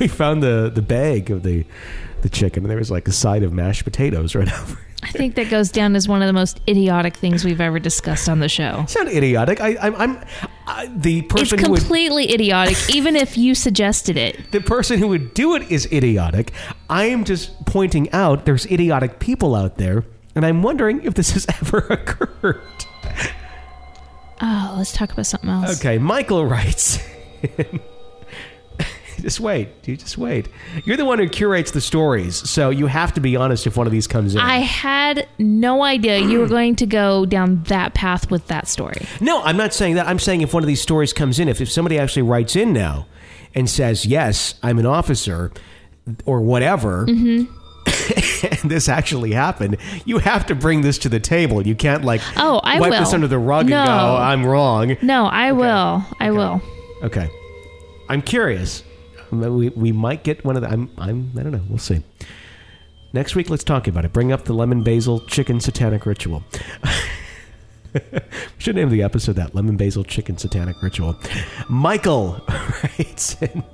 we 0.00 0.08
found 0.08 0.42
the 0.42 0.70
the 0.74 0.80
bag 0.82 1.30
of 1.30 1.42
the 1.42 1.64
the 2.22 2.28
chicken, 2.30 2.64
and 2.64 2.70
there 2.70 2.78
was 2.78 2.90
like 2.90 3.06
a 3.06 3.12
side 3.12 3.42
of 3.42 3.52
mashed 3.52 3.84
potatoes 3.84 4.34
right 4.34 4.50
over. 4.60 4.78
I 5.02 5.10
think 5.12 5.36
that 5.36 5.48
goes 5.48 5.70
down 5.70 5.94
as 5.96 6.08
one 6.08 6.22
of 6.22 6.26
the 6.26 6.32
most 6.32 6.60
idiotic 6.68 7.16
things 7.16 7.44
we've 7.44 7.60
ever 7.60 7.78
discussed 7.78 8.28
on 8.28 8.40
the 8.40 8.48
show. 8.48 8.80
It's 8.82 8.96
not 8.96 9.06
idiotic. 9.08 9.60
I, 9.60 9.76
I'm, 9.80 9.94
I'm 9.96 10.24
I, 10.66 10.86
the 10.94 11.20
It's 11.20 11.32
person 11.32 11.58
who 11.60 11.70
would 11.70 11.80
completely 11.80 12.32
idiotic, 12.32 12.76
even 12.90 13.14
if 13.16 13.38
you 13.38 13.54
suggested 13.54 14.16
it. 14.16 14.50
the 14.50 14.60
person 14.60 14.98
who 14.98 15.08
would 15.08 15.34
do 15.34 15.54
it 15.54 15.70
is 15.70 15.86
idiotic. 15.92 16.52
I 16.90 17.04
am 17.06 17.24
just 17.24 17.64
pointing 17.64 18.10
out 18.12 18.44
there's 18.44 18.66
idiotic 18.66 19.18
people 19.20 19.54
out 19.54 19.76
there, 19.76 20.04
and 20.34 20.44
I'm 20.44 20.62
wondering 20.62 21.02
if 21.04 21.14
this 21.14 21.30
has 21.30 21.46
ever 21.62 21.78
occurred. 21.78 22.60
Oh, 24.40 24.74
let's 24.78 24.92
talk 24.92 25.12
about 25.12 25.26
something 25.26 25.48
else. 25.50 25.78
Okay, 25.80 25.98
Michael 25.98 26.44
writes. 26.44 26.98
just 29.22 29.40
wait. 29.40 29.68
You 29.84 29.96
just 29.96 30.16
wait. 30.18 30.48
You're 30.84 30.96
the 30.96 31.04
one 31.04 31.18
who 31.18 31.28
curates 31.28 31.70
the 31.70 31.80
stories, 31.80 32.36
so 32.48 32.70
you 32.70 32.86
have 32.86 33.12
to 33.14 33.20
be 33.20 33.36
honest 33.36 33.66
if 33.66 33.76
one 33.76 33.86
of 33.86 33.92
these 33.92 34.06
comes 34.06 34.34
in. 34.34 34.40
I 34.40 34.58
had 34.58 35.28
no 35.38 35.82
idea 35.82 36.18
you 36.18 36.38
were 36.40 36.48
going 36.48 36.76
to 36.76 36.86
go 36.86 37.26
down 37.26 37.62
that 37.64 37.94
path 37.94 38.30
with 38.30 38.46
that 38.48 38.68
story. 38.68 39.06
no, 39.20 39.42
I'm 39.42 39.56
not 39.56 39.74
saying 39.74 39.94
that. 39.96 40.06
I'm 40.06 40.18
saying 40.18 40.40
if 40.42 40.54
one 40.54 40.62
of 40.62 40.66
these 40.66 40.80
stories 40.82 41.12
comes 41.12 41.38
in, 41.38 41.48
if, 41.48 41.60
if 41.60 41.70
somebody 41.70 41.98
actually 41.98 42.22
writes 42.22 42.56
in 42.56 42.72
now 42.72 43.06
and 43.54 43.68
says, 43.68 44.06
"Yes, 44.06 44.54
I'm 44.62 44.78
an 44.78 44.86
officer," 44.86 45.50
or 46.26 46.40
whatever. 46.40 47.06
Mm-hmm. 47.06 47.54
and 48.62 48.70
this 48.70 48.88
actually 48.88 49.32
happened. 49.32 49.76
You 50.04 50.18
have 50.18 50.46
to 50.46 50.54
bring 50.54 50.82
this 50.82 50.98
to 50.98 51.08
the 51.08 51.20
table. 51.20 51.66
You 51.66 51.74
can't 51.74 52.04
like 52.04 52.20
Oh, 52.36 52.60
I 52.62 52.78
wipe 52.80 52.90
will. 52.90 53.00
this 53.00 53.12
under 53.14 53.26
the 53.26 53.38
rug 53.38 53.66
No. 53.68 53.78
and 53.78 53.86
go, 53.88 54.16
"I'm 54.16 54.46
wrong." 54.46 54.96
No, 55.02 55.24
I 55.26 55.52
will. 55.52 56.04
I 56.20 56.30
will. 56.30 56.60
Okay. 57.02 57.28
I'm 58.10 58.22
curious. 58.22 58.82
We, 59.30 59.68
we 59.70 59.92
might 59.92 60.24
get 60.24 60.44
one 60.44 60.56
of 60.56 60.62
the. 60.62 60.68
I'm, 60.68 60.90
I'm. 60.98 61.32
I 61.38 61.42
don't 61.42 61.52
know. 61.52 61.62
We'll 61.68 61.78
see. 61.78 62.02
Next 63.12 63.34
week, 63.34 63.48
let's 63.48 63.64
talk 63.64 63.86
about 63.88 64.04
it. 64.04 64.12
Bring 64.12 64.32
up 64.32 64.44
the 64.44 64.52
lemon 64.52 64.82
basil 64.82 65.20
chicken 65.20 65.60
satanic 65.60 66.04
ritual. 66.04 66.42
we 67.94 68.20
should 68.58 68.76
name 68.76 68.90
the 68.90 69.02
episode 69.02 69.36
that 69.36 69.54
lemon 69.54 69.76
basil 69.76 70.04
chicken 70.04 70.36
satanic 70.36 70.82
ritual. 70.82 71.18
Michael 71.68 72.44
writes 72.82 73.40
in, 73.40 73.64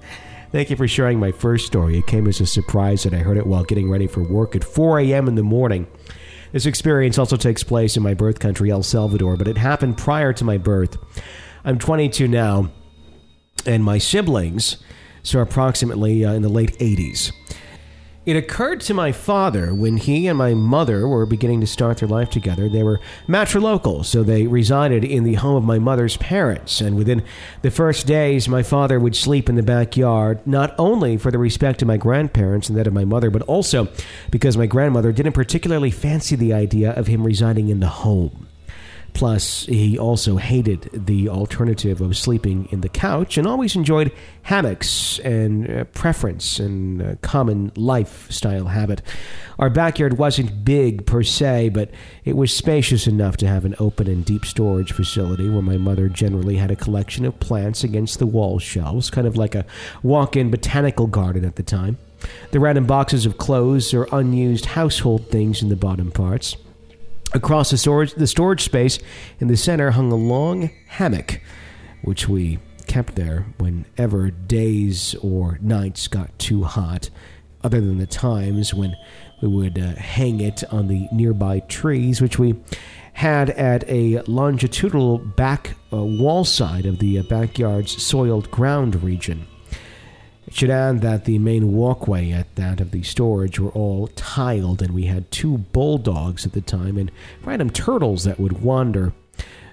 Thank 0.52 0.70
you 0.70 0.76
for 0.76 0.86
sharing 0.86 1.18
my 1.18 1.32
first 1.32 1.66
story. 1.66 1.98
It 1.98 2.06
came 2.06 2.28
as 2.28 2.40
a 2.40 2.46
surprise 2.46 3.02
that 3.02 3.12
I 3.12 3.18
heard 3.18 3.36
it 3.36 3.46
while 3.46 3.64
getting 3.64 3.90
ready 3.90 4.06
for 4.06 4.22
work 4.22 4.54
at 4.54 4.62
4 4.62 5.00
a.m. 5.00 5.26
in 5.26 5.34
the 5.34 5.42
morning. 5.42 5.88
This 6.52 6.66
experience 6.66 7.18
also 7.18 7.36
takes 7.36 7.64
place 7.64 7.96
in 7.96 8.04
my 8.04 8.14
birth 8.14 8.38
country, 8.38 8.70
El 8.70 8.84
Salvador, 8.84 9.36
but 9.36 9.48
it 9.48 9.58
happened 9.58 9.98
prior 9.98 10.32
to 10.34 10.44
my 10.44 10.56
birth. 10.56 10.96
I'm 11.64 11.80
22 11.80 12.28
now, 12.28 12.70
and 13.66 13.82
my 13.82 13.98
siblings, 13.98 14.76
so 15.24 15.40
approximately 15.40 16.24
uh, 16.24 16.32
in 16.32 16.42
the 16.42 16.48
late 16.48 16.78
80s. 16.78 17.32
It 18.26 18.36
occurred 18.36 18.80
to 18.82 18.94
my 18.94 19.12
father 19.12 19.74
when 19.74 19.98
he 19.98 20.28
and 20.28 20.38
my 20.38 20.54
mother 20.54 21.06
were 21.06 21.26
beginning 21.26 21.60
to 21.60 21.66
start 21.66 21.98
their 21.98 22.08
life 22.08 22.30
together. 22.30 22.70
They 22.70 22.82
were 22.82 23.00
matrilocal, 23.28 24.02
so 24.02 24.22
they 24.22 24.46
resided 24.46 25.04
in 25.04 25.24
the 25.24 25.34
home 25.34 25.56
of 25.56 25.64
my 25.64 25.78
mother's 25.78 26.16
parents. 26.16 26.80
And 26.80 26.96
within 26.96 27.22
the 27.60 27.70
first 27.70 28.06
days, 28.06 28.48
my 28.48 28.62
father 28.62 28.98
would 28.98 29.14
sleep 29.14 29.50
in 29.50 29.56
the 29.56 29.62
backyard, 29.62 30.46
not 30.46 30.74
only 30.78 31.18
for 31.18 31.30
the 31.30 31.38
respect 31.38 31.82
of 31.82 31.88
my 31.88 31.98
grandparents 31.98 32.70
and 32.70 32.78
that 32.78 32.86
of 32.86 32.94
my 32.94 33.04
mother, 33.04 33.28
but 33.28 33.42
also 33.42 33.88
because 34.30 34.56
my 34.56 34.66
grandmother 34.66 35.12
didn't 35.12 35.32
particularly 35.32 35.90
fancy 35.90 36.34
the 36.34 36.54
idea 36.54 36.92
of 36.92 37.08
him 37.08 37.26
residing 37.26 37.68
in 37.68 37.80
the 37.80 37.88
home. 37.88 38.48
Plus, 39.14 39.64
he 39.66 39.96
also 39.96 40.36
hated 40.38 40.90
the 40.92 41.28
alternative 41.28 42.00
of 42.00 42.16
sleeping 42.16 42.68
in 42.72 42.80
the 42.80 42.88
couch 42.88 43.38
and 43.38 43.46
always 43.46 43.76
enjoyed 43.76 44.12
hammocks 44.42 45.20
and 45.20 45.70
uh, 45.70 45.84
preference 45.84 46.58
and 46.58 47.00
uh, 47.00 47.14
common 47.22 47.70
lifestyle 47.76 48.66
habit. 48.66 49.02
Our 49.60 49.70
backyard 49.70 50.18
wasn't 50.18 50.64
big 50.64 51.06
per 51.06 51.22
se, 51.22 51.68
but 51.68 51.92
it 52.24 52.36
was 52.36 52.52
spacious 52.52 53.06
enough 53.06 53.36
to 53.36 53.46
have 53.46 53.64
an 53.64 53.76
open 53.78 54.08
and 54.08 54.24
deep 54.24 54.44
storage 54.44 54.92
facility 54.92 55.48
where 55.48 55.62
my 55.62 55.76
mother 55.76 56.08
generally 56.08 56.56
had 56.56 56.72
a 56.72 56.76
collection 56.76 57.24
of 57.24 57.38
plants 57.38 57.84
against 57.84 58.18
the 58.18 58.26
wall 58.26 58.58
shelves, 58.58 59.10
kind 59.10 59.28
of 59.28 59.36
like 59.36 59.54
a 59.54 59.64
walk 60.02 60.36
in 60.36 60.50
botanical 60.50 61.06
garden 61.06 61.44
at 61.44 61.54
the 61.54 61.62
time. 61.62 61.98
The 62.50 62.58
random 62.58 62.86
boxes 62.86 63.26
of 63.26 63.38
clothes 63.38 63.94
or 63.94 64.08
unused 64.10 64.64
household 64.64 65.30
things 65.30 65.62
in 65.62 65.68
the 65.68 65.76
bottom 65.76 66.10
parts. 66.10 66.56
Across 67.34 67.72
the 67.72 67.78
storage, 67.78 68.14
the 68.14 68.28
storage 68.28 68.62
space 68.62 69.00
in 69.40 69.48
the 69.48 69.56
center 69.56 69.90
hung 69.90 70.12
a 70.12 70.16
long 70.16 70.70
hammock, 70.86 71.40
which 72.02 72.28
we 72.28 72.60
kept 72.86 73.16
there 73.16 73.44
whenever 73.58 74.30
days 74.30 75.16
or 75.16 75.58
nights 75.60 76.06
got 76.06 76.38
too 76.38 76.62
hot, 76.62 77.10
other 77.64 77.80
than 77.80 77.98
the 77.98 78.06
times 78.06 78.72
when 78.72 78.94
we 79.42 79.48
would 79.48 79.76
uh, 79.80 79.96
hang 79.96 80.40
it 80.40 80.62
on 80.72 80.86
the 80.86 81.08
nearby 81.10 81.58
trees, 81.58 82.22
which 82.22 82.38
we 82.38 82.54
had 83.14 83.50
at 83.50 83.82
a 83.88 84.20
longitudinal 84.28 85.18
back 85.18 85.74
uh, 85.92 85.96
wall 85.96 86.44
side 86.44 86.86
of 86.86 87.00
the 87.00 87.18
uh, 87.18 87.22
backyard's 87.24 88.00
soiled 88.00 88.48
ground 88.52 89.02
region. 89.02 89.44
It 90.54 90.58
should 90.58 90.70
add 90.70 91.00
that 91.00 91.24
the 91.24 91.40
main 91.40 91.72
walkway 91.72 92.30
at 92.30 92.54
that 92.54 92.80
of 92.80 92.92
the 92.92 93.02
storage 93.02 93.58
were 93.58 93.72
all 93.72 94.06
tiled, 94.14 94.82
and 94.82 94.94
we 94.94 95.06
had 95.06 95.28
two 95.32 95.58
bulldogs 95.58 96.46
at 96.46 96.52
the 96.52 96.60
time 96.60 96.96
and 96.96 97.10
random 97.42 97.70
turtles 97.70 98.22
that 98.22 98.38
would 98.38 98.62
wander 98.62 99.12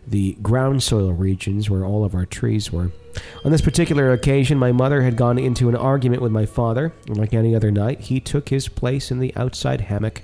the 0.07 0.36
ground 0.41 0.82
soil 0.82 1.13
regions 1.13 1.69
where 1.69 1.86
all 1.86 2.03
of 2.03 2.15
our 2.15 2.25
trees 2.25 2.71
were. 2.71 2.91
On 3.45 3.51
this 3.51 3.61
particular 3.61 4.11
occasion, 4.11 4.57
my 4.57 4.71
mother 4.71 5.03
had 5.03 5.17
gone 5.17 5.38
into 5.38 5.69
an 5.69 5.75
argument 5.75 6.23
with 6.23 6.32
my 6.32 6.47
father, 6.47 6.91
and 7.05 7.15
like 7.15 7.36
any 7.36 7.53
other 7.55 7.69
night, 7.69 7.99
he 7.99 8.19
took 8.19 8.49
his 8.49 8.67
place 8.67 9.11
in 9.11 9.19
the 9.19 9.32
outside 9.36 9.82
hammock. 9.82 10.23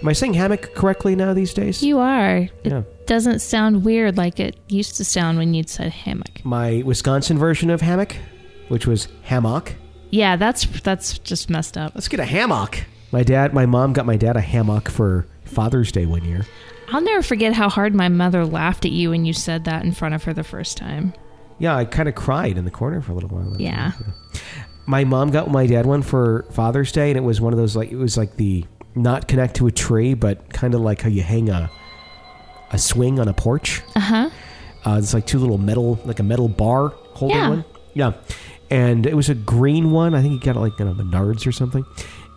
Am 0.00 0.06
I 0.08 0.12
saying 0.12 0.34
hammock 0.34 0.72
correctly 0.76 1.16
now 1.16 1.34
these 1.34 1.52
days? 1.52 1.82
You 1.82 1.98
are. 1.98 2.36
It 2.62 2.70
Yeah. 2.70 2.82
doesn't 3.06 3.40
sound 3.40 3.84
weird 3.84 4.16
like 4.16 4.38
it 4.38 4.54
used 4.68 4.98
to 4.98 5.04
sound 5.04 5.36
when 5.38 5.52
you'd 5.52 5.68
said 5.68 5.90
hammock. 5.90 6.42
My 6.44 6.82
Wisconsin 6.86 7.38
version 7.38 7.70
of 7.70 7.80
hammock, 7.80 8.14
which 8.68 8.86
was 8.86 9.08
hammock. 9.22 9.74
Yeah, 10.16 10.36
that's 10.36 10.64
that's 10.80 11.18
just 11.18 11.50
messed 11.50 11.76
up. 11.76 11.92
Let's 11.94 12.08
get 12.08 12.20
a 12.20 12.24
hammock. 12.24 12.84
My 13.12 13.22
dad, 13.22 13.52
my 13.54 13.66
mom 13.66 13.92
got 13.92 14.06
my 14.06 14.16
dad 14.16 14.36
a 14.36 14.40
hammock 14.40 14.88
for 14.88 15.26
Father's 15.44 15.92
Day 15.92 16.06
one 16.06 16.24
year. 16.24 16.46
I'll 16.88 17.00
never 17.02 17.22
forget 17.22 17.52
how 17.52 17.68
hard 17.68 17.94
my 17.94 18.08
mother 18.08 18.44
laughed 18.46 18.84
at 18.84 18.92
you 18.92 19.10
when 19.10 19.24
you 19.24 19.32
said 19.32 19.64
that 19.64 19.84
in 19.84 19.92
front 19.92 20.14
of 20.14 20.24
her 20.24 20.32
the 20.32 20.44
first 20.44 20.76
time. 20.76 21.12
Yeah, 21.58 21.76
I 21.76 21.84
kind 21.84 22.08
of 22.08 22.14
cried 22.14 22.56
in 22.58 22.64
the 22.64 22.70
corner 22.70 23.00
for 23.00 23.12
a 23.12 23.14
little 23.14 23.30
while. 23.30 23.56
Yeah. 23.60 23.92
My 24.86 25.04
mom 25.04 25.30
got 25.30 25.50
my 25.50 25.66
dad 25.66 25.84
one 25.86 26.02
for 26.02 26.46
Father's 26.52 26.92
Day, 26.92 27.10
and 27.10 27.16
it 27.18 27.22
was 27.22 27.40
one 27.40 27.52
of 27.52 27.58
those 27.58 27.74
like 27.76 27.90
it 27.90 27.96
was 27.96 28.16
like 28.16 28.36
the 28.36 28.64
not 28.94 29.28
connect 29.28 29.56
to 29.56 29.66
a 29.66 29.72
tree, 29.72 30.14
but 30.14 30.48
kind 30.52 30.74
of 30.74 30.80
like 30.80 31.02
how 31.02 31.08
you 31.08 31.22
hang 31.22 31.50
a 31.50 31.70
a 32.70 32.78
swing 32.78 33.20
on 33.20 33.28
a 33.28 33.34
porch. 33.34 33.82
Uh-huh. 33.94 34.30
Uh, 34.84 34.98
it's 34.98 35.12
like 35.14 35.26
two 35.26 35.38
little 35.38 35.58
metal, 35.58 35.98
like 36.04 36.20
a 36.20 36.22
metal 36.22 36.48
bar 36.48 36.88
holding 37.14 37.36
Yeah. 37.36 37.48
one. 37.50 37.64
Yeah, 37.94 38.12
and 38.70 39.06
it 39.06 39.14
was 39.14 39.28
a 39.28 39.34
green 39.34 39.90
one. 39.90 40.14
I 40.14 40.22
think 40.22 40.32
he 40.34 40.38
got 40.38 40.56
it 40.56 40.60
like 40.60 40.78
in 40.80 40.88
a 40.88 40.94
Menards 40.94 41.46
or 41.46 41.52
something. 41.52 41.84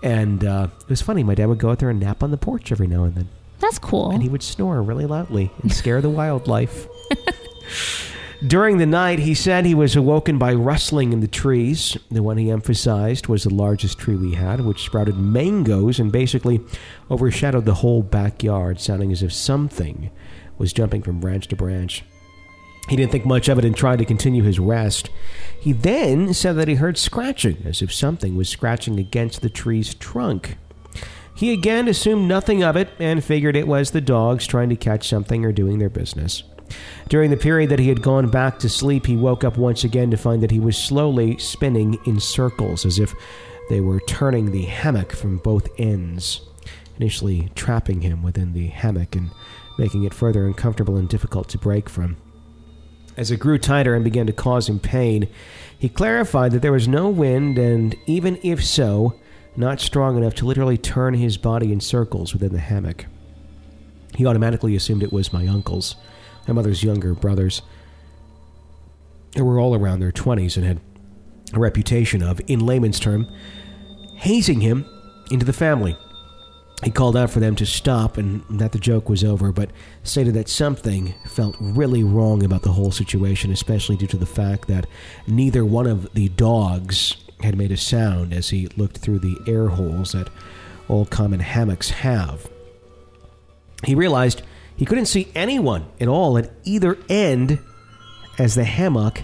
And 0.04 0.46
uh, 0.46 0.68
it 0.82 0.90
was 0.90 1.02
funny. 1.02 1.24
My 1.24 1.36
dad 1.36 1.48
would 1.48 1.58
go 1.60 1.72
out 1.72 1.80
there 1.80 1.90
and 1.90 2.00
nap 2.00 2.24
on 2.24 2.32
the 2.32 2.38
porch 2.38 2.72
every 2.72 2.88
now 2.88 3.04
and 3.04 3.16
then, 3.16 3.28
That's 3.60 3.80
cool. 3.80 4.12
and 4.12 4.24
he 4.24 4.30
would 4.30 4.44
snore 4.44 4.82
really 4.82 5.06
loudly 5.06 5.52
and 5.62 5.74
scare 5.74 6.02
the 6.02 6.10
wildlife. 6.10 6.88
During 8.48 8.78
the 8.78 8.86
night, 8.86 9.20
he 9.20 9.34
said 9.34 9.66
he 9.66 9.76
was 9.76 9.98
awoken 9.98 10.38
by 10.38 10.54
rustling 10.54 11.12
in 11.12 11.20
the 11.20 11.28
trees. 11.28 11.98
The 12.10 12.24
one 12.24 12.38
he 12.38 12.50
emphasized 12.50 13.28
was 13.28 13.44
the 13.44 13.54
largest 13.54 13.98
tree 14.00 14.16
we 14.16 14.34
had, 14.36 14.62
which 14.62 14.82
sprouted 14.86 15.18
mangoes 15.18 16.00
and 16.00 16.10
basically 16.10 16.62
overshadowed 17.12 17.66
the 17.66 17.74
whole 17.74 18.02
backyard, 18.02 18.80
sounding 18.80 19.12
as 19.12 19.22
if 19.22 19.34
something 19.34 20.10
was 20.58 20.72
jumping 20.72 21.02
from 21.02 21.20
branch 21.20 21.50
to 21.50 21.58
branch. 21.58 22.06
He 22.90 22.96
didn't 22.96 23.12
think 23.12 23.26
much 23.26 23.48
of 23.48 23.60
it 23.60 23.66
and 23.66 23.76
tried 23.76 24.00
to 24.00 24.06
continue 24.06 24.42
his 24.42 24.60
rest. 24.60 25.12
He 25.60 25.74
then 25.74 26.34
said 26.34 26.54
that 26.54 26.68
he 26.68 26.76
heard 26.76 26.98
scratching, 26.98 27.62
as 27.66 27.84
if 27.84 27.94
something 27.94 28.36
was 28.36 28.50
scratching 28.50 29.00
against 29.00 29.42
the 29.42 29.50
tree's 29.50 29.94
trunk. 29.94 30.58
He 31.36 31.54
again 31.54 31.88
assumed 31.88 32.28
nothing 32.28 32.64
of 32.64 32.76
it 32.76 32.90
and 33.00 33.24
figured 33.24 33.56
it 33.56 33.68
was 33.68 33.92
the 33.92 34.02
dogs 34.02 34.48
trying 34.48 34.70
to 34.70 34.76
catch 34.76 35.08
something 35.08 35.46
or 35.46 35.52
doing 35.52 35.78
their 35.78 35.90
business. 35.90 36.44
During 37.08 37.30
the 37.30 37.38
period 37.38 37.70
that 37.70 37.80
he 37.80 37.90
had 37.90 38.02
gone 38.02 38.30
back 38.30 38.60
to 38.60 38.70
sleep, 38.70 39.06
he 39.06 39.16
woke 39.16 39.44
up 39.44 39.58
once 39.58 39.84
again 39.84 40.10
to 40.12 40.18
find 40.18 40.42
that 40.44 40.52
he 40.52 40.60
was 40.60 40.78
slowly 40.78 41.38
spinning 41.38 42.00
in 42.06 42.20
circles 42.20 42.86
as 42.86 43.00
if 43.00 43.14
they 43.70 43.82
were 43.82 44.00
turning 44.02 44.52
the 44.52 44.64
hammock 44.64 45.12
from 45.12 45.38
both 45.38 45.68
ends, 45.78 46.42
initially 46.98 47.52
trapping 47.56 48.02
him 48.02 48.24
within 48.24 48.54
the 48.54 48.68
hammock 48.68 49.16
and 49.16 49.30
making 49.78 50.04
it 50.04 50.14
further 50.14 50.48
uncomfortable 50.48 50.98
and 50.98 51.08
difficult 51.08 51.48
to 51.50 51.58
break 51.58 51.88
from. 51.88 52.18
As 53.20 53.32
it 53.32 53.38
grew 53.42 53.58
tighter 53.58 53.96
and 53.96 54.04
began 54.06 54.28
to 54.28 54.32
cause 54.32 54.70
him 54.70 54.80
pain, 54.80 55.28
he 55.78 55.90
clarified 55.90 56.54
that 56.54 56.62
there 56.62 56.72
was 56.72 56.88
no 56.88 57.10
wind, 57.10 57.58
and 57.58 57.94
even 58.06 58.40
if 58.44 58.64
so, 58.64 59.20
not 59.58 59.82
strong 59.82 60.16
enough 60.16 60.36
to 60.36 60.46
literally 60.46 60.78
turn 60.78 61.16
his 61.16 61.36
body 61.36 61.74
in 61.74 61.82
circles 61.82 62.32
within 62.32 62.54
the 62.54 62.60
hammock. 62.60 63.08
He 64.16 64.26
automatically 64.26 64.74
assumed 64.74 65.04
it 65.04 65.12
was 65.12 65.34
my 65.34 65.46
uncles, 65.48 65.98
my 66.48 66.54
mother's 66.54 66.82
younger 66.82 67.14
brothers, 67.14 67.62
They 69.34 69.42
were 69.42 69.60
all 69.60 69.76
around 69.76 70.00
their 70.00 70.14
20s 70.14 70.56
and 70.56 70.66
had 70.66 70.80
a 71.54 71.60
reputation 71.60 72.24
of, 72.24 72.40
in 72.48 72.66
layman's 72.66 73.02
term, 73.02 73.30
hazing 74.16 74.62
him 74.62 74.86
into 75.30 75.46
the 75.46 75.52
family. 75.52 75.98
He 76.84 76.92
called 76.92 77.18
out 77.18 77.30
for 77.30 77.42
them 77.42 77.56
to 77.58 77.66
stop 77.66 78.18
and 78.18 78.42
that 78.50 78.72
the 78.72 78.80
joke 78.80 79.10
was 79.10 79.24
over, 79.24 79.52
but 79.52 79.72
stated 80.04 80.34
that 80.36 80.48
something 80.48 81.14
felt 81.28 81.58
really 81.60 82.04
wrong 82.04 82.44
about 82.44 82.62
the 82.62 82.72
whole 82.72 82.92
situation, 82.92 83.52
especially 83.52 83.98
due 83.98 84.08
to 84.08 84.18
the 84.18 84.26
fact 84.26 84.68
that 84.70 84.88
neither 85.28 85.66
one 85.66 85.88
of 85.88 86.14
the 86.14 86.30
dogs 86.30 87.18
had 87.42 87.58
made 87.58 87.72
a 87.72 87.78
sound 87.78 88.34
as 88.34 88.50
he 88.50 88.68
looked 88.78 88.98
through 88.98 89.20
the 89.20 89.38
air 89.46 89.68
holes 89.68 90.14
that 90.14 90.30
all 90.88 91.06
common 91.06 91.42
hammocks 91.42 91.90
have. 91.90 92.50
He 93.84 93.96
realized 93.96 94.42
he 94.76 94.86
couldn't 94.86 95.06
see 95.06 95.32
anyone 95.36 95.86
at 96.00 96.08
all 96.08 96.38
at 96.38 96.52
either 96.64 96.98
end 97.10 97.60
as 98.38 98.56
the 98.56 98.64
hammock 98.64 99.22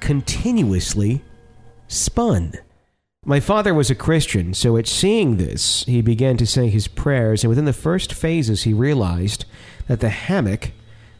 continuously 0.00 1.22
spun. 1.88 2.52
My 3.24 3.38
father 3.38 3.72
was 3.72 3.88
a 3.88 3.94
Christian, 3.94 4.52
so 4.52 4.76
at 4.76 4.88
seeing 4.88 5.36
this, 5.36 5.84
he 5.84 6.02
began 6.02 6.36
to 6.38 6.46
say 6.46 6.68
his 6.68 6.88
prayers, 6.88 7.44
and 7.44 7.48
within 7.48 7.66
the 7.66 7.72
first 7.72 8.12
phases, 8.12 8.64
he 8.64 8.72
realized 8.72 9.44
that 9.86 10.00
the 10.00 10.08
hammock 10.08 10.72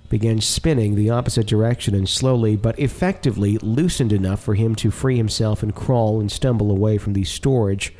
began 0.08 0.40
spinning 0.40 0.96
the 0.96 1.10
opposite 1.10 1.46
direction 1.46 1.94
and 1.94 2.08
slowly 2.08 2.56
but 2.56 2.76
effectively 2.76 3.56
loosened 3.58 4.12
enough 4.12 4.42
for 4.42 4.56
him 4.56 4.74
to 4.74 4.90
free 4.90 5.16
himself 5.16 5.62
and 5.62 5.76
crawl 5.76 6.18
and 6.18 6.32
stumble 6.32 6.72
away 6.72 6.98
from 6.98 7.12
the 7.12 7.22
storage 7.22 7.94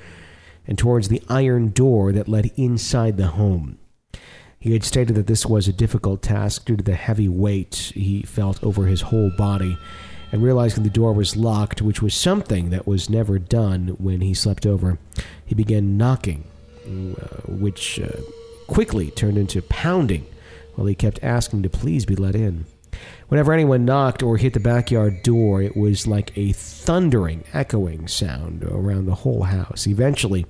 and 0.66 0.76
towards 0.76 1.06
the 1.06 1.22
iron 1.28 1.68
door 1.68 2.10
that 2.10 2.28
led 2.28 2.50
inside 2.56 3.16
the 3.16 3.28
home. 3.28 3.78
He 4.58 4.72
had 4.72 4.82
stated 4.82 5.14
that 5.14 5.28
this 5.28 5.46
was 5.46 5.68
a 5.68 5.72
difficult 5.72 6.22
task 6.22 6.64
due 6.64 6.76
to 6.76 6.82
the 6.82 6.96
heavy 6.96 7.28
weight 7.28 7.92
he 7.94 8.22
felt 8.22 8.62
over 8.64 8.86
his 8.86 9.02
whole 9.02 9.30
body, 9.38 9.78
and 10.32 10.42
realizing 10.42 10.82
the 10.82 10.90
door 10.90 11.12
was 11.12 11.36
locked, 11.36 11.82
which 11.82 12.00
was 12.00 12.14
something 12.14 12.70
that 12.70 12.86
was 12.86 13.10
never 13.10 13.38
done 13.38 13.88
when 13.98 14.22
he 14.22 14.32
slept 14.32 14.66
over, 14.66 14.98
he 15.44 15.54
began 15.54 15.98
knocking, 15.98 16.44
uh, 16.86 17.42
which 17.46 18.00
uh, 18.00 18.08
quickly 18.66 19.10
turned 19.10 19.36
into 19.36 19.60
pounding 19.60 20.26
while 20.74 20.86
he 20.86 20.94
kept 20.94 21.22
asking 21.22 21.62
to 21.62 21.68
please 21.68 22.06
be 22.06 22.16
let 22.16 22.34
in. 22.34 22.64
Whenever 23.32 23.54
anyone 23.54 23.86
knocked 23.86 24.22
or 24.22 24.36
hit 24.36 24.52
the 24.52 24.60
backyard 24.60 25.22
door, 25.22 25.62
it 25.62 25.74
was 25.74 26.06
like 26.06 26.36
a 26.36 26.52
thundering, 26.52 27.42
echoing 27.54 28.06
sound 28.06 28.62
around 28.62 29.06
the 29.06 29.14
whole 29.14 29.44
house. 29.44 29.86
Eventually, 29.86 30.44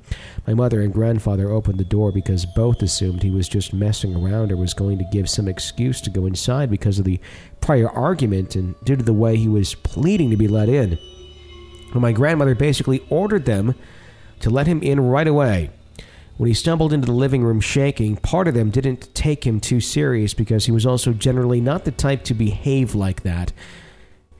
my 0.49 0.55
mother 0.55 0.81
and 0.81 0.93
grandfather 0.93 1.49
opened 1.49 1.79
the 1.79 1.85
door 1.85 2.11
because 2.11 2.45
both 2.45 2.83
assumed 2.83 3.23
he 3.23 3.31
was 3.31 3.49
just 3.49 3.73
messing 3.73 4.17
around 4.17 4.51
or 4.51 4.57
was 4.57 4.75
going 4.75 4.99
to 4.99 5.05
give 5.13 5.31
some 5.31 5.47
excuse 5.47 6.01
to 6.01 6.11
go 6.11 6.27
inside 6.27 6.73
because 6.73 6.99
of 6.99 7.05
the 7.05 7.21
prior 7.61 7.89
argument 7.89 8.57
and 8.57 8.75
due 8.83 8.97
to 8.97 9.05
the 9.05 9.13
way 9.13 9.37
he 9.37 9.47
was 9.47 9.77
pleading 9.77 10.31
to 10.31 10.37
be 10.37 10.49
let 10.49 10.69
in. 10.69 10.99
But 11.93 12.01
my 12.01 12.11
grandmother 12.11 12.57
basically 12.57 13.07
ordered 13.11 13.45
them 13.45 13.77
to 14.41 14.51
let 14.51 14.67
him 14.67 14.83
in 14.83 14.99
right 14.99 15.29
away. 15.29 15.71
When 16.37 16.49
he 16.49 16.55
stumbled 16.55 16.93
into 16.93 17.07
the 17.07 17.13
living 17.13 17.45
room 17.45 17.61
shaking, 17.61 18.17
part 18.17 18.49
of 18.49 18.55
them 18.55 18.71
didn't 18.71 19.15
take 19.15 19.47
him 19.47 19.61
too 19.61 19.81
serious 19.81 20.35
because 20.35 20.67
he 20.67 20.73
was 20.73 20.87
also 20.87 21.13
generally 21.13 21.61
not 21.61 21.85
the 21.85 21.91
type 21.91 22.25
to 22.25 22.35
behave 22.35 22.95
like 22.95 23.23
that. 23.23 23.53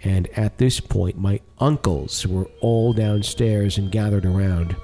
And 0.03 0.27
at 0.37 0.59
this 0.59 0.81
point, 0.81 1.19
my 1.19 1.41
uncles 1.59 2.27
were 2.27 2.49
all 2.61 2.93
downstairs 2.93 3.79
and 3.79 3.93
gathered 3.93 4.25
around. 4.25 4.75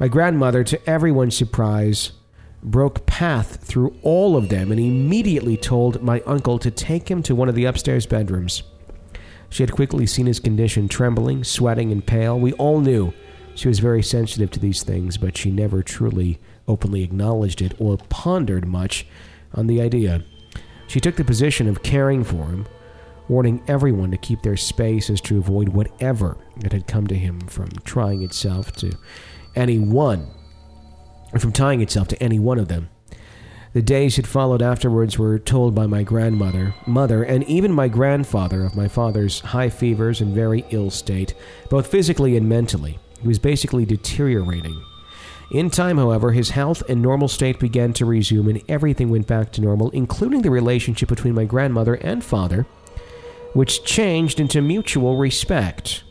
My 0.00 0.08
grandmother, 0.08 0.64
to 0.64 0.88
everyone's 0.90 1.36
surprise, 1.36 2.12
broke 2.62 3.06
path 3.06 3.62
through 3.62 3.94
all 4.02 4.36
of 4.36 4.48
them 4.48 4.72
and 4.72 4.80
immediately 4.80 5.56
told 5.56 6.02
my 6.02 6.20
uncle 6.26 6.58
to 6.58 6.70
take 6.70 7.08
him 7.10 7.22
to 7.22 7.34
one 7.34 7.48
of 7.48 7.54
the 7.54 7.66
upstairs 7.66 8.06
bedrooms. 8.06 8.62
She 9.50 9.62
had 9.62 9.72
quickly 9.72 10.06
seen 10.06 10.26
his 10.26 10.40
condition, 10.40 10.88
trembling, 10.88 11.44
sweating, 11.44 11.92
and 11.92 12.04
pale. 12.04 12.38
We 12.38 12.52
all 12.54 12.80
knew 12.80 13.12
she 13.58 13.66
was 13.66 13.80
very 13.80 14.04
sensitive 14.04 14.52
to 14.52 14.60
these 14.60 14.84
things, 14.84 15.16
but 15.16 15.36
she 15.36 15.50
never 15.50 15.82
truly 15.82 16.38
openly 16.68 17.02
acknowledged 17.02 17.60
it 17.60 17.74
or 17.80 17.96
pondered 18.08 18.68
much 18.68 19.04
on 19.52 19.66
the 19.66 19.80
idea. 19.80 20.22
She 20.86 21.00
took 21.00 21.16
the 21.16 21.24
position 21.24 21.66
of 21.66 21.82
caring 21.82 22.22
for 22.22 22.44
him, 22.44 22.68
warning 23.26 23.60
everyone 23.66 24.12
to 24.12 24.16
keep 24.16 24.42
their 24.42 24.56
space 24.56 25.10
as 25.10 25.20
to 25.22 25.38
avoid 25.38 25.70
whatever 25.70 26.36
that 26.58 26.72
had 26.72 26.86
come 26.86 27.08
to 27.08 27.16
him 27.16 27.40
from 27.48 27.70
trying 27.84 28.22
itself 28.22 28.70
to 28.76 28.96
any 29.56 29.80
one, 29.80 30.28
from 31.36 31.50
tying 31.50 31.80
itself 31.80 32.06
to 32.08 32.22
any 32.22 32.38
one 32.38 32.60
of 32.60 32.68
them. 32.68 32.88
The 33.72 33.82
days 33.82 34.16
that 34.16 34.26
followed 34.28 34.62
afterwards 34.62 35.18
were 35.18 35.36
told 35.40 35.74
by 35.74 35.88
my 35.88 36.04
grandmother, 36.04 36.76
mother, 36.86 37.24
and 37.24 37.42
even 37.44 37.72
my 37.72 37.88
grandfather 37.88 38.64
of 38.64 38.76
my 38.76 38.86
father's 38.86 39.40
high 39.40 39.68
fevers 39.68 40.20
and 40.20 40.32
very 40.32 40.64
ill 40.70 40.90
state, 40.90 41.34
both 41.68 41.88
physically 41.88 42.36
and 42.36 42.48
mentally. 42.48 43.00
He 43.20 43.28
was 43.28 43.38
basically 43.38 43.84
deteriorating. 43.84 44.82
In 45.50 45.70
time, 45.70 45.96
however, 45.96 46.32
his 46.32 46.50
health 46.50 46.82
and 46.88 47.00
normal 47.00 47.28
state 47.28 47.58
began 47.58 47.92
to 47.94 48.04
resume, 48.04 48.48
and 48.48 48.62
everything 48.68 49.08
went 49.08 49.26
back 49.26 49.50
to 49.52 49.60
normal, 49.60 49.90
including 49.90 50.42
the 50.42 50.50
relationship 50.50 51.08
between 51.08 51.34
my 51.34 51.44
grandmother 51.44 51.94
and 51.94 52.22
father, 52.22 52.66
which 53.54 53.82
changed 53.82 54.40
into 54.40 54.60
mutual 54.60 55.16
respect. 55.16 56.04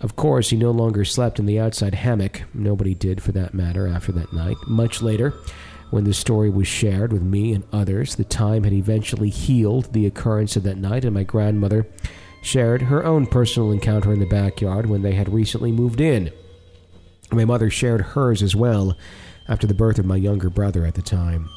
Of 0.00 0.16
course, 0.16 0.50
he 0.50 0.56
no 0.56 0.70
longer 0.70 1.04
slept 1.04 1.38
in 1.38 1.46
the 1.46 1.60
outside 1.60 1.94
hammock. 1.94 2.42
Nobody 2.52 2.94
did, 2.94 3.22
for 3.22 3.32
that 3.32 3.54
matter, 3.54 3.86
after 3.86 4.12
that 4.12 4.32
night. 4.32 4.56
Much 4.66 5.00
later, 5.00 5.34
When 5.90 6.04
the 6.04 6.14
story 6.14 6.50
was 6.50 6.68
shared 6.68 7.12
with 7.12 7.22
me 7.22 7.52
and 7.52 7.64
others, 7.72 8.14
the 8.14 8.24
time 8.24 8.62
had 8.62 8.72
eventually 8.72 9.28
healed 9.28 9.92
the 9.92 10.06
occurrence 10.06 10.54
of 10.54 10.62
that 10.62 10.76
night, 10.76 11.04
and 11.04 11.12
my 11.12 11.24
grandmother 11.24 11.86
shared 12.42 12.82
her 12.82 13.04
own 13.04 13.26
personal 13.26 13.70
encounter 13.70 14.12
in 14.12 14.20
the 14.20 14.26
backyard 14.26 14.86
when 14.86 15.02
they 15.02 15.12
had 15.12 15.32
recently 15.32 15.72
moved 15.72 16.00
in. 16.00 16.30
My 17.32 17.44
mother 17.44 17.70
shared 17.70 18.00
hers 18.00 18.42
as 18.42 18.56
well 18.56 18.96
after 19.48 19.66
the 19.66 19.74
birth 19.74 19.98
of 19.98 20.06
my 20.06 20.16
younger 20.16 20.50
brother 20.50 20.84
at 20.86 20.94
the 20.94 21.02
time. 21.02 21.48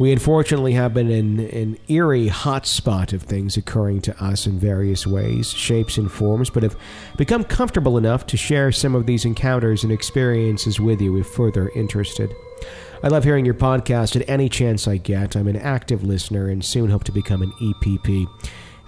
We 0.00 0.12
unfortunately 0.12 0.72
have 0.72 0.94
been 0.94 1.10
in 1.10 1.40
an 1.40 1.76
eerie 1.88 2.30
hotspot 2.30 3.12
of 3.12 3.22
things 3.22 3.58
occurring 3.58 4.00
to 4.02 4.24
us 4.24 4.46
in 4.46 4.58
various 4.58 5.06
ways, 5.06 5.50
shapes, 5.50 5.98
and 5.98 6.10
forms, 6.10 6.48
but 6.48 6.62
have 6.62 6.74
become 7.18 7.44
comfortable 7.44 7.98
enough 7.98 8.24
to 8.28 8.38
share 8.38 8.72
some 8.72 8.94
of 8.94 9.04
these 9.04 9.26
encounters 9.26 9.84
and 9.84 9.92
experiences 9.92 10.80
with 10.80 11.02
you 11.02 11.18
if 11.18 11.26
further 11.26 11.68
interested. 11.74 12.34
I 13.02 13.08
love 13.08 13.24
hearing 13.24 13.44
your 13.44 13.54
podcast 13.54 14.18
at 14.18 14.26
any 14.26 14.48
chance 14.48 14.88
I 14.88 14.96
get. 14.96 15.36
I'm 15.36 15.48
an 15.48 15.56
active 15.56 16.02
listener 16.02 16.48
and 16.48 16.64
soon 16.64 16.88
hope 16.88 17.04
to 17.04 17.12
become 17.12 17.42
an 17.42 17.52
EPP, 17.60 18.26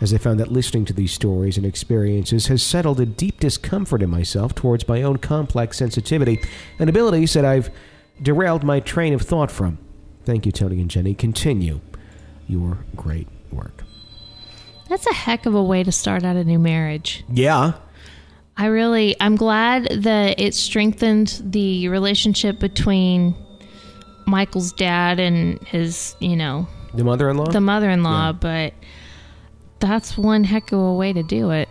as 0.02 0.12
I 0.12 0.18
found 0.18 0.40
that 0.40 0.50
listening 0.50 0.84
to 0.86 0.92
these 0.92 1.12
stories 1.12 1.56
and 1.56 1.64
experiences 1.64 2.48
has 2.48 2.60
settled 2.60 2.98
a 2.98 3.06
deep 3.06 3.38
discomfort 3.38 4.02
in 4.02 4.10
myself 4.10 4.52
towards 4.52 4.88
my 4.88 5.00
own 5.02 5.18
complex 5.18 5.76
sensitivity 5.78 6.40
and 6.80 6.90
abilities 6.90 7.34
that 7.34 7.44
I've 7.44 7.70
derailed 8.20 8.64
my 8.64 8.80
train 8.80 9.14
of 9.14 9.22
thought 9.22 9.50
from. 9.50 9.78
Thank 10.24 10.44
you, 10.44 10.50
Tony 10.50 10.80
and 10.80 10.90
Jenny. 10.90 11.14
Continue 11.14 11.80
your 12.48 12.78
great 12.96 13.28
work. 13.52 13.84
That's 14.88 15.06
a 15.06 15.14
heck 15.14 15.46
of 15.46 15.54
a 15.54 15.62
way 15.62 15.84
to 15.84 15.92
start 15.92 16.24
out 16.24 16.34
a 16.34 16.42
new 16.42 16.58
marriage. 16.58 17.24
Yeah. 17.32 17.74
I 18.56 18.66
really, 18.66 19.14
I'm 19.20 19.36
glad 19.36 19.84
that 20.02 20.40
it 20.40 20.54
strengthened 20.54 21.40
the 21.44 21.86
relationship 21.88 22.58
between 22.58 23.36
Michael's 24.26 24.72
dad 24.72 25.20
and 25.20 25.62
his, 25.62 26.16
you 26.18 26.34
know, 26.36 26.66
The 26.92 27.04
mother 27.04 27.30
in 27.30 27.36
law? 27.36 27.46
the 27.46 27.60
mother 27.60 27.88
in 27.88 28.02
law, 28.02 28.26
Yeah. 28.26 28.32
but 28.32 28.74
that's 29.82 30.16
one 30.16 30.44
heck 30.44 30.72
of 30.72 30.78
a 30.78 30.94
way 30.94 31.12
to 31.12 31.22
do 31.22 31.50
it. 31.50 31.68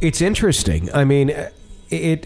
It's 0.00 0.20
interesting. 0.20 0.92
I 0.94 1.04
mean, 1.04 1.30
it, 1.30 1.52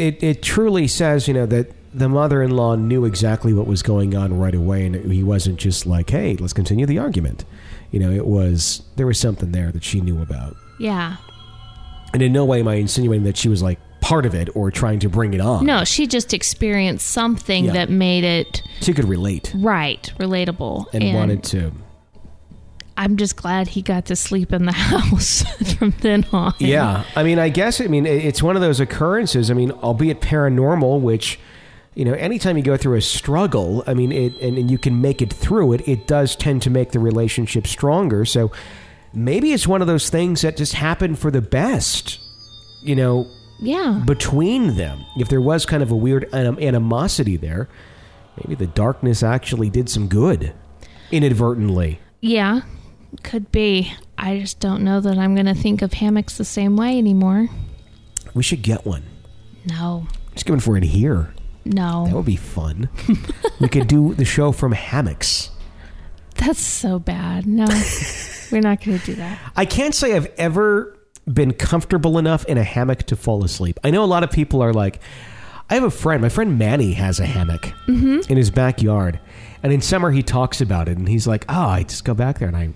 it, 0.00 0.22
it 0.22 0.42
truly 0.42 0.88
says, 0.88 1.28
you 1.28 1.34
know, 1.34 1.46
that 1.46 1.72
the 1.94 2.08
mother 2.08 2.42
in 2.42 2.50
law 2.50 2.74
knew 2.76 3.04
exactly 3.04 3.52
what 3.52 3.66
was 3.66 3.82
going 3.82 4.14
on 4.14 4.38
right 4.38 4.54
away, 4.54 4.86
and 4.86 4.94
he 5.10 5.22
wasn't 5.22 5.58
just 5.58 5.86
like, 5.86 6.10
hey, 6.10 6.36
let's 6.36 6.52
continue 6.52 6.86
the 6.86 6.98
argument. 6.98 7.44
You 7.90 8.00
know, 8.00 8.10
it 8.10 8.26
was, 8.26 8.82
there 8.96 9.06
was 9.06 9.18
something 9.18 9.52
there 9.52 9.72
that 9.72 9.82
she 9.84 10.00
knew 10.00 10.20
about. 10.22 10.56
Yeah. 10.78 11.16
And 12.12 12.22
in 12.22 12.32
no 12.32 12.44
way 12.44 12.60
am 12.60 12.68
I 12.68 12.74
insinuating 12.74 13.24
that 13.24 13.36
she 13.36 13.48
was 13.48 13.62
like 13.62 13.78
part 14.00 14.26
of 14.26 14.34
it 14.34 14.48
or 14.56 14.70
trying 14.70 14.98
to 15.00 15.08
bring 15.08 15.34
it 15.34 15.40
on. 15.40 15.64
No, 15.66 15.84
she 15.84 16.06
just 16.06 16.32
experienced 16.34 17.06
something 17.06 17.66
Yeah. 17.66 17.72
that 17.74 17.90
made 17.90 18.24
it 18.24 18.62
She 18.80 18.92
could 18.92 19.04
relate 19.04 19.52
right, 19.56 20.12
relatable. 20.18 20.86
and, 20.92 21.14
wanted 21.14 21.44
to. 21.44 21.72
I'm 23.00 23.16
just 23.16 23.34
glad 23.36 23.68
he 23.68 23.80
got 23.82 24.04
to 24.06 24.14
sleep 24.16 24.52
in 24.52 24.66
the 24.66 24.72
house 24.90 25.42
from 25.74 25.90
then 26.02 26.26
on. 26.32 26.54
Yeah, 26.58 27.04
I 27.16 27.22
mean, 27.22 27.38
I 27.38 27.48
guess 27.48 27.80
I 27.80 27.86
mean 27.86 28.04
it's 28.06 28.42
one 28.42 28.56
of 28.56 28.62
those 28.62 28.78
occurrences. 28.78 29.50
I 29.50 29.54
mean, 29.54 29.70
albeit 29.72 30.20
paranormal, 30.20 31.00
which 31.00 31.38
you 31.94 32.04
know, 32.04 32.12
anytime 32.12 32.56
you 32.56 32.62
go 32.62 32.76
through 32.76 32.96
a 32.96 33.00
struggle, 33.00 33.82
I 33.86 33.94
mean, 33.94 34.12
it 34.12 34.34
and, 34.40 34.58
and 34.58 34.70
you 34.70 34.78
can 34.78 35.00
make 35.00 35.20
it 35.22 35.32
through 35.32 35.72
it, 35.72 35.88
it 35.88 36.06
does 36.06 36.36
tend 36.36 36.62
to 36.62 36.70
make 36.70 36.92
the 36.92 36.98
relationship 37.00 37.66
stronger. 37.66 38.24
So 38.26 38.52
maybe 39.14 39.52
it's 39.52 39.66
one 39.66 39.80
of 39.80 39.88
those 39.88 40.08
things 40.10 40.42
that 40.42 40.56
just 40.56 40.74
happened 40.74 41.18
for 41.18 41.30
the 41.30 41.40
best. 41.42 42.20
You 42.84 42.96
know, 42.96 43.26
Yeah. 43.60 44.02
between 44.06 44.76
them, 44.76 45.04
if 45.18 45.28
there 45.28 45.40
was 45.40 45.66
kind 45.66 45.82
of 45.82 45.90
a 45.90 45.96
weird 45.96 46.28
anim- 46.32 46.58
animosity 46.60 47.36
there, 47.36 47.68
maybe 48.36 48.54
the 48.54 48.68
darkness 48.70 49.22
actually 49.22 49.68
did 49.70 49.88
some 49.88 50.06
good 50.06 50.52
inadvertently. 51.10 51.98
Yeah. 52.20 52.60
Could 53.22 53.50
be. 53.52 53.92
I 54.16 54.38
just 54.38 54.60
don't 54.60 54.82
know 54.82 55.00
that 55.00 55.18
I'm 55.18 55.34
going 55.34 55.46
to 55.46 55.54
think 55.54 55.82
of 55.82 55.94
hammocks 55.94 56.36
the 56.36 56.44
same 56.44 56.76
way 56.76 56.98
anymore. 56.98 57.48
We 58.34 58.42
should 58.42 58.62
get 58.62 58.86
one. 58.86 59.02
No. 59.66 60.06
Just 60.34 60.46
going 60.46 60.60
for 60.60 60.76
it 60.76 60.84
here. 60.84 61.34
No. 61.64 62.06
That 62.06 62.14
would 62.14 62.24
be 62.24 62.36
fun. 62.36 62.88
we 63.60 63.68
could 63.68 63.88
do 63.88 64.14
the 64.14 64.24
show 64.24 64.52
from 64.52 64.72
hammocks. 64.72 65.50
That's 66.36 66.60
so 66.60 66.98
bad. 66.98 67.46
No. 67.46 67.66
We're 68.52 68.60
not 68.60 68.82
going 68.82 68.98
to 68.98 69.06
do 69.06 69.14
that. 69.16 69.38
I 69.56 69.64
can't 69.64 69.94
say 69.94 70.14
I've 70.14 70.32
ever 70.38 70.96
been 71.26 71.52
comfortable 71.52 72.18
enough 72.18 72.44
in 72.46 72.58
a 72.58 72.64
hammock 72.64 73.04
to 73.04 73.16
fall 73.16 73.44
asleep. 73.44 73.78
I 73.84 73.90
know 73.90 74.02
a 74.02 74.06
lot 74.06 74.24
of 74.24 74.30
people 74.30 74.62
are 74.62 74.72
like, 74.72 75.00
I 75.68 75.74
have 75.74 75.84
a 75.84 75.90
friend, 75.90 76.20
my 76.20 76.28
friend 76.28 76.58
Manny 76.58 76.92
has 76.94 77.20
a 77.20 77.26
hammock 77.26 77.62
mm-hmm. 77.86 78.20
in 78.30 78.36
his 78.36 78.50
backyard. 78.50 79.20
And 79.62 79.72
in 79.72 79.80
summer, 79.80 80.10
he 80.10 80.22
talks 80.22 80.60
about 80.60 80.88
it. 80.88 80.96
And 80.98 81.08
he's 81.08 81.26
like, 81.26 81.44
oh, 81.48 81.68
I 81.68 81.82
just 81.84 82.04
go 82.04 82.14
back 82.14 82.38
there 82.38 82.48
and 82.48 82.56
I 82.56 82.70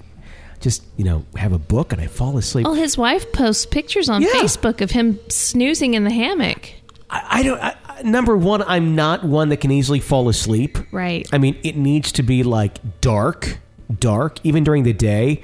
just, 0.64 0.82
you 0.96 1.04
know, 1.04 1.24
have 1.36 1.52
a 1.52 1.58
book 1.58 1.92
and 1.92 2.00
I 2.00 2.06
fall 2.06 2.38
asleep. 2.38 2.64
Well, 2.64 2.74
his 2.74 2.96
wife 2.98 3.30
posts 3.32 3.66
pictures 3.66 4.08
on 4.08 4.22
Yeah. 4.22 4.28
Facebook 4.30 4.80
of 4.80 4.90
him 4.90 5.20
snoozing 5.28 5.92
in 5.92 6.04
the 6.04 6.10
hammock. 6.10 6.72
I, 7.10 7.22
I 7.40 7.42
don't, 7.42 7.60
I, 7.62 7.76
number 8.02 8.34
one, 8.34 8.62
I'm 8.62 8.94
not 8.96 9.22
one 9.24 9.50
that 9.50 9.58
can 9.58 9.70
easily 9.70 10.00
fall 10.00 10.28
asleep. 10.30 10.78
Right. 10.90 11.28
I 11.34 11.38
mean, 11.38 11.60
it 11.62 11.76
needs 11.76 12.12
to 12.12 12.22
be 12.22 12.42
like 12.42 12.78
dark, 13.02 13.58
dark, 14.00 14.38
even 14.42 14.64
during 14.64 14.84
the 14.84 14.94
day. 14.94 15.42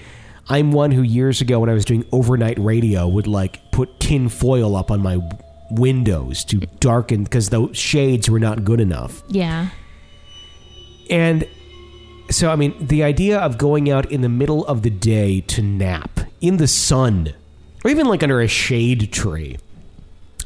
I'm 0.49 0.73
one 0.73 0.91
who 0.91 1.03
years 1.03 1.43
ago, 1.43 1.61
when 1.61 1.69
I 1.69 1.75
was 1.75 1.85
doing 1.85 2.05
overnight 2.13 2.59
radio, 2.59 3.07
would 3.07 3.27
like 3.27 3.71
put 3.71 4.01
tin 4.01 4.31
foil 4.31 4.75
up 4.75 4.91
on 4.91 5.03
my 5.03 5.19
windows 5.71 6.45
to 6.47 6.61
darken 6.81 7.25
because 7.25 7.51
the 7.51 7.71
shades 7.75 8.31
were 8.31 8.41
not 8.41 8.65
good 8.65 8.81
enough. 8.81 9.23
Yeah. 9.29 9.69
And 11.11 11.47
so, 12.31 12.51
I 12.51 12.57
mean, 12.57 12.75
the 12.87 13.03
idea 13.03 13.39
of 13.39 13.59
going 13.59 13.91
out 13.91 14.11
in 14.11 14.21
the 14.21 14.29
middle 14.29 14.65
of 14.67 14.83
the 14.83 14.91
day 14.91 15.41
to 15.43 15.63
nap 15.63 16.21
in 16.41 16.57
the 16.57 16.67
sun 16.69 17.35
or 17.85 17.91
even 17.91 18.07
like 18.07 18.23
under 18.23 18.41
a 18.41 18.49
shade 18.49 19.13
tree, 19.13 19.59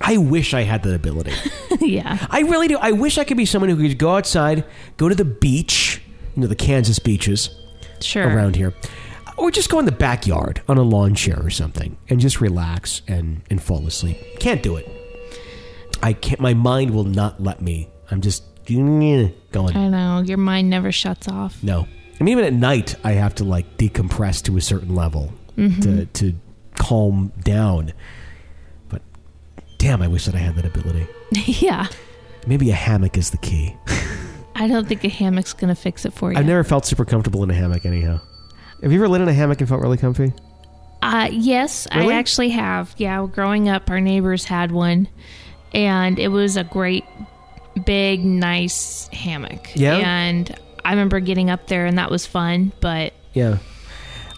I 0.00 0.16
wish 0.16 0.54
I 0.54 0.62
had 0.62 0.82
that 0.82 0.94
ability. 0.94 1.32
yeah. 1.80 2.26
I 2.30 2.40
really 2.40 2.68
do. 2.68 2.78
I 2.78 2.92
wish 2.92 3.18
I 3.18 3.24
could 3.24 3.36
be 3.36 3.46
someone 3.46 3.70
who 3.70 3.76
could 3.76 3.98
go 3.98 4.16
outside, 4.16 4.64
go 4.96 5.08
to 5.08 5.14
the 5.14 5.24
beach, 5.24 6.02
you 6.34 6.42
know, 6.42 6.48
the 6.48 6.56
Kansas 6.56 6.98
beaches 6.98 7.50
Sure. 8.00 8.26
around 8.26 8.56
here, 8.56 8.74
or 9.36 9.50
just 9.50 9.70
go 9.70 9.78
in 9.78 9.84
the 9.84 9.92
backyard 9.92 10.62
on 10.68 10.78
a 10.78 10.82
lawn 10.82 11.14
chair 11.14 11.40
or 11.42 11.50
something 11.50 11.96
and 12.08 12.20
just 12.20 12.40
relax 12.40 13.02
and, 13.08 13.42
and 13.50 13.62
fall 13.62 13.86
asleep. 13.86 14.18
Can't 14.40 14.62
do 14.62 14.76
it. 14.76 14.88
I 16.02 16.12
can't. 16.12 16.40
My 16.40 16.54
mind 16.54 16.90
will 16.90 17.04
not 17.04 17.42
let 17.42 17.62
me. 17.62 17.88
I'm 18.10 18.20
just 18.20 18.42
going. 18.66 19.76
I 19.76 19.88
know. 19.88 20.22
Your 20.24 20.38
mind 20.38 20.70
never 20.70 20.92
shuts 20.92 21.28
off. 21.28 21.62
No. 21.62 21.86
I 22.20 22.24
mean, 22.24 22.32
even 22.32 22.44
at 22.44 22.52
night, 22.52 22.94
I 23.04 23.12
have 23.12 23.34
to 23.36 23.44
like 23.44 23.76
decompress 23.76 24.42
to 24.44 24.56
a 24.56 24.60
certain 24.60 24.94
level 24.94 25.32
to 25.56 26.06
to 26.06 26.34
calm 26.76 27.32
down. 27.42 27.92
But 28.88 29.02
damn, 29.78 30.02
I 30.02 30.08
wish 30.08 30.26
that 30.26 30.34
I 30.34 30.38
had 30.38 30.56
that 30.56 30.64
ability. 30.64 31.06
yeah. 31.32 31.86
Maybe 32.46 32.70
a 32.70 32.74
hammock 32.74 33.16
is 33.16 33.30
the 33.30 33.38
key. 33.38 33.74
I 34.54 34.68
don't 34.68 34.86
think 34.86 35.02
a 35.04 35.08
hammock's 35.08 35.52
going 35.52 35.74
to 35.74 35.80
fix 35.80 36.04
it 36.04 36.12
for 36.12 36.32
you. 36.32 36.38
I've 36.38 36.46
never 36.46 36.62
felt 36.62 36.84
super 36.86 37.04
comfortable 37.04 37.42
in 37.42 37.50
a 37.50 37.54
hammock, 37.54 37.84
anyhow. 37.84 38.20
Have 38.82 38.92
you 38.92 38.98
ever 38.98 39.08
laid 39.08 39.22
in 39.22 39.28
a 39.28 39.32
hammock 39.32 39.60
and 39.60 39.68
felt 39.68 39.80
really 39.80 39.96
comfy? 39.96 40.32
Uh, 41.02 41.28
yes, 41.32 41.86
Really? 41.94 42.14
I 42.14 42.18
actually 42.18 42.50
have. 42.50 42.94
Yeah, 42.96 43.26
growing 43.30 43.68
up, 43.68 43.90
our 43.90 44.00
neighbors 44.00 44.44
had 44.44 44.70
one, 44.72 45.08
and 45.72 46.18
it 46.18 46.28
was 46.28 46.56
a 46.56 46.64
great, 46.64 47.04
big, 47.84 48.24
nice 48.24 49.08
hammock. 49.08 49.70
Yeah? 49.74 49.96
And 49.96 50.54
I 50.84 50.90
remember 50.90 51.20
getting 51.20 51.50
up 51.50 51.66
there, 51.68 51.86
and 51.86 51.98
that 51.98 52.10
was 52.10 52.26
fun, 52.26 52.72
but 52.80 53.12
Yeah. 53.32 53.58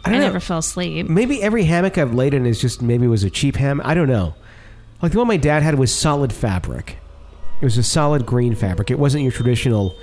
I 0.04 0.08
I, 0.08 0.12
don't 0.12 0.20
know. 0.20 0.26
never 0.28 0.40
fell 0.40 0.58
asleep. 0.58 1.08
Maybe 1.08 1.42
every 1.42 1.64
hammock 1.64 1.98
I've 1.98 2.14
laid 2.14 2.32
in 2.32 2.46
is 2.46 2.60
just 2.60 2.80
maybe 2.80 3.06
it 3.06 3.08
was 3.08 3.24
a 3.24 3.30
cheap 3.30 3.56
hammock. 3.56 3.84
I 3.86 3.94
don't 3.94 4.08
know. 4.08 4.34
Like 5.02 5.10
the 5.12 5.18
one 5.18 5.26
my 5.26 5.36
dad 5.36 5.62
had 5.64 5.76
was 5.78 5.92
solid 5.92 6.32
fabric. 6.32 6.98
It 7.60 7.64
was 7.64 7.76
a 7.76 7.82
solid 7.82 8.24
green 8.24 8.54
fabric. 8.54 8.90
It 8.90 8.98
wasn't 9.00 9.24
your 9.24 9.32
traditional, 9.32 9.96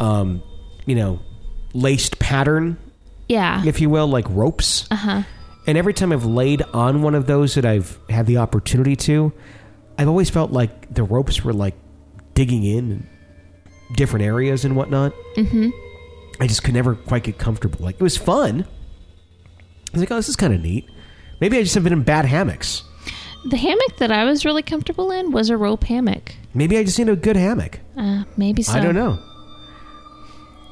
um, 0.00 0.42
you 0.84 0.94
know, 0.94 1.20
laced 1.72 2.18
pattern, 2.18 2.76
Yeah. 3.28 3.62
if 3.64 3.80
you 3.80 3.88
will, 3.88 4.06
like 4.06 4.26
ropes. 4.28 4.86
Uh 4.90 4.96
huh. 4.96 5.22
And 5.66 5.78
every 5.78 5.94
time 5.94 6.12
I've 6.12 6.24
laid 6.26 6.62
on 6.74 7.00
one 7.02 7.14
of 7.14 7.26
those 7.26 7.54
that 7.54 7.64
I've 7.64 7.98
had 8.10 8.26
the 8.26 8.36
opportunity 8.38 8.96
to, 8.96 9.32
I've 9.96 10.08
always 10.08 10.28
felt 10.28 10.50
like 10.52 10.92
the 10.92 11.02
ropes 11.04 11.42
were 11.42 11.52
like 11.54 11.74
digging 12.38 12.62
in 12.62 13.04
different 13.96 14.24
areas 14.24 14.64
and 14.64 14.76
whatnot. 14.76 15.12
Mm-hmm. 15.34 15.70
I 16.40 16.46
just 16.46 16.62
could 16.62 16.72
never 16.72 16.94
quite 16.94 17.24
get 17.24 17.36
comfortable. 17.36 17.84
Like 17.84 17.96
it 17.96 18.02
was 18.02 18.16
fun. 18.16 18.64
I 18.64 19.90
was 19.90 20.00
like, 20.00 20.12
oh, 20.12 20.14
this 20.14 20.28
is 20.28 20.36
kind 20.36 20.54
of 20.54 20.60
neat. 20.60 20.88
Maybe 21.40 21.58
I 21.58 21.64
just 21.64 21.74
have 21.74 21.82
been 21.82 21.92
in 21.92 22.04
bad 22.04 22.26
hammocks. 22.26 22.84
The 23.50 23.56
hammock 23.56 23.96
that 23.96 24.12
I 24.12 24.22
was 24.22 24.44
really 24.44 24.62
comfortable 24.62 25.10
in 25.10 25.32
was 25.32 25.50
a 25.50 25.56
rope 25.56 25.82
hammock. 25.82 26.36
Maybe 26.54 26.78
I 26.78 26.84
just 26.84 26.96
need 26.96 27.08
a 27.08 27.16
good 27.16 27.34
hammock. 27.34 27.80
Uh, 27.96 28.22
maybe 28.36 28.62
so. 28.62 28.74
I 28.74 28.80
don't 28.80 28.94
know. 28.94 29.18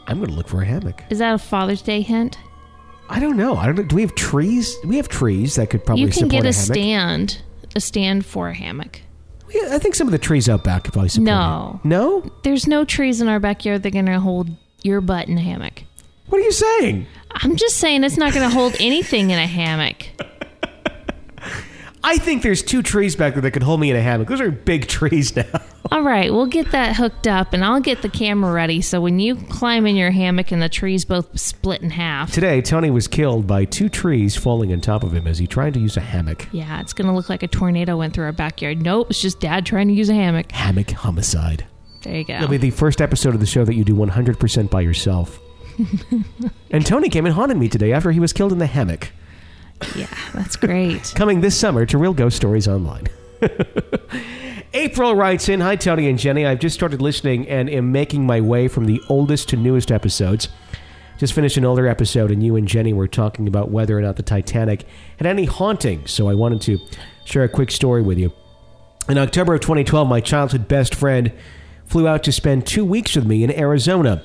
I'm 0.07 0.19
going 0.19 0.31
to 0.31 0.37
look 0.37 0.47
for 0.47 0.63
a 0.63 0.65
hammock. 0.65 1.03
Is 1.11 1.19
that 1.19 1.35
a 1.35 1.39
Father's 1.39 1.83
Day 1.83 2.01
hint? 2.01 2.39
I 3.09 3.19
don't 3.19 3.37
know. 3.37 3.57
I 3.57 3.67
don't 3.67 3.75
know. 3.75 3.83
Do 3.83 3.97
we 3.97 4.03
have 4.03 4.15
trees? 4.15 4.77
We 4.85 4.99
have 4.99 5.09
trees 5.09 5.57
that 5.57 5.71
could 5.71 5.85
probably 5.85 6.05
you 6.05 6.11
can 6.11 6.29
get 6.29 6.45
a, 6.45 6.51
a 6.51 6.53
stand, 6.53 7.43
a 7.75 7.81
stand 7.81 8.25
for 8.25 8.51
a 8.51 8.55
hammock. 8.55 9.01
Yeah, 9.53 9.69
I 9.75 9.79
think 9.79 9.95
some 9.95 10.09
of 10.09 10.13
the 10.13 10.19
trees 10.19 10.49
out 10.49 10.65
back 10.65 10.85
could 10.85 10.93
probably 10.93 11.09
support 11.09 11.27
No. 11.27 11.81
it. 11.85 11.89
No? 11.89 12.31
There's 12.43 12.67
no 12.67 12.85
trees 12.85 13.21
in 13.21 13.29
our 13.29 13.39
backyard 13.41 13.83
that 13.83 13.89
are 13.89 13.93
going 13.93 14.07
to 14.07 14.21
hold 14.21 14.51
your 14.83 15.01
butt 15.01 15.29
in 15.29 15.39
a 15.39 15.41
hammock. 15.41 15.83
What 16.29 16.39
are 16.41 16.45
you 16.45 16.53
saying? 16.53 17.07
I'm 17.31 17.57
just 17.57 17.77
saying 17.77 18.03
it's 18.05 18.17
not 18.17 18.33
going 18.35 18.49
to 18.49 18.55
hold 18.55 18.75
anything 18.81 19.31
in 19.31 19.39
a 19.39 19.47
hammock. 19.47 20.07
I 22.07 22.19
think 22.19 22.45
there's 22.45 22.63
two 22.63 22.85
trees 22.85 23.17
back 23.17 23.35
there 23.35 23.43
that 23.43 23.51
could 23.51 23.65
hold 23.65 23.81
me 23.81 23.91
in 23.91 23.97
a 23.97 24.01
hammock. 24.01 24.29
Those 24.29 24.41
are 24.41 24.53
big 24.53 24.87
trees 24.89 25.35
now. 25.35 25.61
All 25.91 26.03
right, 26.03 26.33
we'll 26.33 26.47
get 26.47 26.71
that 26.71 26.95
hooked 26.95 27.27
up 27.27 27.53
and 27.53 27.65
I'll 27.65 27.81
get 27.81 28.03
the 28.03 28.09
camera 28.09 28.53
ready 28.53 28.81
so 28.81 29.01
when 29.01 29.19
you 29.19 29.35
climb 29.35 29.89
in 29.89 29.97
your 29.97 30.13
hammock 30.13 30.53
and 30.53 30.63
the 30.63 30.69
trees 30.69 31.05
both 31.05 31.39
split 31.39 31.83
in 31.83 31.91
half. 31.91 32.33
Today, 32.33 32.63
Tony 32.63 32.91
was 32.91 33.09
killed 33.09 33.49
by 33.49 33.65
two 33.65 33.89
trees 33.89 34.37
falling 34.37 34.73
on 34.73 34.81
top 34.81 35.03
of 35.03 35.13
him 35.13 35.27
as 35.27 35.39
he 35.39 35.49
tried 35.49 35.75
to 35.75 35.81
use 35.81 35.97
a 35.97 36.01
hammock. 36.01 36.47
Yeah, 36.53 36.81
it's 36.81 36.93
going 36.93 37.09
to 37.09 37.13
look 37.13 37.29
like 37.29 37.43
a 37.43 37.49
tornado 37.49 37.97
went 37.97 38.15
through 38.15 38.27
our 38.27 38.33
backyard. 38.33 38.81
Nope, 38.81 39.11
it's 39.11 39.21
just 39.21 39.41
dad 39.41 39.67
trying 39.67 39.89
to 39.89 39.95
use 39.95 40.09
a 40.09 40.15
hammock. 40.15 40.53
Hammock 40.53 40.93
homicide. 40.93 41.67
There 42.03 42.15
you 42.15 42.25
go. 42.25 42.35
It'll 42.35 42.47
be 42.47 42.57
the 42.57 42.71
first 42.71 43.01
episode 43.01 43.35
of 43.35 43.41
the 43.41 43.47
show 43.47 43.65
that 43.65 43.75
you 43.75 43.83
do 43.83 43.97
100% 43.97 44.71
by 44.71 44.81
yourself. 44.81 45.41
and 46.71 46.87
Tony 46.87 47.09
came 47.09 47.27
and 47.27 47.35
haunted 47.35 47.57
me 47.57 47.69
today 47.69 47.93
after 47.93 48.13
he 48.13 48.21
was 48.21 48.33
killed 48.33 48.53
in 48.53 48.59
the 48.59 48.67
hammock. 48.67 49.11
Yeah, 49.95 50.09
that's 50.35 50.57
great. 50.57 51.13
Coming 51.17 51.41
this 51.41 51.59
summer 51.59 51.87
to 51.87 51.99
Real 51.99 52.15
Ghost 52.15 52.37
Stories 52.37 52.69
Online. 52.69 53.07
April 54.75 55.15
writes 55.15 55.49
in 55.49 55.61
Hi, 55.61 55.77
Tony 55.77 56.09
and 56.09 56.19
Jenny. 56.19 56.45
I've 56.45 56.59
just 56.59 56.75
started 56.75 57.01
listening 57.01 57.49
and 57.49 57.71
am 57.71 57.93
making 57.93 58.27
my 58.27 58.41
way 58.41 58.69
from 58.69 58.87
the 58.87 59.01
oldest 59.09 59.49
to 59.51 59.57
newest 59.57 59.91
episodes. 59.91 60.49
Just 61.19 61.33
finished 61.33 61.57
an 61.57 61.65
older 61.65 61.87
episode, 61.87 62.31
and 62.31 62.43
you 62.43 62.57
and 62.57 62.69
Jenny 62.69 62.93
were 62.93 63.09
talking 63.09 63.49
about 63.49 63.71
whether 63.71 63.97
or 63.99 64.03
not 64.03 64.17
the 64.17 64.23
Titanic 64.23 64.85
had 65.17 65.27
any 65.27 65.47
hauntings, 65.47 66.11
so 66.11 66.29
I 66.29 66.35
wanted 66.35 66.61
to 66.63 66.79
share 67.25 67.45
a 67.45 67.49
quick 67.49 67.71
story 67.71 68.03
with 68.03 68.19
you. 68.19 68.33
In 69.09 69.17
October 69.17 69.55
of 69.55 69.61
2012, 69.61 70.07
my 70.09 70.21
childhood 70.21 70.69
best 70.69 70.95
friend 70.95 71.33
flew 71.87 72.07
out 72.07 72.23
to 72.25 72.33
spend 72.33 72.67
two 72.67 72.85
weeks 72.85 73.17
with 73.17 73.25
me 73.25 73.45
in 73.45 73.59
Arizona. 73.59 74.23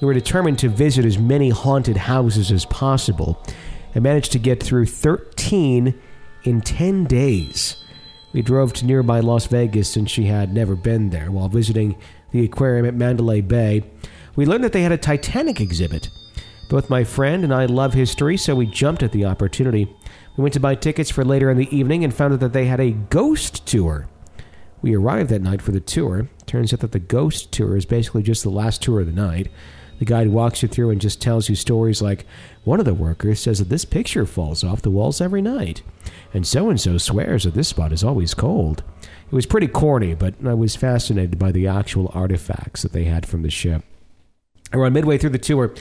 We 0.00 0.06
were 0.06 0.14
determined 0.14 0.58
to 0.58 0.68
visit 0.68 1.04
as 1.04 1.18
many 1.18 1.50
haunted 1.50 1.96
houses 1.96 2.50
as 2.50 2.66
possible 2.66 3.40
and 3.94 4.02
managed 4.02 4.32
to 4.32 4.38
get 4.38 4.62
through 4.62 4.86
13 4.86 5.94
in 6.44 6.60
10 6.60 7.04
days. 7.04 7.76
We 8.32 8.42
drove 8.42 8.72
to 8.74 8.86
nearby 8.86 9.20
Las 9.20 9.46
Vegas 9.46 9.88
since 9.88 10.10
she 10.10 10.24
had 10.24 10.52
never 10.52 10.74
been 10.74 11.10
there. 11.10 11.30
While 11.30 11.48
visiting 11.48 11.96
the 12.32 12.44
aquarium 12.44 12.84
at 12.84 12.94
Mandalay 12.94 13.40
Bay, 13.40 13.84
we 14.34 14.44
learned 14.44 14.64
that 14.64 14.72
they 14.72 14.82
had 14.82 14.92
a 14.92 14.98
Titanic 14.98 15.60
exhibit. 15.60 16.08
Both 16.68 16.90
my 16.90 17.04
friend 17.04 17.44
and 17.44 17.54
I 17.54 17.66
love 17.66 17.94
history, 17.94 18.36
so 18.36 18.56
we 18.56 18.66
jumped 18.66 19.02
at 19.02 19.12
the 19.12 19.24
opportunity. 19.24 19.84
We 20.36 20.42
went 20.42 20.54
to 20.54 20.60
buy 20.60 20.74
tickets 20.74 21.10
for 21.10 21.24
later 21.24 21.50
in 21.50 21.56
the 21.56 21.74
evening 21.74 22.02
and 22.02 22.12
found 22.12 22.34
out 22.34 22.40
that 22.40 22.52
they 22.52 22.66
had 22.66 22.80
a 22.80 22.90
ghost 22.90 23.66
tour. 23.66 24.08
We 24.82 24.96
arrived 24.96 25.30
that 25.30 25.42
night 25.42 25.62
for 25.62 25.70
the 25.70 25.80
tour. 25.80 26.28
Turns 26.46 26.74
out 26.74 26.80
that 26.80 26.92
the 26.92 26.98
ghost 26.98 27.52
tour 27.52 27.76
is 27.76 27.86
basically 27.86 28.22
just 28.22 28.42
the 28.42 28.50
last 28.50 28.82
tour 28.82 29.00
of 29.00 29.06
the 29.06 29.12
night. 29.12 29.48
The 29.98 30.04
guide 30.04 30.28
walks 30.28 30.62
you 30.62 30.68
through 30.68 30.90
and 30.90 31.00
just 31.00 31.22
tells 31.22 31.48
you 31.48 31.54
stories 31.54 32.02
like 32.02 32.26
one 32.64 32.80
of 32.80 32.86
the 32.86 32.94
workers 32.94 33.40
says 33.40 33.58
that 33.58 33.68
this 33.68 33.84
picture 33.84 34.26
falls 34.26 34.64
off 34.64 34.82
the 34.82 34.90
walls 34.90 35.20
every 35.20 35.42
night, 35.42 35.82
and 36.32 36.46
so 36.46 36.68
and 36.68 36.80
so 36.80 36.98
swears 36.98 37.44
that 37.44 37.54
this 37.54 37.68
spot 37.68 37.92
is 37.92 38.02
always 38.02 38.34
cold. 38.34 38.82
It 39.26 39.34
was 39.34 39.46
pretty 39.46 39.68
corny, 39.68 40.14
but 40.14 40.34
I 40.44 40.54
was 40.54 40.76
fascinated 40.76 41.38
by 41.38 41.52
the 41.52 41.66
actual 41.66 42.10
artifacts 42.14 42.82
that 42.82 42.92
they 42.92 43.04
had 43.04 43.26
from 43.26 43.42
the 43.42 43.50
ship. 43.50 43.82
Around 44.72 44.92
midway 44.92 45.18
through 45.18 45.30
the 45.30 45.38
tour, 45.38 45.74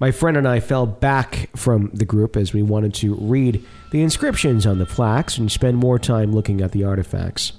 my 0.00 0.10
friend 0.12 0.36
and 0.36 0.46
I 0.46 0.60
fell 0.60 0.86
back 0.86 1.50
from 1.56 1.90
the 1.92 2.04
group 2.04 2.36
as 2.36 2.52
we 2.52 2.62
wanted 2.62 2.94
to 2.94 3.14
read 3.14 3.64
the 3.90 4.02
inscriptions 4.02 4.66
on 4.66 4.78
the 4.78 4.86
plaques 4.86 5.38
and 5.38 5.50
spend 5.50 5.76
more 5.76 5.98
time 5.98 6.32
looking 6.32 6.60
at 6.60 6.72
the 6.72 6.84
artifacts. 6.84 7.52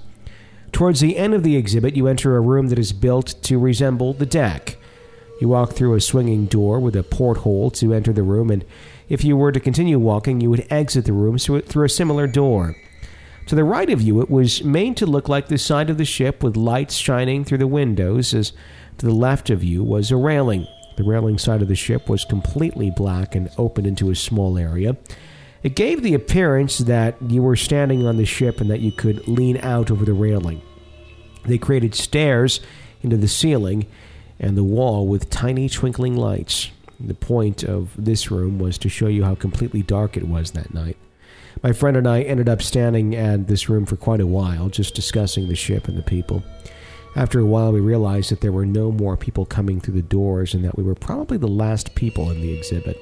Towards 0.72 1.00
the 1.00 1.16
end 1.16 1.34
of 1.34 1.42
the 1.42 1.56
exhibit, 1.56 1.96
you 1.96 2.06
enter 2.06 2.36
a 2.36 2.40
room 2.40 2.68
that 2.68 2.78
is 2.78 2.92
built 2.92 3.34
to 3.42 3.58
resemble 3.58 4.12
the 4.12 4.26
deck. 4.26 4.76
You 5.40 5.48
walk 5.48 5.72
through 5.72 5.94
a 5.94 6.00
swinging 6.02 6.44
door 6.44 6.78
with 6.78 6.94
a 6.94 7.02
porthole 7.02 7.70
to 7.72 7.94
enter 7.94 8.12
the 8.12 8.22
room, 8.22 8.50
and 8.50 8.62
if 9.08 9.24
you 9.24 9.38
were 9.38 9.52
to 9.52 9.58
continue 9.58 9.98
walking, 9.98 10.40
you 10.40 10.50
would 10.50 10.66
exit 10.70 11.06
the 11.06 11.14
room 11.14 11.38
through 11.38 11.84
a 11.84 11.88
similar 11.88 12.26
door. 12.26 12.76
To 13.46 13.54
the 13.54 13.64
right 13.64 13.88
of 13.88 14.02
you, 14.02 14.20
it 14.20 14.30
was 14.30 14.62
made 14.62 14.98
to 14.98 15.06
look 15.06 15.30
like 15.30 15.48
the 15.48 15.56
side 15.56 15.88
of 15.88 15.96
the 15.96 16.04
ship 16.04 16.42
with 16.42 16.58
lights 16.58 16.94
shining 16.94 17.44
through 17.44 17.58
the 17.58 17.66
windows, 17.66 18.34
as 18.34 18.52
to 18.98 19.06
the 19.06 19.14
left 19.14 19.48
of 19.48 19.64
you 19.64 19.82
was 19.82 20.10
a 20.10 20.16
railing. 20.16 20.66
The 20.96 21.04
railing 21.04 21.38
side 21.38 21.62
of 21.62 21.68
the 21.68 21.74
ship 21.74 22.10
was 22.10 22.26
completely 22.26 22.90
black 22.90 23.34
and 23.34 23.48
opened 23.56 23.86
into 23.86 24.10
a 24.10 24.14
small 24.14 24.58
area. 24.58 24.98
It 25.62 25.74
gave 25.74 26.02
the 26.02 26.14
appearance 26.14 26.78
that 26.78 27.16
you 27.22 27.42
were 27.42 27.56
standing 27.56 28.06
on 28.06 28.18
the 28.18 28.26
ship 28.26 28.60
and 28.60 28.70
that 28.70 28.80
you 28.80 28.92
could 28.92 29.26
lean 29.26 29.56
out 29.58 29.90
over 29.90 30.04
the 30.04 30.12
railing. 30.12 30.60
They 31.46 31.56
created 31.56 31.94
stairs 31.94 32.60
into 33.02 33.16
the 33.16 33.28
ceiling 33.28 33.86
and 34.40 34.56
the 34.56 34.64
wall 34.64 35.06
with 35.06 35.30
tiny 35.30 35.68
twinkling 35.68 36.16
lights. 36.16 36.70
The 36.98 37.14
point 37.14 37.62
of 37.62 37.92
this 37.96 38.30
room 38.30 38.58
was 38.58 38.76
to 38.78 38.88
show 38.88 39.06
you 39.06 39.22
how 39.22 39.36
completely 39.36 39.82
dark 39.82 40.16
it 40.16 40.26
was 40.26 40.50
that 40.52 40.74
night. 40.74 40.96
My 41.62 41.72
friend 41.72 41.96
and 41.96 42.08
I 42.08 42.22
ended 42.22 42.48
up 42.48 42.62
standing 42.62 43.14
at 43.14 43.46
this 43.46 43.68
room 43.68 43.86
for 43.86 43.96
quite 43.96 44.20
a 44.20 44.26
while, 44.26 44.68
just 44.68 44.94
discussing 44.94 45.48
the 45.48 45.54
ship 45.54 45.88
and 45.88 45.96
the 45.96 46.02
people. 46.02 46.42
After 47.16 47.40
a 47.40 47.44
while, 47.44 47.72
we 47.72 47.80
realized 47.80 48.30
that 48.30 48.40
there 48.40 48.52
were 48.52 48.66
no 48.66 48.90
more 48.90 49.16
people 49.16 49.44
coming 49.44 49.80
through 49.80 49.94
the 49.94 50.02
doors 50.02 50.54
and 50.54 50.64
that 50.64 50.76
we 50.76 50.84
were 50.84 50.94
probably 50.94 51.36
the 51.38 51.48
last 51.48 51.94
people 51.94 52.30
in 52.30 52.40
the 52.40 52.56
exhibit. 52.56 52.98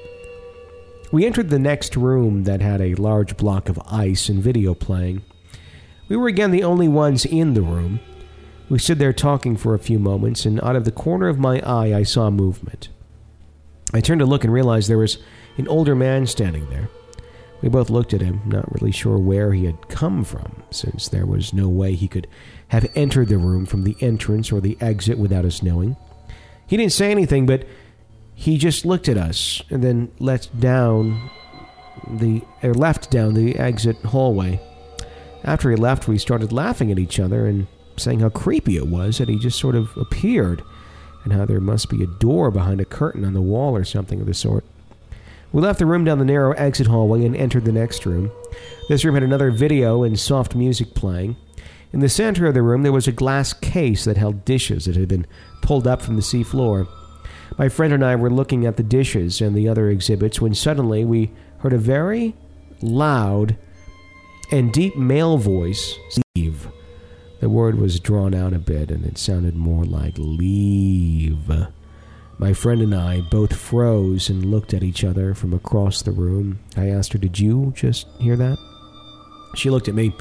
We 1.11 1.25
entered 1.25 1.49
the 1.49 1.59
next 1.59 1.95
room 1.95 2.43
that 2.43 2.61
had 2.61 2.81
a 2.81 2.95
large 2.95 3.37
block 3.37 3.69
of 3.69 3.79
ice 3.87 4.29
and 4.29 4.43
video 4.43 4.73
playing. 4.73 5.23
We 6.07 6.17
were 6.17 6.27
again 6.27 6.51
the 6.51 6.63
only 6.63 6.87
ones 6.87 7.25
in 7.25 7.53
the 7.53 7.61
room. 7.61 7.99
We 8.69 8.77
stood 8.77 8.99
there 8.99 9.13
talking 9.13 9.57
for 9.57 9.73
a 9.73 9.79
few 9.79 9.97
moments, 9.97 10.45
and 10.45 10.61
out 10.61 10.75
of 10.75 10.85
the 10.85 10.91
corner 10.91 11.27
of 11.27 11.39
my 11.39 11.59
eye, 11.61 11.93
I 11.95 12.03
saw 12.03 12.29
movement. 12.29 12.89
I 13.93 13.99
turned 13.99 14.19
to 14.19 14.27
look 14.27 14.43
and 14.43 14.53
realized 14.53 14.87
there 14.87 14.99
was 14.99 15.17
an 15.57 15.67
older 15.67 15.95
man 15.95 16.27
standing 16.27 16.69
there. 16.69 16.87
We 17.63 17.69
both 17.69 17.89
looked 17.89 18.13
at 18.13 18.21
him, 18.21 18.41
not 18.45 18.71
really 18.79 18.91
sure 18.91 19.17
where 19.17 19.53
he 19.53 19.65
had 19.65 19.89
come 19.89 20.23
from, 20.23 20.63
since 20.69 21.07
there 21.07 21.25
was 21.25 21.51
no 21.51 21.67
way 21.67 21.95
he 21.95 22.07
could 22.07 22.27
have 22.67 22.89
entered 22.93 23.29
the 23.29 23.39
room 23.39 23.65
from 23.65 23.83
the 23.83 23.97
entrance 24.01 24.51
or 24.51 24.61
the 24.61 24.77
exit 24.79 25.17
without 25.17 25.45
us 25.45 25.63
knowing. 25.63 25.97
He 26.67 26.77
didn't 26.77 26.93
say 26.93 27.09
anything, 27.09 27.47
but 27.47 27.65
he 28.35 28.59
just 28.59 28.85
looked 28.85 29.09
at 29.09 29.17
us 29.17 29.63
and 29.71 29.83
then 29.83 30.11
let 30.19 30.47
down 30.57 31.31
the 32.07 32.43
or 32.61 32.75
left 32.75 33.09
down 33.09 33.33
the 33.33 33.57
exit 33.57 33.97
hallway. 33.97 34.61
After 35.43 35.71
he 35.71 35.75
left, 35.75 36.07
we 36.07 36.19
started 36.19 36.53
laughing 36.53 36.91
at 36.91 36.99
each 36.99 37.19
other 37.19 37.47
and 37.47 37.67
saying 37.99 38.19
how 38.21 38.29
creepy 38.29 38.77
it 38.77 38.87
was 38.87 39.17
that 39.17 39.29
he 39.29 39.37
just 39.37 39.59
sort 39.59 39.75
of 39.75 39.95
appeared 39.97 40.63
and 41.23 41.33
how 41.33 41.45
there 41.45 41.59
must 41.59 41.89
be 41.89 42.03
a 42.03 42.07
door 42.07 42.51
behind 42.51 42.81
a 42.81 42.85
curtain 42.85 43.25
on 43.25 43.33
the 43.33 43.41
wall 43.41 43.75
or 43.75 43.83
something 43.83 44.19
of 44.21 44.27
the 44.27 44.33
sort. 44.33 44.65
We 45.51 45.61
left 45.61 45.79
the 45.79 45.85
room 45.85 46.03
down 46.03 46.19
the 46.19 46.25
narrow 46.25 46.51
exit 46.53 46.87
hallway 46.87 47.25
and 47.25 47.35
entered 47.35 47.65
the 47.65 47.71
next 47.71 48.05
room. 48.05 48.31
This 48.87 49.03
room 49.03 49.15
had 49.15 49.23
another 49.23 49.51
video 49.51 50.03
and 50.03 50.19
soft 50.19 50.55
music 50.55 50.93
playing. 50.93 51.35
In 51.91 52.01
the 52.01 52.09
center 52.09 52.45
of 52.45 52.53
the 52.53 52.61
room, 52.61 52.83
there 52.83 52.91
was 52.91 53.07
a 53.07 53.11
glass 53.11 53.51
case 53.51 54.05
that 54.05 54.17
held 54.17 54.45
dishes 54.45 54.85
that 54.85 54.95
had 54.95 55.07
been 55.07 55.25
pulled 55.61 55.87
up 55.87 56.01
from 56.01 56.15
the 56.15 56.21
seafloor. 56.21 56.87
My 57.57 57.67
friend 57.67 57.91
and 57.93 58.05
I 58.05 58.15
were 58.15 58.29
looking 58.29 58.65
at 58.65 58.77
the 58.77 58.83
dishes 58.83 59.41
and 59.41 59.55
the 59.55 59.67
other 59.67 59.89
exhibits 59.89 60.39
when 60.39 60.53
suddenly 60.53 61.03
we 61.03 61.31
heard 61.59 61.73
a 61.73 61.79
very 61.79 62.35
loud 62.81 63.57
and 64.51 64.71
deep 64.71 64.95
male 64.95 65.37
voice. 65.37 65.97
The 67.39 67.49
word 67.49 67.79
was 67.79 67.99
drawn 67.99 68.35
out 68.35 68.53
a 68.53 68.59
bit 68.59 68.91
and 68.91 69.05
it 69.05 69.17
sounded 69.17 69.55
more 69.55 69.85
like 69.85 70.15
leave. 70.17 71.49
My 72.37 72.53
friend 72.53 72.81
and 72.81 72.93
I 72.93 73.21
both 73.21 73.55
froze 73.55 74.29
and 74.29 74.45
looked 74.45 74.73
at 74.73 74.83
each 74.83 75.03
other 75.03 75.33
from 75.33 75.53
across 75.53 76.01
the 76.01 76.11
room. 76.11 76.59
I 76.75 76.89
asked 76.89 77.13
her, 77.13 77.19
Did 77.19 77.39
you 77.39 77.73
just 77.75 78.07
hear 78.19 78.35
that? 78.35 78.57
She 79.55 79.69
looked 79.69 79.87
at 79.87 79.95
me 79.95 80.13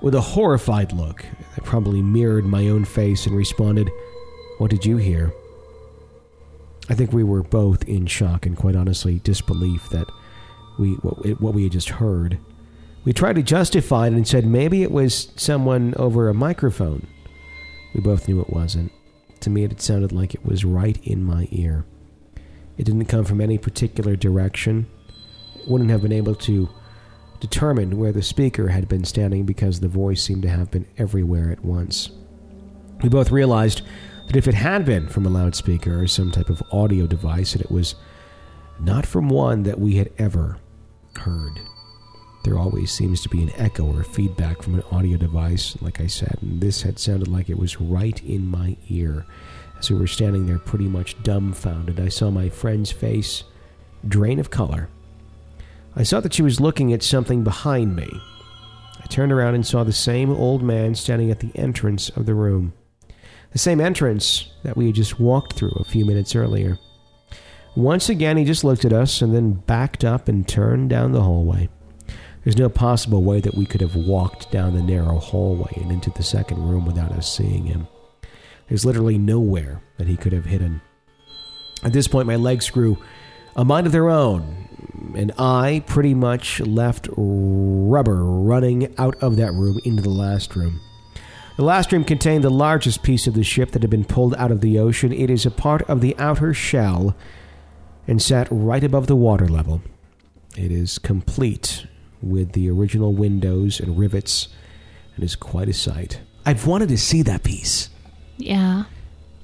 with 0.00 0.14
a 0.14 0.20
horrified 0.20 0.92
look 0.92 1.24
that 1.54 1.64
probably 1.64 2.02
mirrored 2.02 2.44
my 2.44 2.68
own 2.68 2.84
face 2.84 3.26
and 3.26 3.36
responded, 3.36 3.90
What 4.58 4.70
did 4.70 4.84
you 4.84 4.96
hear? 4.96 5.32
I 6.88 6.94
think 6.94 7.12
we 7.12 7.24
were 7.24 7.42
both 7.42 7.82
in 7.88 8.06
shock 8.06 8.46
and 8.46 8.56
quite 8.56 8.76
honestly 8.76 9.20
disbelief 9.24 9.88
that 9.90 10.06
we 10.78 10.92
what, 10.94 11.40
what 11.40 11.54
we 11.54 11.64
had 11.64 11.72
just 11.72 11.88
heard. 11.88 12.38
We 13.06 13.12
tried 13.12 13.36
to 13.36 13.42
justify 13.42 14.08
it 14.08 14.14
and 14.14 14.26
said 14.26 14.44
maybe 14.44 14.82
it 14.82 14.90
was 14.90 15.28
someone 15.36 15.94
over 15.96 16.28
a 16.28 16.34
microphone. 16.34 17.06
We 17.94 18.00
both 18.00 18.26
knew 18.26 18.40
it 18.40 18.50
wasn't. 18.50 18.90
To 19.40 19.48
me, 19.48 19.62
it 19.62 19.80
sounded 19.80 20.10
like 20.10 20.34
it 20.34 20.44
was 20.44 20.64
right 20.64 20.98
in 21.04 21.22
my 21.22 21.46
ear. 21.52 21.86
It 22.76 22.82
didn't 22.82 23.04
come 23.04 23.24
from 23.24 23.40
any 23.40 23.58
particular 23.58 24.16
direction. 24.16 24.88
It 25.54 25.68
wouldn't 25.68 25.90
have 25.90 26.02
been 26.02 26.10
able 26.10 26.34
to 26.34 26.68
determine 27.38 27.96
where 27.96 28.10
the 28.10 28.22
speaker 28.22 28.68
had 28.68 28.88
been 28.88 29.04
standing 29.04 29.46
because 29.46 29.78
the 29.78 29.86
voice 29.86 30.24
seemed 30.24 30.42
to 30.42 30.48
have 30.48 30.72
been 30.72 30.86
everywhere 30.98 31.52
at 31.52 31.64
once. 31.64 32.10
We 33.04 33.08
both 33.08 33.30
realized 33.30 33.82
that 34.26 34.34
if 34.34 34.48
it 34.48 34.54
had 34.54 34.84
been 34.84 35.06
from 35.06 35.26
a 35.26 35.30
loudspeaker 35.30 36.02
or 36.02 36.08
some 36.08 36.32
type 36.32 36.50
of 36.50 36.60
audio 36.72 37.06
device, 37.06 37.52
that 37.52 37.62
it 37.62 37.70
was 37.70 37.94
not 38.80 39.06
from 39.06 39.28
one 39.28 39.62
that 39.62 39.78
we 39.78 39.94
had 39.94 40.10
ever 40.18 40.58
heard. 41.14 41.60
There 42.46 42.58
always 42.60 42.92
seems 42.92 43.20
to 43.22 43.28
be 43.28 43.42
an 43.42 43.50
echo 43.56 43.84
or 43.92 44.04
feedback 44.04 44.62
from 44.62 44.76
an 44.76 44.84
audio 44.92 45.16
device, 45.16 45.76
like 45.82 46.00
I 46.00 46.06
said, 46.06 46.38
and 46.40 46.60
this 46.60 46.82
had 46.82 46.96
sounded 46.96 47.26
like 47.26 47.50
it 47.50 47.58
was 47.58 47.80
right 47.80 48.22
in 48.22 48.46
my 48.46 48.76
ear. 48.88 49.26
As 49.80 49.90
we 49.90 49.98
were 49.98 50.06
standing 50.06 50.46
there 50.46 50.60
pretty 50.60 50.86
much 50.86 51.20
dumbfounded, 51.24 51.98
I 51.98 52.06
saw 52.06 52.30
my 52.30 52.48
friend's 52.48 52.92
face 52.92 53.42
drain 54.06 54.38
of 54.38 54.50
color. 54.50 54.88
I 55.96 56.04
saw 56.04 56.20
that 56.20 56.34
she 56.34 56.42
was 56.42 56.60
looking 56.60 56.92
at 56.92 57.02
something 57.02 57.42
behind 57.42 57.96
me. 57.96 58.08
I 59.02 59.06
turned 59.08 59.32
around 59.32 59.56
and 59.56 59.66
saw 59.66 59.82
the 59.82 59.92
same 59.92 60.30
old 60.30 60.62
man 60.62 60.94
standing 60.94 61.32
at 61.32 61.40
the 61.40 61.50
entrance 61.56 62.10
of 62.10 62.26
the 62.26 62.34
room. 62.34 62.74
The 63.50 63.58
same 63.58 63.80
entrance 63.80 64.52
that 64.62 64.76
we 64.76 64.86
had 64.86 64.94
just 64.94 65.18
walked 65.18 65.54
through 65.54 65.76
a 65.80 65.84
few 65.84 66.04
minutes 66.04 66.36
earlier. 66.36 66.78
Once 67.74 68.08
again, 68.08 68.36
he 68.36 68.44
just 68.44 68.62
looked 68.62 68.84
at 68.84 68.92
us 68.92 69.20
and 69.20 69.34
then 69.34 69.54
backed 69.54 70.04
up 70.04 70.28
and 70.28 70.46
turned 70.46 70.90
down 70.90 71.10
the 71.10 71.22
hallway. 71.22 71.68
There's 72.46 72.56
no 72.56 72.68
possible 72.68 73.24
way 73.24 73.40
that 73.40 73.56
we 73.56 73.66
could 73.66 73.80
have 73.80 73.96
walked 73.96 74.52
down 74.52 74.74
the 74.74 74.80
narrow 74.80 75.18
hallway 75.18 75.72
and 75.82 75.90
into 75.90 76.10
the 76.10 76.22
second 76.22 76.62
room 76.62 76.86
without 76.86 77.10
us 77.10 77.28
seeing 77.28 77.66
him. 77.66 77.88
There's 78.68 78.84
literally 78.84 79.18
nowhere 79.18 79.82
that 79.96 80.06
he 80.06 80.16
could 80.16 80.32
have 80.32 80.44
hidden. 80.44 80.80
At 81.82 81.92
this 81.92 82.06
point, 82.06 82.28
my 82.28 82.36
legs 82.36 82.70
grew 82.70 82.98
a 83.56 83.64
mind 83.64 83.86
of 83.86 83.92
their 83.92 84.08
own, 84.08 85.12
and 85.16 85.32
I 85.36 85.82
pretty 85.88 86.14
much 86.14 86.60
left 86.60 87.08
rubber 87.16 88.24
running 88.24 88.94
out 88.96 89.16
of 89.16 89.34
that 89.38 89.52
room 89.52 89.80
into 89.84 90.02
the 90.02 90.08
last 90.10 90.54
room. 90.54 90.80
The 91.56 91.64
last 91.64 91.90
room 91.90 92.04
contained 92.04 92.44
the 92.44 92.50
largest 92.50 93.02
piece 93.02 93.26
of 93.26 93.34
the 93.34 93.42
ship 93.42 93.72
that 93.72 93.82
had 93.82 93.90
been 93.90 94.04
pulled 94.04 94.36
out 94.36 94.52
of 94.52 94.60
the 94.60 94.78
ocean. 94.78 95.12
It 95.12 95.30
is 95.30 95.46
a 95.46 95.50
part 95.50 95.82
of 95.90 96.00
the 96.00 96.16
outer 96.16 96.54
shell 96.54 97.16
and 98.06 98.22
sat 98.22 98.46
right 98.52 98.84
above 98.84 99.08
the 99.08 99.16
water 99.16 99.48
level. 99.48 99.82
It 100.56 100.70
is 100.70 100.98
complete 100.98 101.86
with 102.22 102.52
the 102.52 102.70
original 102.70 103.12
windows 103.12 103.80
and 103.80 103.98
rivets 103.98 104.48
and 105.14 105.24
is 105.24 105.36
quite 105.36 105.68
a 105.68 105.72
sight. 105.72 106.20
I've 106.44 106.66
wanted 106.66 106.88
to 106.90 106.98
see 106.98 107.22
that 107.22 107.42
piece. 107.42 107.90
Yeah. 108.36 108.84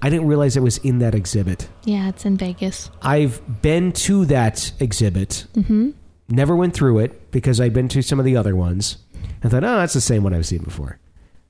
I 0.01 0.11
didn't 0.11 0.27
realize 0.27 0.57
it 0.57 0.63
was 0.63 0.79
in 0.79 0.99
that 0.99 1.15
exhibit. 1.15 1.69
Yeah, 1.85 2.09
it's 2.09 2.25
in 2.25 2.37
Vegas. 2.37 2.91
I've 3.03 3.41
been 3.63 3.93
to 3.93 4.25
that 4.27 4.73
exhibit. 4.81 5.47
Mm-hmm. 5.55 5.91
Never 6.29 6.57
went 6.57 6.75
through 6.75 6.99
it 6.99 7.31
because 7.31 7.61
I'd 7.61 7.73
been 7.73 7.89
to 7.89 8.03
some 8.03 8.19
of 8.19 8.25
the 8.25 8.37
other 8.37 8.57
ones. 8.57 8.99
I 9.45 9.49
thought, 9.49 9.65
oh, 9.65 9.77
that's 9.77 9.95
the 9.95 10.01
same 10.01 10.23
one 10.25 10.35
I've 10.35 10.47
seen 10.47 10.63
before. 10.63 10.99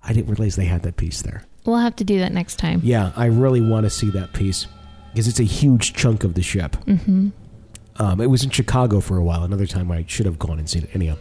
I 0.02 0.12
didn't 0.12 0.28
realize 0.28 0.56
they 0.56 0.64
had 0.64 0.82
that 0.82 0.96
piece 0.96 1.22
there. 1.22 1.44
We'll 1.64 1.76
have 1.76 1.96
to 1.96 2.04
do 2.04 2.18
that 2.18 2.32
next 2.32 2.56
time. 2.56 2.80
Yeah, 2.82 3.12
I 3.16 3.26
really 3.26 3.60
want 3.60 3.84
to 3.84 3.90
see 3.90 4.10
that 4.10 4.32
piece 4.32 4.66
because 5.12 5.28
it's 5.28 5.40
a 5.40 5.44
huge 5.44 5.94
chunk 5.94 6.24
of 6.24 6.34
the 6.34 6.42
ship. 6.42 6.72
Mm-hmm. 6.86 7.30
Um, 8.02 8.20
it 8.20 8.26
was 8.26 8.42
in 8.42 8.50
Chicago 8.50 8.98
for 8.98 9.16
a 9.16 9.22
while. 9.22 9.44
Another 9.44 9.66
time 9.66 9.92
I 9.92 10.04
should 10.08 10.26
have 10.26 10.36
gone 10.36 10.58
and 10.58 10.68
seen 10.68 10.82
it. 10.82 10.90
Anyhow, 10.92 11.18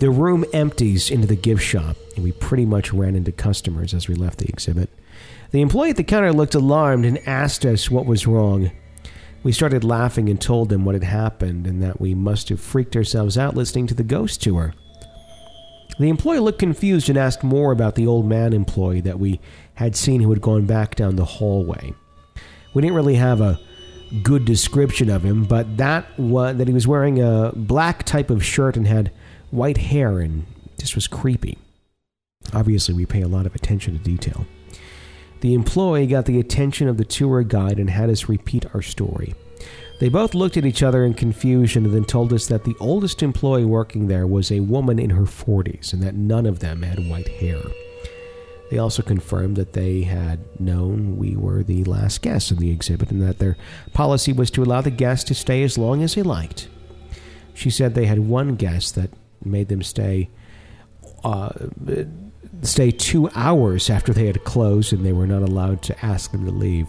the 0.00 0.08
room 0.08 0.46
empties 0.54 1.10
into 1.10 1.26
the 1.26 1.36
gift 1.36 1.62
shop, 1.62 1.98
and 2.14 2.24
we 2.24 2.32
pretty 2.32 2.64
much 2.64 2.94
ran 2.94 3.14
into 3.14 3.30
customers 3.30 3.92
as 3.92 4.08
we 4.08 4.14
left 4.14 4.38
the 4.38 4.48
exhibit. 4.48 4.88
The 5.50 5.60
employee 5.60 5.90
at 5.90 5.96
the 5.96 6.04
counter 6.04 6.32
looked 6.32 6.54
alarmed 6.54 7.04
and 7.04 7.18
asked 7.28 7.66
us 7.66 7.90
what 7.90 8.06
was 8.06 8.26
wrong. 8.26 8.70
We 9.42 9.52
started 9.52 9.84
laughing 9.84 10.30
and 10.30 10.40
told 10.40 10.72
him 10.72 10.86
what 10.86 10.94
had 10.94 11.04
happened 11.04 11.66
and 11.66 11.82
that 11.82 12.00
we 12.00 12.14
must 12.14 12.48
have 12.48 12.58
freaked 12.60 12.96
ourselves 12.96 13.36
out 13.36 13.54
listening 13.54 13.86
to 13.88 13.94
the 13.94 14.02
ghost 14.02 14.42
tour. 14.42 14.72
The 15.98 16.08
employee 16.08 16.38
looked 16.38 16.58
confused 16.58 17.10
and 17.10 17.18
asked 17.18 17.44
more 17.44 17.70
about 17.70 17.96
the 17.96 18.06
old 18.06 18.24
man 18.24 18.54
employee 18.54 19.02
that 19.02 19.18
we 19.18 19.40
had 19.74 19.94
seen 19.94 20.22
who 20.22 20.30
had 20.30 20.40
gone 20.40 20.64
back 20.64 20.94
down 20.94 21.16
the 21.16 21.24
hallway. 21.26 21.92
We 22.72 22.80
didn't 22.80 22.96
really 22.96 23.16
have 23.16 23.42
a 23.42 23.60
good 24.22 24.44
description 24.44 25.10
of 25.10 25.24
him, 25.24 25.44
but 25.44 25.76
that 25.76 26.18
was 26.18 26.56
that 26.56 26.68
he 26.68 26.74
was 26.74 26.86
wearing 26.86 27.20
a 27.20 27.52
black 27.54 28.04
type 28.04 28.30
of 28.30 28.44
shirt 28.44 28.76
and 28.76 28.86
had 28.86 29.12
white 29.50 29.78
hair 29.78 30.18
and 30.18 30.46
just 30.78 30.94
was 30.94 31.06
creepy. 31.06 31.58
Obviously, 32.52 32.94
we 32.94 33.06
pay 33.06 33.22
a 33.22 33.28
lot 33.28 33.46
of 33.46 33.54
attention 33.54 33.96
to 33.96 34.02
detail. 34.02 34.46
The 35.40 35.54
employee 35.54 36.06
got 36.06 36.24
the 36.24 36.40
attention 36.40 36.88
of 36.88 36.96
the 36.96 37.04
tour 37.04 37.42
guide 37.42 37.78
and 37.78 37.90
had 37.90 38.10
us 38.10 38.28
repeat 38.28 38.66
our 38.74 38.82
story. 38.82 39.34
They 40.00 40.08
both 40.08 40.34
looked 40.34 40.56
at 40.56 40.64
each 40.64 40.82
other 40.82 41.04
in 41.04 41.14
confusion 41.14 41.84
and 41.84 41.94
then 41.94 42.04
told 42.04 42.32
us 42.32 42.46
that 42.46 42.64
the 42.64 42.76
oldest 42.80 43.22
employee 43.22 43.64
working 43.64 44.06
there 44.06 44.26
was 44.26 44.50
a 44.50 44.60
woman 44.60 44.98
in 44.98 45.10
her 45.10 45.24
40s 45.24 45.92
and 45.92 46.02
that 46.02 46.14
none 46.14 46.46
of 46.46 46.60
them 46.60 46.82
had 46.82 47.08
white 47.08 47.28
hair. 47.28 47.60
They 48.70 48.78
also 48.78 49.02
confirmed 49.02 49.56
that 49.56 49.72
they 49.72 50.02
had 50.02 50.40
known 50.60 51.16
we 51.16 51.36
were 51.36 51.62
the 51.62 51.84
last 51.84 52.20
guests 52.20 52.50
in 52.50 52.58
the 52.58 52.70
exhibit 52.70 53.10
and 53.10 53.22
that 53.22 53.38
their 53.38 53.56
policy 53.94 54.32
was 54.32 54.50
to 54.52 54.62
allow 54.62 54.82
the 54.82 54.90
guests 54.90 55.24
to 55.28 55.34
stay 55.34 55.62
as 55.62 55.78
long 55.78 56.02
as 56.02 56.14
they 56.14 56.22
liked. 56.22 56.68
She 57.54 57.70
said 57.70 57.94
they 57.94 58.06
had 58.06 58.20
one 58.20 58.56
guest 58.56 58.94
that 58.94 59.10
made 59.42 59.68
them 59.68 59.82
stay 59.82 60.28
uh, 61.24 61.50
stay 62.62 62.90
two 62.90 63.28
hours 63.34 63.90
after 63.90 64.12
they 64.12 64.26
had 64.26 64.44
closed 64.44 64.92
and 64.92 65.04
they 65.04 65.12
were 65.12 65.26
not 65.26 65.42
allowed 65.42 65.82
to 65.82 66.04
ask 66.04 66.30
them 66.30 66.44
to 66.44 66.50
leave. 66.52 66.88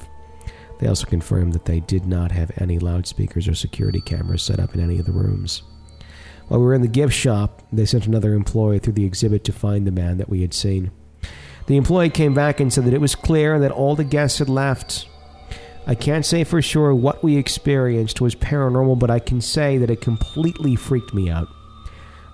They 0.80 0.88
also 0.88 1.06
confirmed 1.06 1.54
that 1.54 1.66
they 1.66 1.80
did 1.82 2.06
not 2.06 2.32
have 2.32 2.52
any 2.58 2.80
loudspeakers 2.80 3.48
or 3.48 3.56
security 3.56 4.02
cameras 4.02 4.44
set 4.44 4.60
up 4.60 4.76
in 4.76 4.82
any 4.82 5.00
of 5.00 5.06
the 5.06 5.12
rooms. 5.12 5.64
While 6.48 6.62
we 6.62 6.66
were 6.66 6.74
in 6.74 6.82
the 6.82 6.88
gift 6.88 7.14
shop, 7.14 7.62
they 7.72 7.86
sent 7.86 8.08
another 8.08 8.34
employee 8.34 8.80
through 8.80 8.94
the 8.94 9.06
exhibit 9.06 9.44
to 9.46 9.52
find 9.52 9.86
the 9.86 9.92
man 9.92 10.18
that 10.18 10.30
we 10.30 10.42
had 10.42 10.54
seen. 10.54 10.92
The 11.70 11.78
employee 11.78 12.10
came 12.10 12.34
back 12.34 12.60
and 12.60 12.74
said 12.74 12.86
that 12.86 12.96
it 12.96 13.00
was 13.00 13.14
clear 13.14 13.60
that 13.60 13.70
all 13.70 13.96
the 13.96 14.04
guests 14.04 14.40
had 14.40 14.50
left. 14.50 15.08
I 15.86 15.94
can't 15.94 16.26
say 16.26 16.44
for 16.44 16.64
sure 16.64 16.96
what 16.96 17.24
we 17.24 17.38
experienced 17.38 18.20
was 18.20 18.34
paranormal, 18.34 18.98
but 18.98 19.12
I 19.12 19.20
can 19.20 19.40
say 19.40 19.78
that 19.78 19.92
it 19.92 20.02
completely 20.02 20.76
freaked 20.76 21.14
me 21.14 21.30
out. 21.30 21.48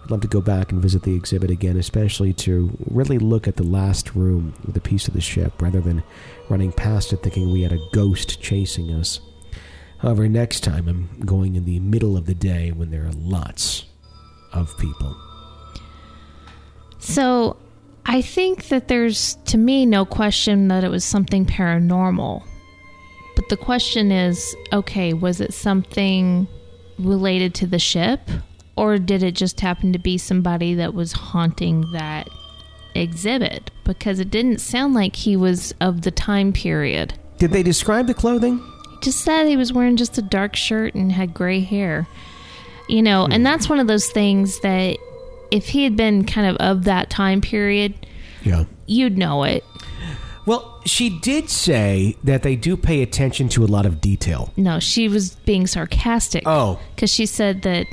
I'd 0.02 0.10
love 0.10 0.22
to 0.22 0.30
go 0.30 0.40
back 0.40 0.72
and 0.72 0.82
visit 0.82 1.04
the 1.04 1.18
exhibit 1.18 1.52
again, 1.52 1.76
especially 1.76 2.32
to 2.32 2.78
really 2.90 3.18
look 3.18 3.46
at 3.46 3.58
the 3.58 3.64
last 3.64 4.16
room 4.16 4.54
with 4.66 4.78
a 4.78 4.82
piece 4.82 5.10
of 5.10 5.14
the 5.14 5.20
ship 5.20 5.62
rather 5.62 5.82
than 5.82 6.02
running 6.48 6.72
past 6.72 7.12
it 7.12 7.18
thinking 7.22 7.52
we 7.52 7.64
had 7.64 7.74
a 7.74 7.90
ghost 7.92 8.42
chasing 8.42 8.90
us. 8.92 9.20
However, 9.98 10.30
next 10.30 10.62
time 10.62 10.88
I'm 10.88 11.20
going 11.26 11.58
in 11.58 11.66
the 11.66 11.82
middle 11.82 12.16
of 12.16 12.26
the 12.26 12.36
day 12.36 12.72
when 12.72 12.90
there 12.90 13.06
are 13.06 13.12
lots 13.12 13.84
of 14.54 14.78
people. 14.78 15.14
So 17.00 17.58
I 18.06 18.22
think 18.22 18.68
that 18.70 18.88
there's, 18.88 19.36
to 19.46 19.58
me, 19.58 19.86
no 19.86 20.06
question 20.06 20.68
that 20.68 20.84
it 20.84 20.90
was 20.90 21.04
something 21.04 21.46
paranormal. 21.46 22.44
But 23.36 23.50
the 23.50 23.58
question 23.58 24.12
is 24.12 24.56
okay, 24.72 25.14
was 25.14 25.42
it 25.42 25.54
something 25.54 26.48
related 26.98 27.54
to 27.56 27.68
the 27.68 27.80
ship? 27.80 28.22
Or 28.78 28.98
did 28.98 29.24
it 29.24 29.34
just 29.34 29.62
happen 29.62 29.94
to 29.94 30.00
be 30.00 30.18
somebody 30.18 30.74
that 30.76 30.94
was 30.94 31.14
haunting 31.14 31.90
that 31.94 32.30
exhibit? 32.94 33.72
Because 33.84 34.20
it 34.20 34.30
didn't 34.30 34.60
sound 34.60 34.94
like 34.94 35.16
he 35.16 35.36
was 35.36 35.74
of 35.82 36.02
the 36.02 36.12
time 36.12 36.52
period. 36.54 37.14
Did 37.38 37.52
they 37.52 37.64
describe 37.64 38.08
the 38.08 38.14
clothing? 38.14 38.60
He 38.92 38.98
just 39.02 39.22
said 39.22 39.48
he 39.48 39.58
was 39.58 39.74
wearing 39.74 39.98
just 39.98 40.18
a 40.18 40.22
dark 40.22 40.56
shirt 40.56 40.94
and 40.94 41.12
had 41.12 41.34
gray 41.34 41.60
hair. 41.62 42.08
You 42.88 43.02
know, 43.02 43.26
and 43.26 43.38
hmm. 43.38 43.44
that's 43.44 43.70
one 43.70 43.80
of 43.80 43.88
those 43.88 44.08
things 44.08 44.60
that 44.60 44.98
if 45.52 45.68
he 45.70 45.84
had 45.84 45.96
been 45.96 46.26
kind 46.26 46.48
of 46.48 46.56
of 46.58 46.84
that 46.86 47.10
time 47.10 47.42
period, 47.42 47.94
Yeah. 48.44 48.66
you'd 48.88 49.18
know 49.18 49.44
it. 49.44 49.64
Well, 50.46 50.80
she 50.86 51.10
did 51.20 51.50
say 51.50 52.16
that 52.24 52.44
they 52.44 52.56
do 52.56 52.78
pay 52.78 53.02
attention 53.02 53.50
to 53.50 53.64
a 53.64 53.68
lot 53.68 53.86
of 53.88 54.00
detail. 54.00 54.54
No, 54.56 54.80
she 54.80 55.08
was 55.08 55.32
being 55.32 55.66
sarcastic. 55.66 56.44
Oh. 56.46 56.80
Because 56.96 57.12
she 57.12 57.26
said 57.26 57.64
that, 57.64 57.88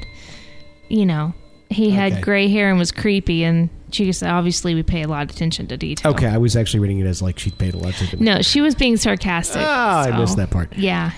you 0.89 1.07
know, 1.07 1.33
he 1.71 1.91
had 1.91 2.13
Okay. 2.13 2.21
gray 2.21 2.49
hair 2.49 2.69
and 2.69 2.79
was 2.79 2.93
creepy, 2.93 3.45
and 3.45 3.71
she 3.91 4.13
said, 4.13 4.31
obviously, 4.31 4.75
we 4.75 4.83
pay 4.83 5.01
a 5.01 5.09
lot 5.09 5.23
of 5.23 5.31
attention 5.31 5.67
to 5.69 5.79
detail. 5.79 6.13
Okay, 6.13 6.27
I 6.27 6.37
was 6.37 6.55
actually 6.55 6.81
reading 6.81 6.99
it 6.99 7.07
as 7.07 7.23
like 7.23 7.39
she 7.39 7.51
paid 7.51 7.73
a 7.73 7.79
lot 7.79 7.89
of 7.91 7.95
attention. 7.95 8.23
No, 8.23 8.43
she 8.43 8.61
was 8.61 8.75
being 8.75 8.99
sarcastic. 8.99 9.63
Ah, 9.65 10.03
I 10.03 10.19
missed 10.19 10.37
that 10.37 10.51
part. 10.51 10.77
Yeah. 10.77 11.13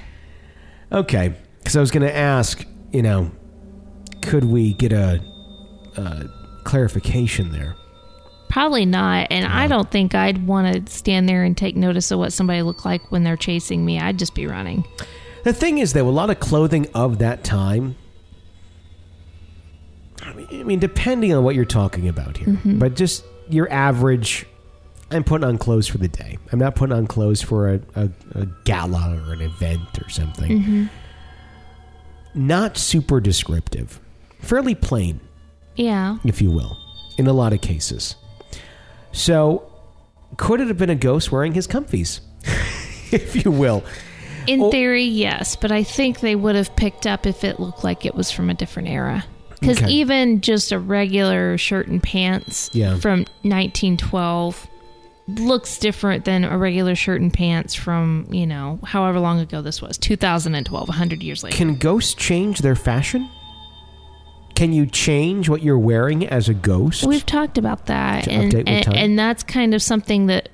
Okay, 0.92 1.34
because 1.58 1.76
I 1.76 1.80
was 1.80 1.90
going 1.90 2.06
to 2.06 2.16
ask, 2.16 2.64
you 2.92 3.02
know, 3.02 3.32
could 4.22 4.44
we 4.44 4.74
get 4.74 4.92
a, 4.92 5.20
a 5.96 6.28
clarification 6.64 7.52
there? 7.52 7.76
Probably 8.48 8.86
not. 8.86 9.28
And 9.30 9.46
I 9.46 9.66
don't 9.66 9.90
think 9.90 10.14
I'd 10.14 10.46
want 10.46 10.86
to 10.86 10.92
stand 10.92 11.28
there 11.28 11.42
and 11.42 11.56
take 11.56 11.74
notice 11.76 12.10
of 12.10 12.18
what 12.20 12.32
somebody 12.32 12.62
looked 12.62 12.84
like 12.84 13.10
when 13.10 13.24
they're 13.24 13.36
chasing 13.36 13.84
me. 13.84 13.98
I'd 13.98 14.18
just 14.18 14.34
be 14.34 14.46
running. 14.46 14.86
The 15.42 15.52
thing 15.52 15.78
is, 15.78 15.92
though, 15.92 16.08
a 16.08 16.10
lot 16.10 16.30
of 16.30 16.40
clothing 16.40 16.88
of 16.94 17.18
that 17.18 17.42
time. 17.42 17.96
I 20.22 20.32
mean, 20.32 20.46
I 20.50 20.62
mean 20.62 20.78
depending 20.78 21.32
on 21.34 21.44
what 21.44 21.54
you're 21.54 21.64
talking 21.64 22.08
about 22.08 22.36
here, 22.36 22.48
mm-hmm. 22.48 22.78
but 22.78 22.94
just 22.94 23.24
your 23.48 23.70
average. 23.72 24.46
I'm 25.10 25.22
putting 25.22 25.46
on 25.46 25.58
clothes 25.58 25.86
for 25.86 25.98
the 25.98 26.08
day. 26.08 26.38
I'm 26.50 26.58
not 26.58 26.76
putting 26.76 26.96
on 26.96 27.06
clothes 27.06 27.42
for 27.42 27.74
a, 27.74 27.80
a, 27.94 28.08
a 28.32 28.46
gala 28.64 29.20
or 29.26 29.32
an 29.34 29.42
event 29.42 30.00
or 30.00 30.08
something. 30.08 30.62
Mm-hmm. 30.62 30.84
Not 32.34 32.78
super 32.78 33.20
descriptive, 33.20 34.00
fairly 34.40 34.74
plain. 34.74 35.20
Yeah. 35.76 36.18
if 36.24 36.40
you 36.42 36.50
will, 36.50 36.76
in 37.18 37.26
a 37.26 37.32
lot 37.32 37.52
of 37.52 37.60
cases. 37.60 38.16
So, 39.12 39.70
could 40.36 40.60
it 40.60 40.68
have 40.68 40.78
been 40.78 40.90
a 40.90 40.94
ghost 40.96 41.30
wearing 41.32 41.54
his 41.54 41.66
comfies, 41.68 42.20
if 43.12 43.44
you 43.44 43.50
will? 43.50 43.84
In 44.46 44.60
Oh. 44.60 44.70
theory, 44.70 45.04
yes. 45.04 45.56
But 45.56 45.72
I 45.72 45.82
think 45.84 46.20
they 46.20 46.34
would 46.36 46.54
have 46.56 46.74
picked 46.76 47.06
up 47.06 47.26
if 47.26 47.44
it 47.44 47.58
looked 47.60 47.82
like 47.84 48.04
it 48.04 48.14
was 48.14 48.30
from 48.30 48.50
a 48.50 48.54
different 48.54 48.88
era. 48.88 49.24
Because 49.60 49.78
Okay. 49.78 49.90
even 49.92 50.40
just 50.42 50.72
a 50.72 50.78
regular 50.78 51.56
shirt 51.56 51.86
and 51.88 52.02
pants 52.02 52.68
Yeah. 52.74 52.96
from 52.98 53.24
1912 53.42 54.66
looks 55.28 55.78
different 55.78 56.26
than 56.26 56.44
a 56.44 56.58
regular 56.58 56.94
shirt 56.94 57.20
and 57.22 57.32
pants 57.32 57.74
from, 57.74 58.26
you 58.30 58.46
know, 58.46 58.78
however 58.84 59.18
long 59.20 59.40
ago 59.40 59.62
this 59.62 59.80
was 59.80 59.96
2012, 59.96 60.88
100 60.88 61.22
years 61.22 61.42
later. 61.42 61.56
Can 61.56 61.76
ghosts 61.76 62.12
change 62.12 62.58
their 62.58 62.74
fashion? 62.76 63.26
Can 64.54 64.72
you 64.72 64.86
change 64.86 65.48
what 65.48 65.62
you're 65.62 65.78
wearing 65.78 66.26
as 66.26 66.48
a 66.48 66.54
ghost? 66.54 67.04
We've 67.04 67.26
talked 67.26 67.58
about 67.58 67.86
that, 67.86 68.28
and, 68.28 68.54
and, 68.54 68.68
and 68.94 69.18
that's 69.18 69.42
kind 69.42 69.74
of 69.74 69.82
something 69.82 70.26
that 70.26 70.48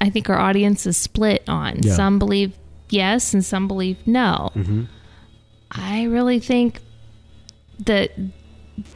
I 0.00 0.10
think 0.10 0.28
our 0.28 0.38
audience 0.38 0.86
is 0.86 0.96
split 0.96 1.44
on. 1.48 1.82
Yeah. 1.82 1.94
Some 1.94 2.18
believe 2.18 2.52
yes, 2.90 3.32
and 3.32 3.44
some 3.44 3.68
believe 3.68 3.96
no. 4.06 4.50
Mhm. 4.54 4.88
I 5.70 6.04
really 6.04 6.40
think 6.40 6.80
that 7.80 8.10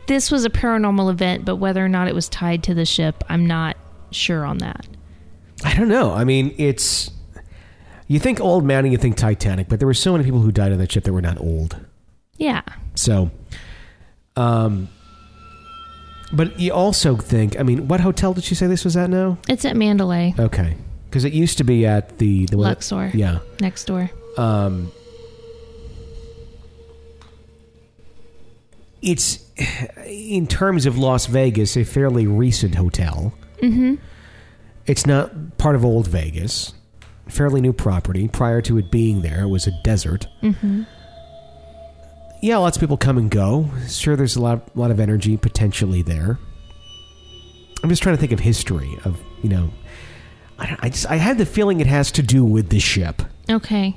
this 0.07 0.31
was 0.31 0.45
a 0.45 0.51
paranormal 0.51 1.11
event, 1.11 1.45
but 1.45 1.57
whether 1.57 1.85
or 1.85 1.89
not 1.89 2.09
it 2.09 2.15
was 2.15 2.29
tied 2.29 2.63
to 2.65 2.75
the 2.75 2.85
ship, 2.85 3.23
I'm 3.29 3.47
not 3.47 3.77
sure 4.11 4.45
on 4.45 4.59
that. 4.59 4.87
I 5.65 5.75
don't 5.75 5.89
know. 5.89 6.13
I 6.13 6.25
mean, 6.25 6.55
it's 6.59 7.11
you 8.09 8.19
think 8.19 8.41
old 8.41 8.65
man 8.65 8.85
and 8.85 8.93
you 8.93 8.99
think 8.99 9.17
Titanic, 9.17 9.69
but 9.69 9.79
there 9.81 9.87
were 9.87 9.95
so 9.95 10.13
many 10.13 10.25
people 10.25 10.41
who 10.41 10.51
died 10.53 10.73
on 10.73 10.79
that 10.79 10.91
ship 10.91 11.05
that 11.05 11.13
were 11.13 11.23
not 11.23 11.39
old. 11.41 11.79
Yeah, 12.37 12.63
So, 12.95 13.31
um, 14.39 14.89
but 16.32 16.59
you 16.61 16.72
also 16.72 17.16
think. 17.16 17.59
I 17.59 17.62
mean, 17.62 17.89
what 17.89 18.01
hotel 18.01 18.34
did 18.34 18.45
she 18.45 18.55
say 18.55 18.66
this 18.66 18.84
was 18.84 18.97
at 18.97 19.11
now? 19.11 19.39
it's 19.49 19.64
at 19.64 19.76
Mandalay, 19.76 20.34
Okay, 20.39 20.76
because 21.09 21.24
it 21.24 21.32
used 21.32 21.59
to 21.59 21.64
be 21.64 21.86
at 21.86 22.18
the 22.18 22.47
the 22.47 22.57
Luxor, 22.57 23.11
Yeah. 23.14 23.39
next 23.61 23.84
door. 23.84 24.11
Um, 24.36 24.93
it's 29.03 29.45
in 30.07 30.47
terms 30.47 30.86
of 30.86 30.99
Las 30.99 31.26
Vegas, 31.26 31.76
a 31.76 31.84
fairly 31.84 32.26
recent 32.26 32.74
hotel. 32.74 33.32
Mm-hmm. 33.62 33.95
It's 34.86 35.07
not 35.07 35.59
part 35.59 35.76
of 35.76 35.84
old 35.84 36.09
Vegas. 36.09 36.74
Fairly 37.28 37.61
new 37.61 37.72
property. 37.72 38.26
Prior 38.28 38.61
to 38.62 38.78
it 38.78 38.91
being 38.91 39.22
there, 39.22 39.43
it 39.43 39.49
was 39.49 39.66
a 39.66 39.72
desert. 39.84 40.26
Mm-hmm. 40.43 40.82
Yeah, 42.41 42.59
lots 42.59 42.76
of 42.76 42.80
people 42.80 42.97
come 42.97 43.18
and 43.18 43.30
go. 43.30 43.68
Sure, 43.89 44.14
there's 44.16 44.36
a 44.36 44.41
lot, 44.43 44.76
lot 44.76 44.91
of 44.91 45.01
energy 45.01 45.36
potentially 45.36 46.03
there. 46.03 46.39
I'm 47.82 47.89
just 47.89 48.03
trying 48.03 48.16
to 48.16 48.20
think 48.20 48.32
of 48.32 48.41
history 48.41 48.99
of 49.05 49.20
you 49.43 49.49
know. 49.49 49.70
I, 50.59 50.66
don't- 50.66 50.84
I 50.84 50.89
just 50.89 51.07
I 51.07 51.16
had 51.16 51.39
the 51.39 51.47
feeling 51.47 51.80
it 51.80 51.86
has 51.86 52.11
to 52.12 52.22
do 52.22 52.45
with 52.45 52.68
the 52.70 52.80
ship. 52.80 53.22
Okay. 53.49 53.97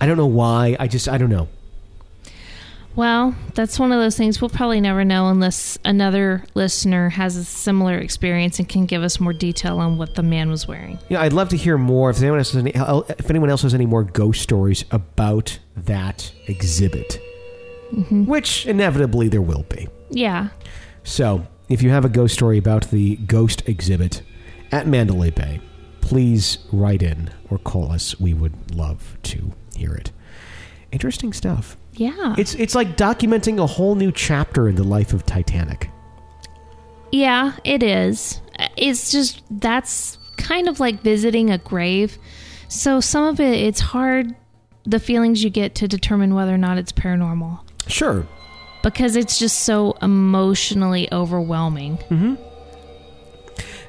I 0.00 0.06
don't 0.06 0.16
know 0.16 0.26
why. 0.26 0.76
I 0.78 0.86
just 0.88 1.08
I 1.08 1.18
don't 1.18 1.30
know. 1.30 1.48
Well, 2.94 3.34
that's 3.54 3.78
one 3.78 3.92
of 3.92 3.98
those 4.00 4.16
things 4.16 4.40
we'll 4.40 4.48
probably 4.48 4.80
never 4.80 5.04
know 5.04 5.28
unless 5.28 5.76
another 5.84 6.44
listener 6.54 7.10
has 7.10 7.36
a 7.36 7.44
similar 7.44 7.98
experience 7.98 8.58
and 8.58 8.66
can 8.66 8.86
give 8.86 9.02
us 9.02 9.20
more 9.20 9.34
detail 9.34 9.78
on 9.80 9.98
what 9.98 10.14
the 10.14 10.22
man 10.22 10.48
was 10.48 10.66
wearing. 10.66 10.98
Yeah, 11.10 11.20
I'd 11.20 11.34
love 11.34 11.50
to 11.50 11.58
hear 11.58 11.76
more. 11.76 12.08
If 12.08 12.20
anyone 12.22 12.38
else 12.38 12.52
has 12.52 12.62
any, 12.62 12.72
if 13.18 13.28
anyone 13.28 13.50
else 13.50 13.62
has 13.62 13.74
any 13.74 13.84
more 13.84 14.02
ghost 14.02 14.40
stories 14.40 14.84
about 14.90 15.58
that 15.76 16.32
exhibit, 16.46 17.20
Mm-hmm. 17.92 18.24
which 18.24 18.66
inevitably 18.66 19.28
there 19.28 19.42
will 19.42 19.64
be. 19.68 19.88
Yeah. 20.10 20.48
So, 21.04 21.46
if 21.68 21.82
you 21.82 21.90
have 21.90 22.04
a 22.04 22.08
ghost 22.08 22.34
story 22.34 22.58
about 22.58 22.90
the 22.90 23.16
ghost 23.16 23.68
exhibit 23.68 24.22
at 24.72 24.86
Mandalay 24.86 25.30
Bay, 25.30 25.60
please 26.00 26.58
write 26.72 27.02
in 27.02 27.30
or 27.50 27.58
call 27.58 27.92
us. 27.92 28.18
We 28.20 28.34
would 28.34 28.74
love 28.74 29.16
to 29.24 29.52
hear 29.76 29.94
it. 29.94 30.10
Interesting 30.92 31.32
stuff. 31.32 31.76
Yeah. 31.94 32.34
It's 32.38 32.54
it's 32.54 32.74
like 32.74 32.96
documenting 32.96 33.58
a 33.62 33.66
whole 33.66 33.94
new 33.94 34.12
chapter 34.12 34.68
in 34.68 34.74
the 34.76 34.84
life 34.84 35.12
of 35.12 35.24
Titanic. 35.26 35.90
yeah, 37.12 37.52
it 37.64 37.82
is. 37.82 38.40
It's 38.76 39.10
just 39.10 39.42
that's 39.50 40.18
kind 40.36 40.68
of 40.68 40.80
like 40.80 41.00
visiting 41.02 41.50
a 41.50 41.58
grave. 41.58 42.18
So 42.68 43.00
some 43.00 43.24
of 43.24 43.40
it 43.40 43.58
it's 43.58 43.80
hard 43.80 44.34
the 44.84 45.00
feelings 45.00 45.42
you 45.42 45.50
get 45.50 45.74
to 45.76 45.88
determine 45.88 46.34
whether 46.34 46.54
or 46.54 46.58
not 46.58 46.78
it's 46.78 46.92
paranormal 46.92 47.60
Sure. 47.86 48.26
because 48.82 49.16
it's 49.16 49.38
just 49.38 49.60
so 49.62 49.92
emotionally 50.02 51.08
overwhelming. 51.12 51.98
Mm-hmm. 52.10 52.34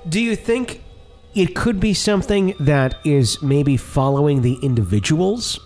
Do 0.10 0.20
you 0.22 0.36
think 0.36 0.82
it 1.36 1.56
could 1.56 1.80
be 1.80 1.94
something 1.94 2.54
that 2.60 2.96
is 3.06 3.42
maybe 3.42 3.78
following 3.78 4.42
the 4.42 4.58
individuals 4.64 5.60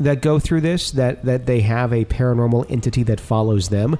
that 0.00 0.20
go 0.20 0.40
through 0.40 0.60
this 0.60 0.90
that 0.90 1.24
that 1.24 1.46
they 1.46 1.60
have 1.60 1.92
a 1.92 2.04
paranormal 2.06 2.68
entity 2.68 3.04
that 3.04 3.20
follows 3.20 3.68
them 3.68 3.96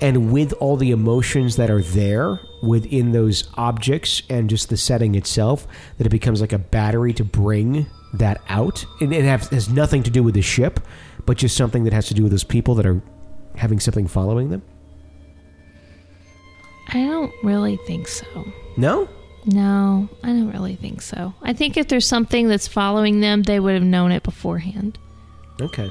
and 0.00 0.32
with 0.32 0.54
all 0.54 0.76
the 0.78 0.90
emotions 0.90 1.56
that 1.56 1.70
are 1.70 1.82
there 1.82 2.40
within 2.62 3.12
those 3.12 3.48
objects 3.54 4.22
and 4.30 4.48
just 4.48 4.70
the 4.70 4.76
setting 4.76 5.14
itself 5.14 5.66
that 5.98 6.06
it 6.06 6.10
becomes 6.10 6.40
like 6.40 6.54
a 6.54 6.58
battery 6.58 7.12
to 7.12 7.22
bring 7.22 7.86
that 8.14 8.40
out 8.48 8.86
and 9.02 9.12
it 9.12 9.22
has, 9.24 9.48
has 9.48 9.68
nothing 9.68 10.02
to 10.02 10.10
do 10.10 10.22
with 10.22 10.34
the 10.34 10.40
ship 10.42 10.80
but 11.26 11.36
just 11.36 11.56
something 11.56 11.84
that 11.84 11.92
has 11.92 12.06
to 12.08 12.14
do 12.14 12.22
with 12.22 12.32
those 12.32 12.44
people 12.44 12.74
that 12.74 12.86
are 12.86 13.02
having 13.56 13.80
something 13.80 14.06
following 14.06 14.50
them 14.50 14.62
I 16.88 17.04
don't 17.06 17.32
really 17.42 17.76
think 17.86 18.08
so. 18.08 18.26
no 18.76 19.08
No, 19.46 20.08
I 20.22 20.28
don't 20.28 20.50
really 20.52 20.76
think 20.76 21.02
so. 21.02 21.34
I 21.42 21.52
think 21.52 21.76
if 21.76 21.88
there's 21.88 22.06
something 22.06 22.48
that's 22.48 22.68
following 22.68 23.20
them, 23.20 23.42
they 23.42 23.58
would 23.60 23.74
have 23.74 23.82
known 23.82 24.12
it 24.12 24.22
beforehand 24.22 24.98
okay 25.60 25.90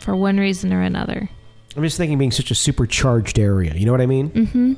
for 0.00 0.14
one 0.16 0.38
reason 0.38 0.72
or 0.72 0.82
another. 0.82 1.28
I'm 1.76 1.82
just 1.82 1.96
thinking 1.96 2.18
being 2.18 2.30
such 2.30 2.50
a 2.50 2.54
supercharged 2.54 3.38
area. 3.38 3.74
You 3.74 3.86
know 3.86 3.92
what 3.92 4.00
I 4.00 4.06
mean? 4.06 4.30
Mm-hmm. 4.30 4.74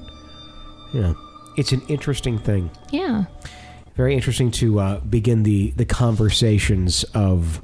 Yeah. 0.93 1.15
It's 1.57 1.73
an 1.73 1.83
interesting 1.89 2.39
thing. 2.39 2.71
Yeah. 2.91 3.25
Very 3.97 4.15
interesting 4.15 4.51
to 4.53 4.81
uh, 4.81 5.01
begin 5.01 5.43
the, 5.43 5.71
the 5.73 5.85
conversations 5.85 7.05
of 7.15 7.61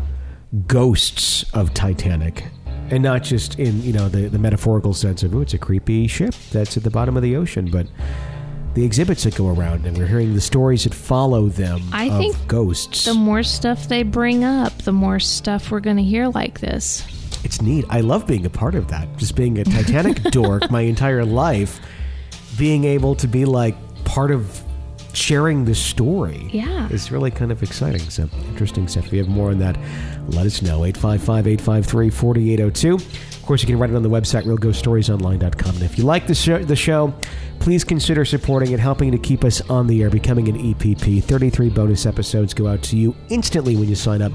ghosts 0.66 1.44
of 1.52 1.74
Titanic. 1.74 2.44
And 2.90 3.02
not 3.02 3.24
just 3.24 3.58
in, 3.58 3.82
you 3.82 3.92
know, 3.92 4.08
the, 4.08 4.28
the 4.28 4.38
metaphorical 4.38 4.94
sense 4.94 5.22
of, 5.22 5.34
oh, 5.34 5.40
it's 5.40 5.54
a 5.54 5.58
creepy 5.58 6.06
ship 6.06 6.34
that's 6.52 6.76
at 6.76 6.84
the 6.84 6.90
bottom 6.90 7.16
of 7.16 7.22
the 7.22 7.34
ocean, 7.34 7.68
but 7.70 7.86
the 8.74 8.84
exhibits 8.84 9.24
that 9.24 9.34
go 9.34 9.48
around 9.48 9.86
and 9.86 9.96
we're 9.96 10.06
hearing 10.06 10.34
the 10.34 10.40
stories 10.40 10.84
that 10.84 10.94
follow 10.94 11.48
them 11.48 11.80
I 11.92 12.10
of 12.10 12.18
think 12.18 12.46
ghosts. 12.46 13.06
The 13.06 13.14
more 13.14 13.42
stuff 13.42 13.88
they 13.88 14.02
bring 14.02 14.44
up, 14.44 14.76
the 14.82 14.92
more 14.92 15.18
stuff 15.18 15.70
we're 15.70 15.80
going 15.80 15.96
to 15.96 16.02
hear 16.02 16.28
like 16.28 16.60
this. 16.60 17.04
It's 17.42 17.62
neat. 17.62 17.86
I 17.88 18.02
love 18.02 18.26
being 18.26 18.44
a 18.44 18.50
part 18.50 18.74
of 18.74 18.88
that. 18.88 19.16
Just 19.16 19.34
being 19.34 19.58
a 19.58 19.64
Titanic 19.64 20.22
dork 20.24 20.70
my 20.70 20.82
entire 20.82 21.24
life, 21.24 21.80
being 22.58 22.84
able 22.84 23.14
to 23.16 23.26
be 23.26 23.46
like 23.46 23.74
part 24.04 24.30
of 24.30 24.62
sharing 25.16 25.64
the 25.64 25.74
story. 25.74 26.48
Yeah. 26.52 26.88
It's 26.90 27.10
really 27.10 27.30
kind 27.30 27.50
of 27.50 27.62
exciting. 27.62 28.02
So, 28.10 28.28
interesting 28.48 28.86
stuff. 28.86 29.06
If 29.06 29.12
you 29.14 29.18
have 29.20 29.28
more 29.28 29.50
on 29.50 29.58
that, 29.60 29.78
let 30.28 30.46
us 30.46 30.62
know. 30.62 30.84
855 30.84 31.46
853 31.46 32.10
4802. 32.10 32.94
Of 32.94 33.46
course, 33.46 33.62
you 33.62 33.66
can 33.66 33.78
write 33.78 33.90
it 33.90 33.96
on 33.96 34.02
the 34.02 34.10
website, 34.10 34.44
realghoststoriesonline.com. 34.44 35.74
And 35.74 35.82
if 35.82 35.96
you 35.96 36.04
like 36.04 36.26
the 36.26 36.34
show, 36.34 36.62
the 36.62 36.76
show, 36.76 37.14
please 37.60 37.84
consider 37.84 38.24
supporting 38.24 38.72
it, 38.72 38.80
helping 38.80 39.10
to 39.12 39.18
keep 39.18 39.44
us 39.44 39.60
on 39.70 39.86
the 39.86 40.02
air, 40.02 40.10
becoming 40.10 40.48
an 40.48 40.74
EPP. 40.74 41.24
33 41.24 41.70
bonus 41.70 42.04
episodes 42.06 42.52
go 42.52 42.66
out 42.66 42.82
to 42.82 42.96
you 42.96 43.14
instantly 43.30 43.76
when 43.76 43.88
you 43.88 43.94
sign 43.94 44.20
up 44.20 44.32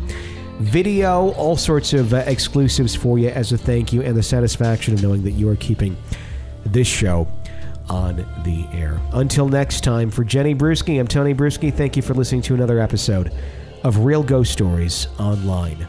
video, 0.59 1.31
all 1.31 1.57
sorts 1.57 1.91
of 1.93 2.13
uh, 2.13 2.17
exclusives 2.27 2.95
for 2.95 3.17
you 3.17 3.29
as 3.29 3.51
a 3.51 3.57
thank 3.57 3.91
you, 3.91 4.03
and 4.03 4.15
the 4.15 4.21
satisfaction 4.21 4.93
of 4.93 5.01
knowing 5.01 5.23
that 5.23 5.31
you 5.31 5.49
are 5.49 5.55
keeping 5.55 5.97
this 6.65 6.87
show 6.87 7.27
on 7.91 8.25
the 8.43 8.65
air. 8.71 9.01
Until 9.11 9.49
next 9.49 9.83
time, 9.83 10.09
for 10.09 10.23
Jenny 10.23 10.55
Brueski, 10.55 10.97
I'm 10.99 11.07
Tony 11.07 11.33
Brueski. 11.35 11.73
Thank 11.73 11.97
you 11.97 12.01
for 12.01 12.13
listening 12.13 12.41
to 12.43 12.53
another 12.53 12.79
episode 12.79 13.33
of 13.83 14.05
Real 14.05 14.23
Ghost 14.23 14.53
Stories 14.53 15.07
Online. 15.19 15.87